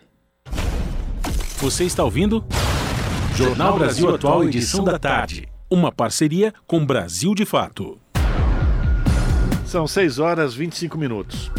Você 1.59 1.85
está 1.85 2.05
ouvindo? 2.05 2.45
Jornal 3.35 3.79
Brasil 3.79 4.15
Atual, 4.15 4.45
edição 4.45 4.85
da 4.85 4.99
tarde. 4.99 5.49
Uma 5.71 5.91
parceria 5.91 6.53
com 6.67 6.85
Brasil 6.85 7.35
de 7.35 7.45
Fato. 7.45 7.99
São 9.67 9.87
6 9.87 10.19
horas 10.21 10.55
e 10.55 10.59
25 10.59 10.97
minutos. 10.97 11.51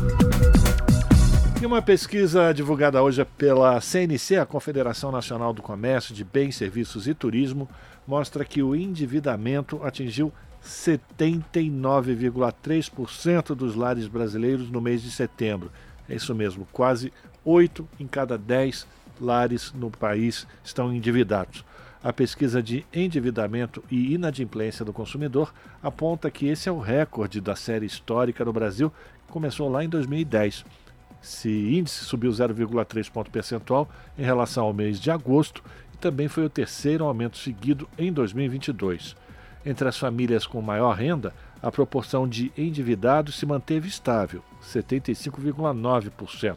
E 1.61 1.65
uma 1.65 1.81
pesquisa 1.81 2.53
divulgada 2.53 3.03
hoje 3.03 3.25
pela 3.37 3.81
CNC, 3.81 4.37
a 4.37 4.45
Confederação 4.45 5.11
Nacional 5.11 5.51
do 5.51 5.61
Comércio 5.61 6.15
de 6.15 6.23
Bens, 6.23 6.55
Serviços 6.55 7.05
e 7.05 7.13
Turismo, 7.13 7.67
mostra 8.07 8.45
que 8.45 8.63
o 8.63 8.73
endividamento 8.73 9.83
atingiu 9.83 10.31
79,3% 10.63 13.53
dos 13.53 13.75
lares 13.75 14.07
brasileiros 14.07 14.71
no 14.71 14.79
mês 14.79 15.01
de 15.01 15.11
setembro. 15.11 15.69
É 16.07 16.15
isso 16.15 16.33
mesmo, 16.33 16.65
quase 16.71 17.11
8 17.43 17.85
em 17.99 18.07
cada 18.07 18.37
10 18.37 18.87
lares 19.19 19.73
no 19.73 19.91
país 19.91 20.47
estão 20.63 20.93
endividados. 20.93 21.65
A 22.03 22.13
pesquisa 22.13 22.61
de 22.61 22.85
endividamento 22.93 23.83
e 23.89 24.13
inadimplência 24.13 24.85
do 24.85 24.93
consumidor 24.93 25.51
aponta 25.81 26.29
que 26.29 26.47
esse 26.47 26.69
é 26.69 26.71
o 26.71 26.79
recorde 26.79 27.41
da 27.41 27.55
série 27.55 27.87
histórica 27.87 28.45
no 28.45 28.53
Brasil, 28.53 28.91
que 29.25 29.33
começou 29.33 29.67
lá 29.67 29.83
em 29.83 29.89
2010. 29.89 30.63
Esse 31.23 31.49
índice 31.49 32.05
subiu 32.05 32.31
0,3 32.31 33.09
ponto 33.09 33.31
percentual 33.31 33.89
em 34.17 34.23
relação 34.23 34.65
ao 34.65 34.73
mês 34.73 34.99
de 34.99 35.09
agosto 35.09 35.63
e 35.93 35.97
também 35.97 36.27
foi 36.27 36.45
o 36.45 36.49
terceiro 36.49 37.03
aumento 37.03 37.37
seguido 37.37 37.89
em 37.97 38.13
2022. 38.13 39.15
Entre 39.65 39.87
as 39.87 39.97
famílias 39.97 40.45
com 40.45 40.61
maior 40.61 40.95
renda, 40.95 41.33
a 41.61 41.71
proporção 41.71 42.27
de 42.27 42.51
endividados 42.55 43.35
se 43.35 43.45
manteve 43.45 43.87
estável, 43.87 44.43
75,9%. 44.63 46.55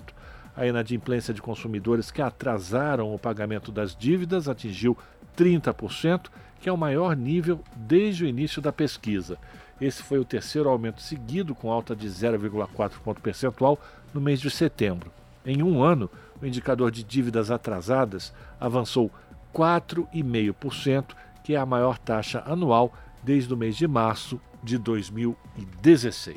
A 0.55 0.67
inadimplência 0.67 1.33
de 1.33 1.41
consumidores 1.41 2.11
que 2.11 2.21
atrasaram 2.21 3.15
o 3.15 3.19
pagamento 3.19 3.73
das 3.73 3.97
dívidas 3.97 4.49
atingiu 4.49 4.97
30%, 5.41 6.27
que 6.61 6.69
é 6.69 6.73
o 6.73 6.77
maior 6.77 7.17
nível 7.17 7.61
desde 7.75 8.25
o 8.25 8.29
início 8.29 8.61
da 8.61 8.71
pesquisa. 8.71 9.39
Esse 9.81 10.03
foi 10.03 10.19
o 10.19 10.25
terceiro 10.25 10.69
aumento 10.69 11.01
seguido, 11.01 11.55
com 11.55 11.73
alta 11.73 11.97
de 11.97 12.07
0,4 12.07 12.93
ponto 13.03 13.21
percentual 13.23 13.79
no 14.13 14.21
mês 14.21 14.39
de 14.39 14.51
setembro. 14.51 15.11
Em 15.45 15.63
um 15.63 15.83
ano, 15.83 16.11
o 16.43 16.47
indicador 16.47 16.91
de 16.91 17.03
dívidas 17.03 17.51
atrasadas 17.51 18.35
avançou 18.61 19.11
4,5%, 19.55 21.15
que 21.43 21.55
é 21.55 21.57
a 21.57 21.65
maior 21.65 21.97
taxa 21.97 22.43
anual 22.47 22.93
desde 23.23 23.53
o 23.53 23.57
mês 23.57 23.75
de 23.75 23.89
março 23.89 24.39
de 24.63 24.77
2016. 24.77 26.37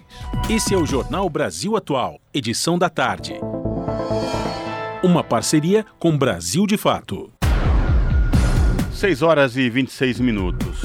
Esse 0.50 0.74
é 0.74 0.78
o 0.78 0.86
Jornal 0.86 1.30
Brasil 1.30 1.76
Atual, 1.76 2.22
edição 2.34 2.78
da 2.78 2.90
tarde. 2.90 3.34
Uma 5.04 5.22
parceria 5.22 5.86
com 6.00 6.18
Brasil 6.18 6.66
de 6.66 6.78
Fato. 6.78 7.33
6 8.94 9.22
horas 9.22 9.58
e 9.58 9.70
26 9.70 10.20
minutos. 10.20 10.82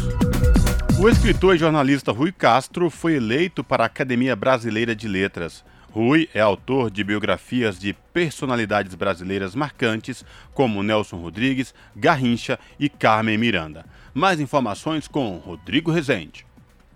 O 0.98 1.09
escritor 1.09 1.55
e 1.55 1.59
jornalista 1.59 2.10
Rui 2.10 2.32
Castro 2.32 2.90
foi 2.90 3.14
eleito 3.14 3.62
para 3.62 3.85
a 3.85 3.86
Academia 3.86 4.35
Brasileira 4.35 4.97
de 4.97 5.06
Letras. 5.06 5.64
Rui 5.90 6.28
é 6.35 6.40
autor 6.40 6.90
de 6.90 7.05
biografias 7.05 7.78
de 7.78 7.94
personalidades 8.12 8.94
brasileiras 8.94 9.55
marcantes 9.55 10.24
como 10.55 10.82
Nelson 10.82 11.18
Rodrigues, 11.18 11.74
Garrincha 11.94 12.59
e 12.80 12.89
Carmen 12.89 13.39
Miranda. 13.39 13.85
Mais 14.12 14.40
informações 14.40 15.06
com 15.06 15.36
Rodrigo 15.36 15.93
Rezende. 15.93 16.44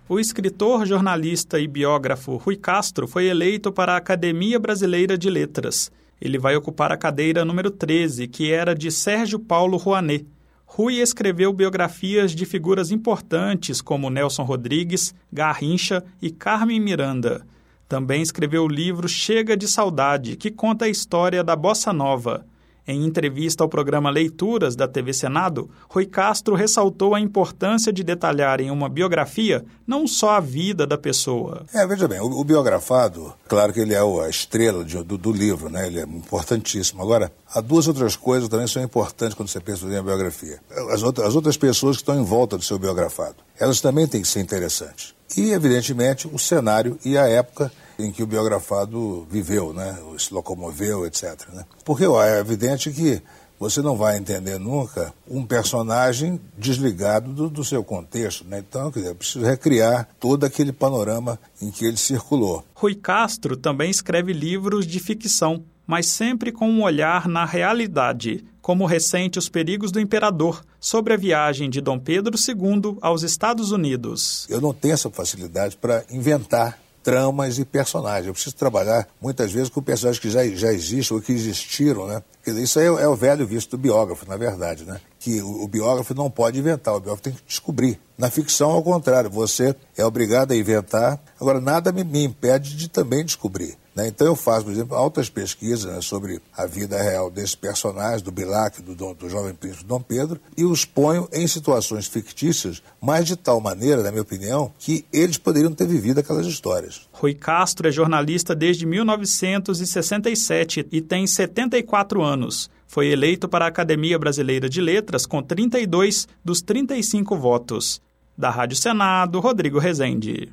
O 0.08 0.18
escritor, 0.18 0.86
jornalista 0.86 1.60
e 1.60 1.68
biógrafo 1.68 2.36
Rui 2.36 2.56
Castro 2.56 3.06
foi 3.06 3.26
eleito 3.26 3.70
para 3.70 3.92
a 3.92 3.98
Academia 3.98 4.58
Brasileira 4.58 5.16
de 5.16 5.30
Letras. 5.30 5.92
Ele 6.20 6.38
vai 6.38 6.56
ocupar 6.56 6.90
a 6.90 6.96
cadeira 6.96 7.44
número 7.44 7.70
13, 7.70 8.26
que 8.26 8.50
era 8.50 8.74
de 8.74 8.90
Sérgio 8.90 9.38
Paulo 9.38 9.76
Rouanet. 9.76 10.26
Rui 10.74 11.02
escreveu 11.02 11.52
biografias 11.52 12.34
de 12.34 12.46
figuras 12.46 12.90
importantes 12.90 13.82
como 13.82 14.08
Nelson 14.08 14.42
Rodrigues, 14.42 15.14
Garrincha 15.30 16.02
e 16.20 16.30
Carmen 16.30 16.80
Miranda. 16.80 17.46
Também 17.86 18.22
escreveu 18.22 18.64
o 18.64 18.68
livro 18.68 19.06
Chega 19.06 19.54
de 19.54 19.68
Saudade, 19.68 20.34
que 20.34 20.50
conta 20.50 20.86
a 20.86 20.88
história 20.88 21.44
da 21.44 21.54
bossa 21.54 21.92
nova. 21.92 22.46
Em 22.86 23.04
entrevista 23.04 23.62
ao 23.62 23.68
programa 23.68 24.10
Leituras 24.10 24.74
da 24.74 24.88
TV 24.88 25.12
Senado, 25.12 25.70
Rui 25.88 26.04
Castro 26.04 26.56
ressaltou 26.56 27.14
a 27.14 27.20
importância 27.20 27.92
de 27.92 28.02
detalhar 28.02 28.60
em 28.60 28.72
uma 28.72 28.88
biografia 28.88 29.64
não 29.86 30.04
só 30.04 30.30
a 30.30 30.40
vida 30.40 30.84
da 30.84 30.98
pessoa. 30.98 31.64
É, 31.72 31.86
veja 31.86 32.08
bem, 32.08 32.18
o, 32.20 32.26
o 32.26 32.44
biografado, 32.44 33.32
claro 33.46 33.72
que 33.72 33.78
ele 33.78 33.94
é 33.94 34.00
a 34.00 34.28
estrela 34.28 34.84
de, 34.84 35.00
do, 35.04 35.16
do, 35.16 35.30
livro, 35.30 35.68
né? 35.68 35.86
ele 35.86 36.00
é 36.00 36.02
importantíssimo. 36.02 37.00
Agora, 37.00 37.30
há 37.54 37.60
duas 37.60 37.86
outras 37.86 38.16
coisas 38.16 38.48
também 38.48 38.66
são 38.66 38.82
importantes 38.82 39.34
quando 39.36 39.48
você 39.48 39.60
pensa 39.60 39.86
em 39.86 40.02
biografia. 40.02 40.58
As, 40.90 41.04
outras, 41.04 41.28
as 41.28 41.36
outras 41.36 41.56
pessoas 41.56 41.96
que 41.96 42.02
estão 42.02 42.20
em 42.20 42.24
volta 42.24 42.58
do 42.58 42.64
seu 42.64 42.80
biografado, 42.80 43.36
elas 43.60 43.80
também 43.80 44.08
têm 44.08 44.22
que 44.22 44.28
ser 44.28 44.40
interessantes. 44.40 45.14
E, 45.36 45.52
evidentemente, 45.52 46.28
o 46.30 46.38
cenário 46.38 46.98
e 47.04 47.16
a 47.16 47.28
época 47.28 47.70
em 48.02 48.12
que 48.12 48.22
o 48.22 48.26
biografado 48.26 49.26
viveu, 49.30 49.72
né? 49.72 49.98
se 50.18 50.32
locomoveu, 50.32 51.06
etc. 51.06 51.48
Né? 51.52 51.64
Porque 51.84 52.06
ó, 52.06 52.22
é 52.22 52.40
evidente 52.40 52.90
que 52.90 53.22
você 53.62 53.80
não 53.80 53.96
vai 53.96 54.18
entender 54.18 54.58
nunca 54.58 55.14
um 55.30 55.46
personagem 55.46 56.40
desligado 56.58 57.32
do, 57.32 57.48
do 57.48 57.64
seu 57.64 57.84
contexto. 57.84 58.44
Né? 58.44 58.58
Então, 58.58 58.90
quer 58.90 58.98
dizer, 58.98 59.12
é 59.12 59.14
preciso 59.14 59.44
recriar 59.44 60.08
todo 60.18 60.44
aquele 60.44 60.72
panorama 60.72 61.38
em 61.60 61.70
que 61.70 61.84
ele 61.84 61.96
circulou. 61.96 62.64
Rui 62.74 62.96
Castro 62.96 63.56
também 63.56 63.88
escreve 63.88 64.32
livros 64.32 64.84
de 64.84 64.98
ficção, 64.98 65.62
mas 65.86 66.06
sempre 66.06 66.50
com 66.50 66.68
um 66.68 66.82
olhar 66.82 67.28
na 67.28 67.44
realidade, 67.44 68.44
como 68.60 68.82
o 68.82 68.86
recente 68.86 69.38
Os 69.38 69.48
Perigos 69.48 69.92
do 69.92 70.00
Imperador, 70.00 70.64
sobre 70.80 71.14
a 71.14 71.16
viagem 71.16 71.70
de 71.70 71.80
Dom 71.80 72.00
Pedro 72.00 72.36
II 72.36 72.98
aos 73.00 73.22
Estados 73.22 73.70
Unidos. 73.70 74.44
Eu 74.50 74.60
não 74.60 74.74
tenho 74.74 74.94
essa 74.94 75.08
facilidade 75.08 75.76
para 75.76 76.04
inventar 76.10 76.80
tramas 77.02 77.58
e 77.58 77.64
personagens. 77.64 78.26
Eu 78.26 78.32
preciso 78.32 78.54
trabalhar 78.56 79.08
muitas 79.20 79.52
vezes 79.52 79.68
com 79.68 79.82
personagens 79.82 80.20
que 80.20 80.30
já, 80.30 80.46
já 80.48 80.72
existem 80.72 81.16
ou 81.16 81.22
que 81.22 81.32
existiram, 81.32 82.06
né? 82.06 82.22
Quer 82.44 82.50
dizer, 82.50 82.62
isso 82.62 82.80
é, 82.80 82.86
é 82.86 83.08
o 83.08 83.14
velho 83.14 83.46
visto 83.46 83.70
do 83.70 83.78
biógrafo, 83.78 84.28
na 84.28 84.36
verdade, 84.36 84.84
né? 84.84 85.00
Que 85.18 85.40
o, 85.40 85.62
o, 85.62 85.68
biógrafo 85.68 86.14
não 86.14 86.30
pode 86.30 86.58
inventar, 86.58 86.94
o 86.94 87.00
biógrafo 87.00 87.22
tem 87.22 87.32
que 87.32 87.42
descobrir. 87.46 88.00
Na 88.18 88.30
ficção, 88.30 88.70
ao 88.70 88.82
contrário, 88.82 89.30
você 89.30 89.74
é 89.96 90.04
obrigado 90.04 90.52
a 90.52 90.56
inventar. 90.56 91.20
Agora, 91.40 91.60
nada 91.60 91.92
me, 91.92 92.04
me 92.04 92.24
impede 92.24 92.76
de 92.76 92.88
também 92.88 93.24
descobrir. 93.24 93.76
Né? 93.94 94.08
Então 94.08 94.26
eu 94.26 94.34
faço, 94.34 94.64
por 94.64 94.72
exemplo, 94.72 94.96
altas 94.96 95.28
pesquisas 95.28 95.84
né, 95.84 96.00
sobre 96.00 96.40
a 96.56 96.66
vida 96.66 97.00
real 97.00 97.30
desse 97.30 97.56
personagem, 97.56 98.24
do 98.24 98.32
Bilac, 98.32 98.80
do, 98.80 98.94
Dom, 98.94 99.14
do 99.14 99.28
jovem 99.28 99.54
príncipe 99.54 99.84
Dom 99.84 100.00
Pedro, 100.00 100.40
e 100.56 100.64
os 100.64 100.84
ponho 100.84 101.28
em 101.32 101.46
situações 101.46 102.06
fictícias, 102.06 102.82
mas 103.00 103.26
de 103.26 103.36
tal 103.36 103.60
maneira, 103.60 104.02
na 104.02 104.10
minha 104.10 104.22
opinião, 104.22 104.72
que 104.78 105.04
eles 105.12 105.36
poderiam 105.36 105.72
ter 105.72 105.86
vivido 105.86 106.20
aquelas 106.20 106.46
histórias. 106.46 107.08
Rui 107.12 107.34
Castro 107.34 107.88
é 107.88 107.92
jornalista 107.92 108.54
desde 108.54 108.86
1967 108.86 110.86
e 110.90 111.00
tem 111.00 111.26
74 111.26 112.22
anos. 112.22 112.70
Foi 112.86 113.08
eleito 113.08 113.48
para 113.48 113.64
a 113.64 113.68
Academia 113.68 114.18
Brasileira 114.18 114.68
de 114.68 114.80
Letras 114.80 115.24
com 115.24 115.42
32 115.42 116.28
dos 116.44 116.60
35 116.60 117.36
votos. 117.36 118.00
Da 118.36 118.50
Rádio 118.50 118.76
Senado, 118.76 119.40
Rodrigo 119.40 119.78
Rezende. 119.78 120.52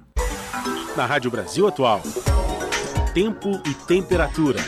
Na 0.95 1.05
Rádio 1.05 1.31
Brasil 1.31 1.67
Atual 1.67 2.01
tempo 3.13 3.49
e 3.65 3.73
temperatura. 3.73 4.59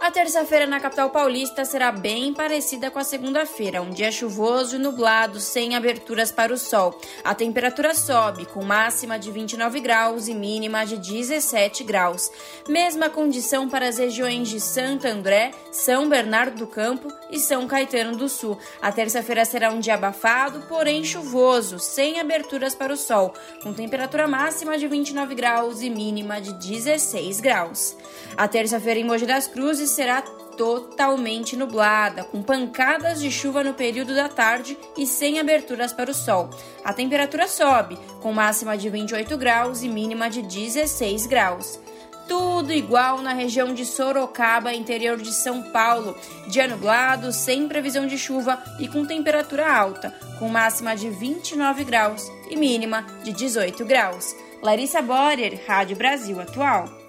A 0.00 0.10
terça-feira 0.10 0.66
na 0.66 0.80
capital 0.80 1.10
paulista 1.10 1.64
será 1.64 1.92
bem 1.92 2.32
parecida 2.32 2.90
com 2.90 2.98
a 2.98 3.04
segunda-feira, 3.04 3.82
um 3.82 3.90
dia 3.90 4.10
chuvoso 4.10 4.76
e 4.76 4.78
nublado, 4.78 5.38
sem 5.38 5.76
aberturas 5.76 6.32
para 6.32 6.52
o 6.52 6.58
sol. 6.58 6.98
A 7.22 7.34
temperatura 7.34 7.94
sobe, 7.94 8.46
com 8.46 8.64
máxima 8.64 9.18
de 9.18 9.30
29 9.30 9.80
graus 9.80 10.28
e 10.28 10.34
mínima 10.34 10.84
de 10.84 10.96
17 10.96 11.84
graus. 11.84 12.30
Mesma 12.68 13.10
condição 13.10 13.68
para 13.68 13.88
as 13.88 13.98
regiões 13.98 14.48
de 14.48 14.60
Santo 14.60 15.06
André, 15.06 15.52
São 15.70 16.08
Bernardo 16.08 16.58
do 16.58 16.66
Campo 16.66 17.12
e 17.32 17.40
São 17.40 17.66
Caetano 17.66 18.16
do 18.16 18.28
Sul. 18.28 18.58
A 18.80 18.92
terça-feira 18.92 19.44
será 19.44 19.72
um 19.72 19.80
dia 19.80 19.94
abafado, 19.94 20.60
porém 20.68 21.02
chuvoso, 21.02 21.78
sem 21.78 22.20
aberturas 22.20 22.74
para 22.74 22.92
o 22.92 22.96
sol, 22.96 23.34
com 23.62 23.72
temperatura 23.72 24.28
máxima 24.28 24.78
de 24.78 24.86
29 24.86 25.34
graus 25.34 25.80
e 25.80 25.90
mínima 25.90 26.40
de 26.40 26.52
16 26.52 27.40
graus. 27.40 27.96
A 28.36 28.46
terça-feira 28.46 29.00
em 29.00 29.04
Mogi 29.04 29.26
das 29.26 29.48
Cruzes 29.48 29.90
será 29.90 30.22
totalmente 30.56 31.56
nublada, 31.56 32.24
com 32.24 32.42
pancadas 32.42 33.20
de 33.20 33.30
chuva 33.30 33.64
no 33.64 33.74
período 33.74 34.14
da 34.14 34.28
tarde 34.28 34.76
e 34.96 35.06
sem 35.06 35.40
aberturas 35.40 35.92
para 35.92 36.10
o 36.10 36.14
sol. 36.14 36.50
A 36.84 36.92
temperatura 36.92 37.48
sobe, 37.48 37.98
com 38.20 38.32
máxima 38.32 38.76
de 38.76 38.88
28 38.88 39.36
graus 39.36 39.82
e 39.82 39.88
mínima 39.88 40.28
de 40.28 40.42
16 40.42 41.26
graus. 41.26 41.80
Tudo 42.28 42.72
igual 42.72 43.20
na 43.20 43.32
região 43.32 43.74
de 43.74 43.84
Sorocaba, 43.84 44.72
interior 44.72 45.16
de 45.18 45.32
São 45.32 45.62
Paulo. 45.62 46.16
Dia 46.46 46.68
nublado, 46.68 47.32
sem 47.32 47.68
previsão 47.68 48.06
de 48.06 48.16
chuva 48.16 48.62
e 48.78 48.88
com 48.88 49.04
temperatura 49.04 49.70
alta, 49.70 50.14
com 50.38 50.48
máxima 50.48 50.94
de 50.96 51.10
29 51.10 51.84
graus 51.84 52.30
e 52.48 52.56
mínima 52.56 53.04
de 53.24 53.32
18 53.32 53.84
graus. 53.84 54.34
Larissa 54.62 55.02
Borer, 55.02 55.60
Rádio 55.66 55.96
Brasil 55.96 56.40
Atual. 56.40 57.01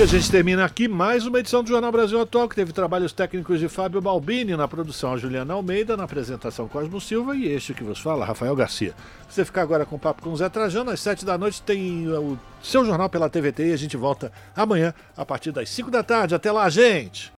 E 0.00 0.02
a 0.02 0.06
gente 0.06 0.30
termina 0.30 0.64
aqui 0.64 0.88
mais 0.88 1.26
uma 1.26 1.40
edição 1.40 1.62
do 1.62 1.68
Jornal 1.68 1.92
Brasil 1.92 2.18
Atual, 2.18 2.48
que 2.48 2.54
teve 2.54 2.72
trabalhos 2.72 3.12
técnicos 3.12 3.60
de 3.60 3.68
Fábio 3.68 4.00
Balbini, 4.00 4.56
na 4.56 4.66
produção 4.66 5.18
Juliana 5.18 5.52
Almeida, 5.52 5.94
na 5.94 6.04
apresentação 6.04 6.66
Cosmo 6.66 6.98
Silva 6.98 7.36
e 7.36 7.46
este 7.46 7.74
que 7.74 7.84
vos 7.84 8.00
fala, 8.00 8.24
Rafael 8.24 8.56
Garcia. 8.56 8.94
Você 9.28 9.44
ficar 9.44 9.60
agora 9.60 9.84
com 9.84 9.96
o 9.96 9.98
papo 9.98 10.22
com 10.22 10.30
o 10.30 10.36
Zé 10.38 10.48
Trajano, 10.48 10.90
às 10.90 11.00
sete 11.00 11.22
da 11.22 11.36
noite 11.36 11.60
tem 11.60 12.08
o 12.08 12.38
seu 12.62 12.82
jornal 12.82 13.10
pela 13.10 13.28
TVT 13.28 13.68
e 13.68 13.72
a 13.74 13.76
gente 13.76 13.94
volta 13.94 14.32
amanhã 14.56 14.94
a 15.14 15.26
partir 15.26 15.52
das 15.52 15.68
cinco 15.68 15.90
da 15.90 16.02
tarde. 16.02 16.34
Até 16.34 16.50
lá, 16.50 16.66
gente! 16.70 17.28